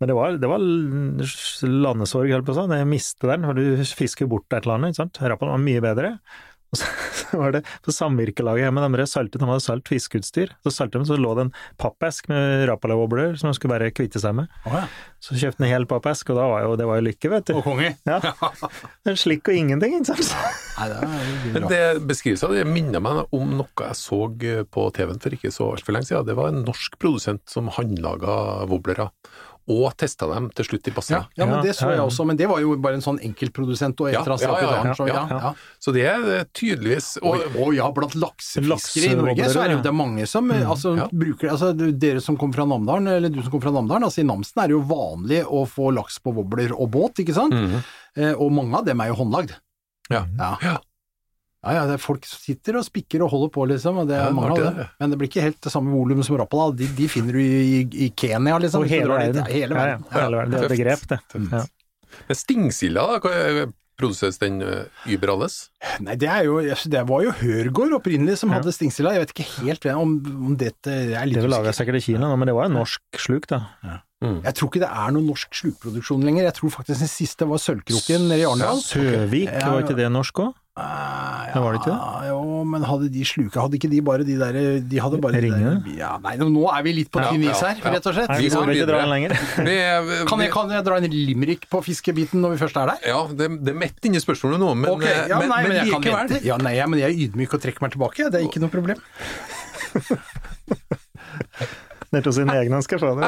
Men 0.00 0.08
det 0.08 0.14
var, 0.16 0.36
det 0.40 0.48
var 0.48 0.62
landesorg, 0.64 2.30
holdt 2.32 2.46
på 2.48 2.54
å 2.54 2.62
si, 2.62 2.78
jeg 2.80 2.88
mistet 2.88 3.26
den, 3.28 3.44
for 3.44 3.58
du 3.58 3.82
fisker 3.98 4.30
bort 4.30 4.48
et 4.48 4.64
eller 4.64 4.78
annet, 4.78 4.94
ikke 4.94 5.02
sant. 5.02 5.20
Rapala 5.28 5.58
var 5.58 5.66
mye 5.66 5.82
bedre. 5.84 6.14
Og 6.70 6.78
så 6.78 6.90
så 7.30 7.38
var 7.38 7.54
det 7.54 7.62
på 7.84 7.92
samvirkelaget 7.94 8.66
hjemme, 8.66 8.82
de 8.94 9.06
saltet, 9.08 9.40
de 9.40 9.48
hadde 9.48 9.64
salt 9.64 9.90
fiskeutstyr. 9.90 10.52
Så 10.64 10.72
saltet 10.74 11.00
de, 11.00 11.08
så 11.08 11.18
lå 11.20 11.34
det 11.38 11.46
en 11.46 11.52
pappesk 11.80 12.28
med 12.30 12.66
rapala-wobbler 12.70 13.36
som 13.40 13.50
de 13.50 13.56
skulle 13.58 13.76
bare 13.76 13.90
kvitte 13.94 14.22
seg 14.22 14.36
med. 14.38 14.50
Oh, 14.66 14.76
ja. 14.80 14.84
Så 15.22 15.36
kjøpte 15.38 15.62
de 15.62 15.68
en 15.68 15.74
hel 15.74 15.86
pappesk, 15.90 16.32
og 16.32 16.40
da 16.40 16.46
var 16.50 16.64
jo, 16.64 16.76
det 16.80 16.88
var 16.88 17.00
jo 17.00 17.06
lykke, 17.10 17.32
vet 17.34 17.50
du. 17.50 17.56
Og 17.60 17.66
konge. 17.66 17.94
Ja. 18.10 18.16
En 19.06 19.18
slikk 19.18 19.46
og 19.50 19.54
ingenting, 19.54 19.92
ikke 20.00 20.14
sant. 20.16 20.32
Nei, 20.80 20.88
det 20.90 20.96
beskrives 20.96 21.52
av 21.52 21.60
Men 21.60 21.66
det 21.70 21.82
beskrivelsen 22.08 22.54
det 22.56 22.64
minner 22.66 23.02
meg 23.04 23.36
om 23.36 23.52
noe 23.60 23.84
jeg 23.84 23.98
så 24.00 24.22
på 24.72 24.86
TV-en 24.96 25.20
for 25.22 25.36
ikke 25.36 25.52
så 25.54 25.68
altfor 25.74 25.94
lenge 25.94 26.08
siden. 26.08 26.26
Det 26.26 26.36
var 26.38 26.50
en 26.50 26.64
norsk 26.66 26.96
produsent 27.02 27.44
som 27.50 27.70
håndlaga 27.76 28.66
wobblere, 28.70 29.10
og 29.70 29.94
testa 30.00 30.28
dem 30.30 30.48
til 30.56 30.66
slutt 30.66 30.90
i 30.90 30.94
bassenget. 30.94 31.30
ja, 31.38 31.46
men 31.46 31.58
Ja, 31.58 31.62
det 31.64 31.74
så 31.78 31.90
jeg 31.92 32.02
også, 32.02 32.26
men 32.28 32.38
det 32.40 32.48
var 32.50 32.60
jo 32.62 32.74
bare 32.82 32.98
en 32.98 33.04
sånn 33.04 33.20
enkeltprodusent 33.26 34.02
og 34.02 34.10
et 34.10 34.16
Ja, 34.16 34.24
eller 34.24 34.36
annet 34.36 34.44
ja, 34.44 34.82
ja, 34.90 34.96
så 34.98 35.06
ja, 35.08 35.14
ja, 35.14 35.24
ja. 35.30 35.38
ja. 35.46 35.52
Så 35.80 35.94
det 35.96 36.04
er 36.10 36.26
eh, 36.36 36.44
tydeligvis 36.56 37.08
Og, 37.22 37.46
og, 37.54 37.72
ja, 37.76 37.88
blant 37.94 38.16
laksefiskere 38.18 39.14
i 39.14 39.20
Norge 39.20 39.50
så 39.52 39.62
er 39.62 39.72
det 39.72 39.78
jo 39.78 39.84
det 39.86 39.94
mange 39.96 40.26
som 40.30 40.46
mm, 40.50 40.66
altså, 40.74 40.94
ja. 40.98 41.08
bruker 41.12 41.54
altså, 41.54 41.72
Dere 41.74 42.22
som 42.24 42.38
kommer 42.40 42.60
fra 42.60 42.68
Namdalen, 42.68 43.08
eller 43.16 43.32
du 43.32 43.40
som 43.42 43.52
kommer 43.52 43.68
fra 43.68 43.74
Namdalen, 43.78 44.08
altså 44.08 44.22
i 44.24 44.28
Namsen 44.28 44.62
er 44.62 44.70
det 44.70 44.76
jo 44.76 44.84
vanlig 44.90 45.42
å 45.46 45.64
få 45.68 45.90
laks 45.94 46.20
på 46.22 46.34
wobbler 46.36 46.74
og 46.76 46.90
båt, 46.94 47.22
ikke 47.22 47.36
sant? 47.36 47.54
Mm. 47.54 47.80
Eh, 48.16 48.32
og 48.34 48.52
mange 48.54 48.78
av 48.78 48.86
dem 48.88 49.02
er 49.02 49.12
jo 49.12 49.18
håndlagd. 49.22 49.56
Ja. 50.10 50.24
Ja. 50.38 50.78
Ja. 51.64 51.72
Ja, 51.76 51.80
det 51.86 51.98
er 51.98 52.00
folk 52.00 52.24
som 52.24 52.40
sitter 52.40 52.78
og 52.80 52.84
spikker 52.86 53.20
og 53.26 53.30
holder 53.34 53.50
på, 53.52 53.66
liksom. 53.68 53.98
Og 54.00 54.06
det 54.08 54.16
er 54.16 54.28
Ja, 54.30 54.30
mange 54.32 54.54
av 54.56 54.76
det. 54.78 54.86
Men 55.00 55.10
det 55.12 55.18
blir 55.20 55.28
ikke 55.28 55.42
helt 55.44 55.60
det 55.60 55.72
samme 55.74 55.92
volumet 55.92 56.24
som 56.24 56.38
Rappala. 56.40 56.72
De, 56.76 56.86
de 56.96 57.08
finner 57.12 57.36
du 57.36 57.40
i, 57.42 57.82
i 58.06 58.08
Kenya, 58.16 58.56
liksom. 58.62 58.86
Og 58.86 58.88
hele 58.88 59.04
dit. 59.04 59.12
verden. 59.12 59.42
Ja, 59.44 59.52
hele 59.52 59.74
verden. 59.76 60.06
ja, 60.10 60.22
hele 60.24 60.36
verden. 60.40 60.54
Det 60.56 60.60
er 60.60 60.64
et 60.64 60.74
begrep, 60.78 61.04
det. 61.12 61.20
Men 62.30 62.36
stingsilda, 62.40 63.04
da? 63.20 63.66
Produseres 64.00 64.38
den 64.40 64.62
uh, 64.64 64.88
überalles? 65.12 65.66
Nei, 66.00 66.14
det 66.16 66.28
er 66.32 66.46
jo 66.46 66.54
Det 66.64 67.02
var 67.04 67.20
jo 67.26 67.34
Hørgård 67.36 67.92
opprinnelig 67.98 68.38
som 68.40 68.48
Ja. 68.48 68.56
hadde 68.56 68.72
stingsilda, 68.72 69.12
Jeg 69.12 69.26
vet 69.26 69.34
ikke 69.34 69.48
helt 69.66 69.84
om, 69.92 70.14
om 70.48 70.54
dette 70.56 70.88
er 70.88 71.26
litt 71.28 71.36
Det 71.36 71.42
vil 71.44 71.52
lage 71.52 71.74
sikkert 71.76 71.98
i 72.00 72.00
Kina 72.06 72.24
nå, 72.30 72.38
men 72.40 72.48
det 72.48 72.54
var 72.56 72.70
en 72.70 72.78
norsk 72.80 73.20
sluk, 73.20 73.44
da. 73.52 73.60
Jeg 74.20 74.52
tror 74.58 74.68
ikke 74.68 74.82
det 74.82 74.88
er 74.92 75.12
noen 75.16 75.24
norsk 75.30 75.54
slukproduksjon 75.56 76.20
lenger. 76.28 76.44
Jeg 76.50 76.54
tror 76.58 76.68
faktisk 76.74 77.00
den 77.00 77.08
siste 77.08 77.46
var 77.48 77.56
Sølvkroken 77.62 78.26
nede 78.28 78.42
i 78.42 78.44
Arendal. 78.44 78.76
Søvik, 78.84 79.46
Ja, 79.48 79.70
var 79.72 79.80
ikke 79.86 79.96
det 79.96 80.10
norsk 80.12 80.42
òg? 80.44 80.50
Uh, 80.80 81.48
Ja, 81.50 81.58
var 81.64 81.72
det 81.74 81.80
ikke 81.80 81.90
det? 81.90 82.28
jo, 82.30 82.60
men 82.64 82.84
hadde 82.86 83.08
de 83.10 83.24
sluka 83.26 83.58
Hadde 83.64 83.74
ikke 83.74 83.88
de 83.90 83.98
bare 84.06 84.22
de 84.24 84.36
der 84.38 84.54
De 84.86 85.00
hadde 85.02 85.18
bare 85.20 85.40
de 85.42 85.48
der, 85.50 85.80
ja, 85.98 86.12
Nei, 86.22 86.36
nå 86.38 86.62
er 86.70 86.82
vi 86.86 86.92
litt 86.94 87.10
på 87.10 87.18
Ja, 87.20 87.32
tynn 87.34 87.42
is 87.42 87.58
her, 87.60 87.74
ja. 87.82 87.90
rett 87.96 88.06
og 88.06 88.14
slett. 88.14 88.28
Nei, 88.30 88.36
Vi 88.38 88.44
vi 88.46 88.50
går 88.54 88.62
dra 88.62 88.70
videre. 88.76 89.00
den 89.02 89.10
lenger. 89.10 89.34
Vi, 89.66 89.74
Kan 90.30 90.38
jeg, 90.44 90.52
kan 90.54 90.70
jeg 90.76 90.84
dra 90.86 90.96
en 91.02 91.10
limerick 91.10 91.66
på 91.68 91.82
fiskebiten 91.88 92.38
når 92.40 92.54
vi 92.54 92.60
først 92.62 92.78
er 92.80 92.86
der? 92.92 93.02
Ja, 93.10 93.18
det, 93.26 93.50
det 93.66 93.74
metter 93.82 94.06
inni 94.12 94.22
spørsmålet 94.22 94.62
nå, 94.62 94.70
men, 94.78 94.90
okay, 94.94 95.26
ja, 95.28 95.40
men, 95.42 95.48
nei, 95.50 95.58
men, 95.66 95.74
men 95.74 95.78
jeg 95.80 95.90
kan 95.90 96.00
likevel. 96.06 96.30
vente. 96.30 96.38
Ja, 96.46 96.56
nei, 96.62 96.76
ja, 96.78 96.86
men 96.86 97.02
jeg 97.02 97.10
er 97.10 97.18
ydmyk 97.26 97.50
og 97.58 97.64
trekker 97.66 97.82
meg 97.88 97.96
tilbake. 97.98 98.30
Det 98.30 98.38
er 98.40 98.46
ikke 98.46 98.62
noe 98.62 98.70
problem. 98.72 99.02
Ned 102.12 102.24
til 102.26 102.32
sine 102.34 102.56
egne 102.58 102.80
skal. 102.82 102.98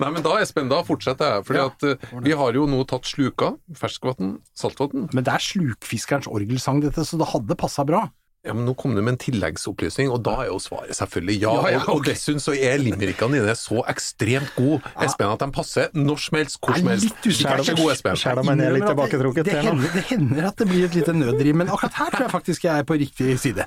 Nei, 0.00 0.10
men 0.10 0.22
da, 0.24 0.36
Espen, 0.42 0.68
da 0.72 0.82
fortsetter 0.86 1.36
jeg. 1.36 1.46
Fordi 1.46 1.60
Ja. 1.62 1.66
at 1.70 1.86
uh, 1.86 2.20
vi 2.26 2.32
har 2.34 2.52
jo 2.58 2.66
nå 2.66 2.82
tatt 2.90 3.06
sluka, 3.06 3.52
ferskvann, 3.78 4.38
saltvann. 4.58 5.08
Men 5.14 5.22
det 5.26 5.32
er 5.36 5.38
slukfiskerens 5.44 6.26
orgelsang, 6.26 6.82
dette, 6.82 7.04
så 7.06 7.18
det 7.20 7.28
hadde 7.32 7.54
passa 7.58 7.84
bra. 7.86 8.08
Ja, 8.46 8.52
men 8.54 8.62
nå 8.68 8.76
kom 8.78 8.92
du 8.94 9.00
med 9.02 9.16
en 9.16 9.18
tilleggsopplysning, 9.18 10.06
og 10.14 10.20
da 10.22 10.36
er 10.44 10.50
jo 10.52 10.58
svaret 10.62 10.94
selvfølgelig 10.94 11.40
ja. 11.42 11.50
Ja, 11.56 11.70
ja, 11.72 11.78
Og, 11.88 11.96
og 11.96 12.04
dessuten 12.06 12.38
så 12.38 12.52
er 12.54 12.78
limerickene 12.78 13.40
dine 13.40 13.54
så 13.58 13.80
ekstremt 13.90 14.52
gode, 14.54 14.78
Espen, 15.02 15.26
at 15.34 15.42
de 15.42 15.48
passer 15.50 15.88
når 15.98 16.20
som 16.22 16.38
helst, 16.38 16.60
hvor 16.62 16.76
som 16.78 16.86
er 16.86 16.94
helst. 16.94 17.08
litt 17.10 17.26
usikker. 17.26 17.56
Vær 17.56 17.66
så 17.66 17.74
god, 17.80 17.90
Espen. 17.96 18.20
Skjær 18.22 18.42
meg 18.46 18.60
ned 18.60 18.76
litt 18.76 18.86
tilbaketrukket. 18.86 19.44
det- 19.48 19.56
Det, 19.56 19.64
hender, 19.66 19.90
det 19.96 20.04
hender 20.12 20.46
at 20.52 20.56
det 20.62 20.68
blir 20.70 20.84
et 20.86 20.94
lite 20.94 21.12
nødrim, 21.18 21.56
men 21.64 21.68
akkurat 21.74 21.98
her 21.98 22.10
tror 22.14 22.26
jeg 22.28 22.34
faktisk 22.36 22.62
jeg 22.68 22.78
er 22.78 22.86
på 22.86 22.98
riktig 23.02 23.34
side. 23.42 23.66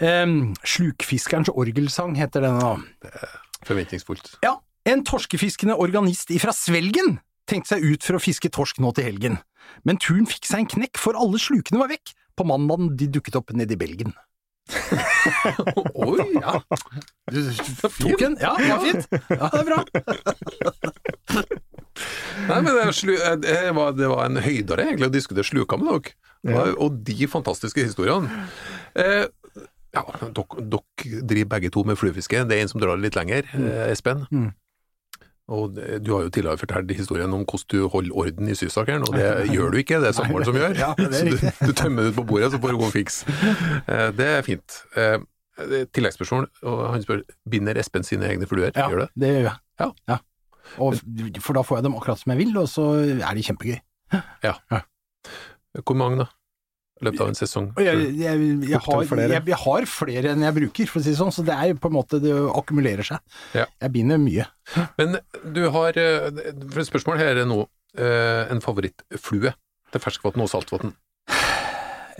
Um, 0.00 0.54
Slukfiskerens 0.64 1.50
orgelsang 1.52 2.14
heter 2.16 2.46
denne. 2.46 2.70
Forventningsfullt. 3.68 4.38
Ja, 4.44 4.56
en 4.88 5.04
torskefiskende 5.04 5.76
organist 5.76 6.32
ifra 6.32 6.54
Svelgen 6.56 7.18
tenkte 7.50 7.74
seg 7.74 7.84
ut 7.84 8.06
for 8.06 8.16
å 8.16 8.22
fiske 8.22 8.48
torsk 8.54 8.80
nå 8.80 8.94
til 8.96 9.10
helgen. 9.10 9.38
Men 9.84 10.00
turen 10.00 10.26
fikk 10.28 10.48
seg 10.48 10.64
en 10.64 10.70
knekk, 10.72 10.98
for 11.00 11.18
alle 11.18 11.40
slukene 11.42 11.82
var 11.82 11.92
vekk. 11.92 12.14
På 12.38 12.46
mandagen 12.48 12.94
de 12.96 13.10
dukket 13.12 13.36
opp 13.36 13.52
nede 13.52 13.76
i 13.76 13.80
Belgen. 13.80 14.14
Oi, 16.06 16.24
ja. 16.36 16.60
Du 17.30 17.40
tok 17.98 18.20
den? 18.22 18.36
Ja, 18.40 18.54
det 18.56 18.70
var 18.70 18.84
fint. 18.84 19.08
Ja, 19.28 19.50
det 19.50 19.60
er 19.60 19.66
bra. 19.66 19.80
Nei, 22.48 22.60
men 22.64 22.70
det, 22.72 23.50
eh, 23.50 23.70
var, 23.76 23.92
det 23.98 24.08
var 24.08 24.24
en 24.24 24.40
høydere 24.40 24.86
egentlig 24.86 25.10
å 25.10 25.12
diskutere 25.12 25.46
sluka 25.46 25.76
med 25.80 25.90
dere. 25.90 26.14
ja. 26.54 26.64
Og 26.80 27.02
de 27.04 27.28
fantastiske 27.28 27.82
historiene. 27.84 28.46
Eh, 28.94 29.26
ja, 29.94 30.02
dere, 30.36 30.80
driver 31.26 31.50
begge 31.56 31.70
to 31.74 31.84
med 31.86 31.98
fluefiske. 31.98 32.44
Det 32.48 32.56
er 32.56 32.64
en 32.64 32.72
som 32.72 32.82
drar 32.82 33.00
litt 33.00 33.16
lenger, 33.18 33.48
eh, 33.58 33.90
Espen. 33.90 34.26
Mm. 34.30 34.50
Og 35.50 35.74
du 35.74 36.12
har 36.14 36.22
jo 36.22 36.30
tidligere 36.30 36.60
fortalt 36.60 36.92
historien 36.94 37.32
om 37.34 37.42
hvordan 37.42 37.66
du 37.72 37.88
holder 37.90 38.14
orden 38.22 38.48
i 38.48 38.54
sysakeren, 38.54 39.02
og 39.02 39.16
det 39.18 39.26
gjør 39.54 39.74
du 39.74 39.80
ikke, 39.82 39.98
det 39.98 40.12
er 40.12 40.16
samboeren 40.20 40.46
som 40.46 40.58
gjør. 40.60 40.76
Ja, 40.84 40.92
så 40.94 41.24
du, 41.26 41.66
du 41.66 41.72
tømmer 41.74 42.06
det 42.06 42.12
ut 42.12 42.20
på 42.20 42.26
bordet, 42.30 42.52
så 42.52 42.60
får 42.62 42.74
du 42.74 42.78
gå 42.78 42.86
og 42.86 42.94
fikse. 42.94 43.34
Eh, 43.90 44.08
det 44.14 44.28
er 44.36 44.46
fint. 44.46 44.80
Eh, 44.94 45.18
tilleggsspørsmål, 45.92 46.46
og 46.62 46.84
han 46.94 47.02
spør 47.02 47.24
binder 47.50 47.78
Espen 47.82 48.06
sine 48.06 48.30
egne 48.30 48.46
fluer. 48.48 48.70
Ja, 48.76 48.86
Gjør 48.88 49.04
det? 49.04 49.08
det 49.20 49.32
gjør 49.34 49.48
jeg. 49.50 49.90
Ja. 50.08 50.20
Og, 50.78 50.94
for 51.42 51.58
da 51.58 51.64
får 51.66 51.80
jeg 51.80 51.88
dem 51.88 51.98
akkurat 51.98 52.20
som 52.22 52.32
jeg 52.32 52.40
vil, 52.44 52.54
og 52.60 52.68
så 52.70 52.86
er 53.02 53.34
de 53.34 53.44
kjempegøy. 53.44 53.80
Ja. 54.46 54.54
Hvor 55.82 55.98
mange, 55.98 56.22
da? 56.22 56.30
Løpet 57.00 57.22
av 57.24 57.30
en 57.32 57.38
sesong? 57.38 57.68
Jeg, 57.80 58.00
jeg, 58.20 58.46
jeg, 58.68 58.80
har, 58.84 59.04
jeg, 59.08 59.58
har 59.62 59.86
flere 59.88 60.34
enn 60.34 60.44
jeg 60.44 60.56
bruker, 60.58 60.90
for 60.90 61.00
å 61.00 61.04
si 61.04 61.14
det 61.14 61.20
sånn, 61.20 61.32
så 61.32 61.44
det 61.46 61.56
er 61.56 61.78
på 61.80 61.88
en 61.88 61.96
måte 61.96 62.20
det 62.20 62.34
akkumulerer 62.52 63.06
seg. 63.06 63.38
Ja. 63.56 63.64
Jeg 63.80 63.94
binder 63.94 64.20
mye. 64.20 64.46
Men 65.00 65.20
du 65.56 65.62
har 65.72 65.96
eh, 66.00 66.28
for 66.68 66.84
Spørsmålet 66.90 67.24
her 67.24 67.40
er 67.42 67.48
nå 67.48 67.62
eh, 67.96 68.52
en 68.52 68.60
favorittflue 68.64 69.54
til 69.90 70.04
ferskvann 70.04 70.44
og 70.44 70.52
saltvann. 70.52 70.92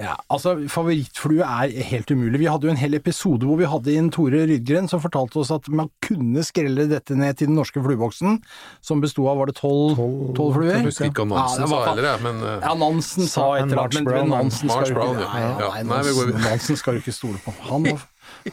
Ja, 0.00 0.14
altså 0.32 0.54
Favorittflue 0.72 1.44
er 1.44 1.72
helt 1.90 2.08
umulig. 2.14 2.38
Vi 2.40 2.46
hadde 2.48 2.64
jo 2.64 2.72
en 2.72 2.78
hel 2.80 2.94
episode 2.96 3.44
hvor 3.44 3.58
vi 3.60 3.66
hadde 3.68 3.92
inn 3.92 4.06
Tore 4.14 4.46
Rydgren 4.48 4.86
som 4.88 5.02
fortalte 5.02 5.36
oss 5.42 5.50
at 5.52 5.66
man 5.68 5.90
kunne 6.00 6.40
skrelle 6.46 6.86
dette 6.88 7.12
ned 7.18 7.36
til 7.36 7.50
den 7.50 7.58
norske 7.58 7.82
flueboksen, 7.84 8.38
som 8.80 9.02
besto 9.04 9.26
av 9.28 9.36
var 9.42 9.50
det 9.52 9.58
tolv 9.60 9.98
fluer? 10.00 10.70
Jeg 10.78 10.86
husker 10.88 11.10
ikke 11.10 11.26
hva 11.26 11.34
Nansen 11.34 11.66
ja, 11.66 11.68
var 11.74 11.84
sa 11.84 11.92
heller, 11.92 12.24
men 12.24 12.40
eh, 12.40 12.56
Ja, 12.64 12.72
Nansen 12.80 13.28
sa 13.28 13.44
et 13.58 13.66
eller 13.66 13.82
annet, 13.84 14.00
men- 14.08 14.32
Nansen 14.32 14.72
skal 14.72 14.88
du 14.88 14.94
Brown, 14.96 15.20
ikke. 15.20 15.28
Nei, 15.34 15.42
Ja. 15.44 15.68
nei, 15.74 15.82
Nansen. 15.92 16.32
Nansen 16.48 16.80
skal 16.80 16.96
du 16.96 17.02
ikke 17.04 17.16
stole 17.18 17.42
på. 17.44 17.54
Han, 17.68 17.90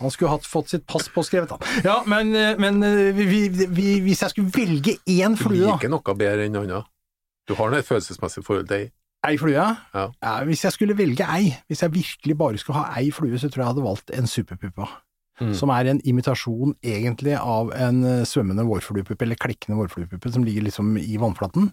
han 0.02 0.12
skulle 0.12 0.34
hatt, 0.36 0.44
fått 0.52 0.76
sitt 0.76 0.86
pass 0.86 1.08
påskrevet, 1.16 1.56
da. 1.56 1.58
Ja, 1.88 2.02
men, 2.06 2.36
men 2.60 2.84
vi, 3.16 3.26
vi, 3.32 3.66
vi, 3.72 3.88
hvis 4.04 4.26
jeg 4.26 4.36
skulle 4.36 4.52
velge 4.52 4.98
én 5.08 5.40
flue, 5.40 5.64
da 5.64 5.78
liker 5.80 5.96
noe 5.96 6.18
bedre 6.20 6.44
enn 6.50 6.60
annet. 6.60 6.92
Du 7.48 7.56
har 7.56 7.72
noe 7.72 7.80
et 7.80 7.88
følelsesmessig 7.88 8.44
forhold 8.44 8.68
til 8.68 8.82
ei. 8.84 8.92
Ei 9.26 9.38
flue? 9.40 9.54
Ja. 9.58 10.06
Hvis 10.46 10.62
jeg 10.68 10.76
skulle 10.76 10.96
velge 10.98 11.26
ei, 11.26 11.50
hvis 11.68 11.82
jeg 11.84 11.94
virkelig 11.96 12.38
bare 12.38 12.60
skulle 12.62 12.84
ha 12.84 13.00
ei 13.02 13.10
flue, 13.12 13.38
så 13.42 13.50
tror 13.50 13.64
jeg 13.64 13.66
jeg 13.66 13.74
hadde 13.74 13.86
valgt 13.88 14.14
en 14.14 14.30
superpuppa. 14.30 14.88
Mm. 15.42 15.52
Som 15.54 15.70
er 15.70 15.90
en 15.92 16.00
imitasjon 16.06 16.76
egentlig 16.86 17.36
av 17.38 17.70
en 17.78 18.00
eh, 18.06 18.24
svømmende 18.26 18.64
vårfluepuppe, 18.66 19.26
eller 19.26 19.38
klekkende 19.38 19.78
vårfluepuppe, 19.78 20.32
som 20.34 20.46
ligger 20.46 20.66
liksom 20.66 20.96
i 20.98 21.18
vannflaten. 21.22 21.72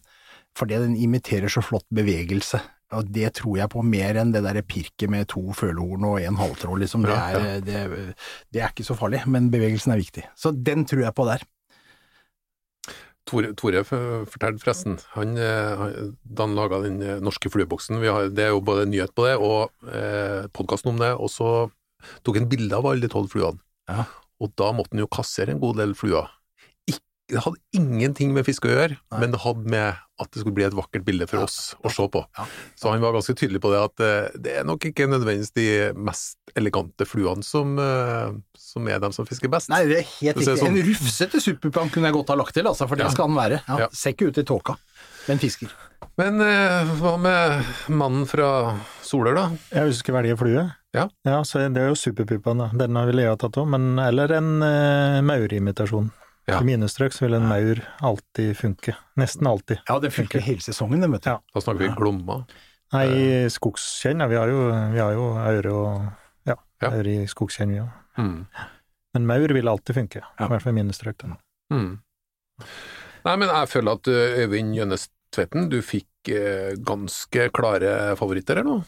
Fordi 0.57 0.77
den 0.83 0.97
imiterer 1.01 1.49
så 1.53 1.63
flott 1.65 1.87
bevegelse. 1.95 2.61
Og 2.95 3.09
det 3.11 3.33
tror 3.41 3.57
jeg 3.59 3.73
på 3.73 3.83
mer 3.83 4.19
enn 4.21 4.35
det 4.35 4.45
derre 4.45 4.63
pirket 4.63 5.11
med 5.11 5.27
to 5.33 5.47
følehorn 5.57 6.05
og 6.07 6.21
en 6.23 6.37
halvtråd, 6.39 6.83
liksom. 6.85 7.07
Det 7.09 7.15
Ja, 7.17 7.25
er, 7.33 7.47
ja. 7.55 7.61
det, 7.65 8.15
det 8.53 8.63
er 8.63 8.69
ikke 8.71 8.87
så 8.87 8.95
farlig, 8.99 9.25
men 9.27 9.49
bevegelsen 9.51 9.95
er 9.97 10.03
viktig. 10.03 10.27
Så 10.37 10.53
den 10.55 10.85
tror 10.87 11.07
jeg 11.07 11.17
på 11.17 11.27
der. 11.27 11.43
Tore, 13.25 13.55
Tore 13.57 13.81
fortalte 13.89 14.61
forresten, 14.61 14.99
han, 15.15 15.37
eh, 15.39 15.77
han- 15.81 16.17
da 16.25 16.45
han 16.45 16.55
laga 16.55 16.83
den 16.83 16.99
norske 17.25 17.49
flueboksen 17.49 18.03
har, 18.05 18.29
Det 18.29 18.45
er 18.45 18.51
jo 18.53 18.61
både 18.61 18.85
nyhet 18.87 19.15
på 19.15 19.25
det 19.25 19.37
og 19.41 19.71
eh, 19.89 20.47
podkasten 20.53 20.93
om 20.93 20.99
det, 20.99 21.13
og 21.17 21.31
så 21.31 21.71
tok 22.23 22.37
han 22.37 22.49
bilde 22.49 22.73
av 22.77 22.85
alle 22.85 23.01
de 23.01 23.09
tolv 23.09 23.31
fluene. 23.33 23.59
Ja. 23.89 24.05
Og 24.41 24.53
da 24.57 24.73
måtte 24.73 24.93
han 24.93 25.01
jo 25.01 25.07
kassere 25.07 25.51
en 25.55 25.61
god 25.61 25.77
del 25.77 25.95
fluer. 25.95 26.29
Det 27.33 27.41
hadde 27.41 27.57
ingenting 27.73 28.35
med 28.35 28.45
fiske 28.45 28.69
å 28.69 28.73
gjøre, 28.75 28.97
Nei. 29.13 29.19
men 29.23 29.31
det 29.33 29.39
hadde 29.41 29.65
med 29.73 29.97
at 30.21 30.29
det 30.31 30.43
skulle 30.43 30.55
bli 30.59 30.67
et 30.67 30.75
vakkert 30.77 31.07
bilde 31.07 31.25
for 31.27 31.39
Ja. 31.41 31.45
oss 31.49 31.75
å 31.83 31.89
se 31.91 32.05
på. 32.13 32.21
Ja. 32.37 32.45
Så 32.77 32.91
han 32.93 33.01
var 33.01 33.15
ganske 33.17 33.35
tydelig 33.35 33.63
på 33.65 33.71
det 33.73 33.81
at 33.81 34.01
eh, 34.05 34.29
det 34.39 34.53
er 34.61 34.65
nok 34.69 34.85
ikke 34.85 35.07
nødvendigvis 35.09 35.55
de 35.57 35.93
mest 35.97 36.37
elegante 36.55 37.07
fluene 37.09 37.43
som, 37.43 37.79
eh, 37.81 38.29
som 38.55 38.87
er 38.93 39.01
dem 39.01 39.11
som 39.17 39.25
fisker 39.25 39.49
best. 39.49 39.71
Nei, 39.73 39.87
det 39.89 39.99
er 40.03 40.11
helt 40.21 40.37
riktig. 40.37 40.59
sånn- 40.61 40.69
En 40.77 40.83
rufsete 40.85 41.41
superpuppan 41.41 41.91
kunne 41.91 42.05
jeg 42.11 42.15
godt 42.15 42.29
ha 42.29 42.37
lagt 42.37 42.53
til, 42.55 42.65
altså, 42.69 42.87
for 42.87 42.95
det 42.97 43.07
Ja. 43.07 43.11
skal 43.11 43.27
den 43.29 43.37
være. 43.37 43.63
Ja, 43.69 43.79
Ja. 43.79 43.89
Ser 43.91 44.13
ikke 44.13 44.29
ut 44.29 44.39
i 44.39 44.43
tåka, 44.45 44.77
men 45.27 45.39
fisker. 45.39 45.71
Men 46.19 46.41
eh, 46.43 46.85
hva 47.01 47.19
med 47.19 47.65
mannen 47.89 48.27
fra 48.29 48.79
Soler, 49.03 49.35
da? 49.35 49.49
Jeg 49.73 49.89
husker 49.91 50.13
velge 50.13 50.37
flue. 50.37 50.75
Ja. 50.93 51.09
så 51.43 51.73
Det 51.73 51.81
er 51.81 51.89
jo 51.89 51.95
superpuppaen, 51.95 52.59
da. 52.59 52.69
Den 52.87 52.95
har 52.95 53.07
vel 53.07 53.17
jeg 53.17 53.39
tatt 53.39 53.57
òg, 53.57 53.67
men 53.67 53.99
eller 53.99 54.31
en 54.31 54.63
uh, 54.63 55.21
maurimitasjon. 55.23 56.11
Ja. 56.47 56.59
I 56.61 56.65
mine 56.69 56.89
strøk 56.93 57.15
så 57.17 57.25
vil 57.25 57.35
en 57.39 57.47
maur 57.49 57.79
alltid 58.05 58.51
funke. 58.59 58.93
Nesten 59.17 59.47
alltid. 59.49 59.79
Ja, 59.89 59.99
det 60.03 60.11
funker 60.13 60.43
hele 60.45 60.61
sesongen, 60.61 61.01
det, 61.01 61.09
vet 61.15 61.25
du. 61.25 61.31
Ja. 61.31 61.39
Da 61.55 61.61
snakker 61.65 61.87
vi 61.87 61.95
Glomma. 61.97 62.43
Nei, 62.93 63.05
i 63.09 63.49
skogskjenn, 63.51 64.21
ja, 64.21 64.27
vi 64.31 64.37
har 64.37 64.51
jo, 64.53 64.59
vi 64.93 65.01
har 65.01 65.15
jo 65.17 65.25
aure 65.41 65.73
og 65.73 66.05
ja, 66.47 66.57
Ja. 66.85 66.91
aure 66.91 67.15
i 67.25 67.27
skogskjenn, 67.27 67.73
vi 67.73 67.81
òg. 67.81 67.89
Mm. 68.21 68.47
Men 69.17 69.27
maur 69.27 69.55
vil 69.57 69.69
alltid 69.73 69.97
funke, 69.97 70.21
Ja. 70.21 70.45
i 70.45 70.49
hvert 70.53 70.63
fall 70.63 70.75
i 70.75 70.83
mine 70.83 70.93
strøk. 70.93 71.25
Mm. 71.73 71.99
Nei, 73.25 73.37
men 73.41 73.49
jeg 73.49 73.69
føler 73.73 73.97
at 73.99 74.09
ø, 74.13 74.19
Øyvind 74.45 74.77
Jønnes 74.77 75.09
Tvetten, 75.35 75.69
du 75.73 75.81
fikk 75.83 76.29
eh, 76.31 76.75
ganske 76.79 77.49
klare 77.57 78.15
favoritter 78.21 78.61
her 78.61 78.69
nå. 78.69 78.83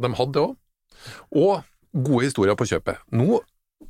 De 0.00 0.12
hadde 0.20 0.32
det 0.36 0.42
òg. 0.44 0.56
Og 1.32 1.64
gode 2.06 2.24
historier 2.28 2.54
på 2.60 2.68
kjøpet. 2.68 3.00
Nå 3.16 3.40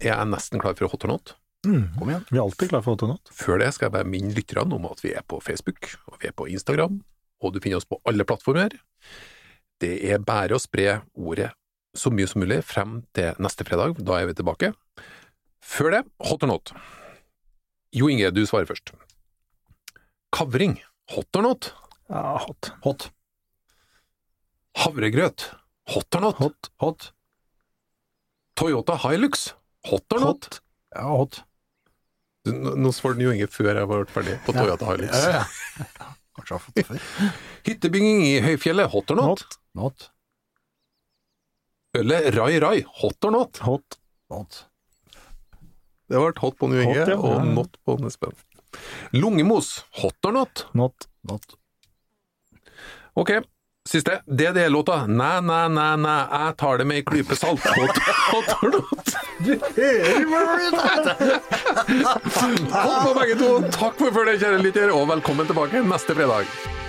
er 0.00 0.14
jeg 0.14 0.30
nesten 0.30 0.62
klar 0.62 0.78
for 0.78 0.88
hot 0.88 1.04
or 1.04 1.08
not. 1.16 1.34
Mm. 1.66 1.90
Kom 1.98 2.08
igjen. 2.08 2.24
Vi 2.30 2.38
er 2.38 2.42
alltid 2.42 2.70
klar 2.72 2.82
for 2.84 2.96
Autonot. 2.96 3.30
Før 3.36 3.60
det 3.60 3.70
skal 3.76 3.88
jeg 3.88 3.96
bare 3.98 4.08
minne 4.08 4.32
lytterne 4.36 4.76
om 4.78 4.86
at 4.88 5.02
vi 5.04 5.12
er 5.12 5.24
på 5.28 5.40
Facebook, 5.44 5.90
og 6.08 6.20
vi 6.22 6.30
er 6.30 6.36
på 6.36 6.48
Instagram, 6.48 7.00
og 7.44 7.52
du 7.52 7.60
finner 7.60 7.80
oss 7.80 7.88
på 7.88 8.00
alle 8.08 8.24
plattformer. 8.28 8.76
Det 9.80 9.92
er 10.08 10.22
bare 10.24 10.56
å 10.56 10.62
spre 10.62 11.00
ordet 11.16 11.50
så 11.96 12.12
mye 12.14 12.28
som 12.30 12.42
mulig 12.42 12.60
frem 12.64 13.00
til 13.16 13.36
neste 13.42 13.66
fredag, 13.66 13.98
da 13.98 14.20
er 14.20 14.30
vi 14.30 14.36
tilbake. 14.38 14.72
Før 15.60 15.96
det, 15.96 16.02
hot 16.30 16.44
or 16.46 16.52
not? 16.52 16.72
Jo 17.96 18.08
Inge, 18.08 18.30
du 18.32 18.44
svarer 18.46 18.68
først. 18.70 18.92
Kavring, 20.32 20.78
hot 21.12 21.36
or 21.36 21.44
not? 21.48 21.72
Ja, 22.10 22.38
hot. 22.46 22.72
Hot. 22.86 23.08
Havregrøt, 24.80 25.50
hot 25.92 26.16
or 26.16 26.24
not? 26.24 26.40
Hot. 26.40 26.72
Hot. 26.84 27.10
Toyota 28.56 28.96
Hilux, 29.02 29.50
hot 29.90 30.16
or 30.16 30.24
not? 30.24 30.46
Hot. 30.46 30.60
Ja, 30.94 31.08
hot. 31.10 31.42
Nå 32.48 32.92
svarte 32.96 33.18
den 33.18 33.26
Jo 33.26 33.34
ingen 33.34 33.50
før 33.52 33.74
jeg 33.74 33.88
var 33.90 34.06
ferdig 34.08 34.38
på 34.46 34.54
Toyota 34.56 34.88
Hilux. 34.88 35.12
Ja, 35.12 35.42
ja. 35.42 35.84
Kanskje 36.38 36.54
jeg 36.54 36.56
har 36.56 36.64
fått 36.64 36.78
det 36.78 36.86
før. 36.88 37.04
Hyttebygging 37.68 38.24
i 38.24 38.32
høyfjellet, 38.44 38.90
hot 38.94 39.12
or 39.12 39.20
not? 39.20 39.44
Hot. 39.44 39.60
not. 39.76 40.08
Ølet 42.00 42.30
Rai 42.36 42.52
Rai, 42.62 42.76
hot 43.02 43.28
or 43.28 43.34
not? 43.34 43.60
Hot. 43.66 43.98
Not. 44.30 44.64
Det 46.08 46.16
har 46.16 46.28
vært 46.30 46.40
hot 46.42 46.56
på 46.58 46.70
New 46.70 46.80
Inge, 46.82 47.02
ja. 47.02 47.16
og 47.18 47.44
not 47.50 47.76
på 47.86 47.98
Nespen. 48.00 48.32
Lungemos, 49.14 49.80
hot 50.00 50.26
or 50.26 50.34
not? 50.38 50.64
Not. 50.78 51.10
Not. 51.26 51.56
Ok, 53.18 53.34
siste. 53.88 54.20
DDE-låta 54.26 55.06
Næ, 55.06 55.40
næ, 55.40 55.68
næ, 55.68 55.96
næ, 55.96 56.16
jeg 56.32 56.54
tar 56.58 56.76
det 56.76 56.86
med 56.86 56.96
ei 56.96 57.02
klype 57.02 57.36
salt. 57.36 57.60
Hot 57.60 58.48
or? 58.62 58.84
Hold 62.72 63.00
på 63.06 63.14
begge 63.20 63.38
to. 63.40 63.48
Takk 63.70 63.96
for 63.98 64.12
følget, 64.12 64.40
kjære 64.42 64.62
lytter, 64.62 64.92
og 64.92 65.08
velkommen 65.08 65.46
tilbake 65.46 65.82
neste 65.82 66.14
fredag. 66.14 66.79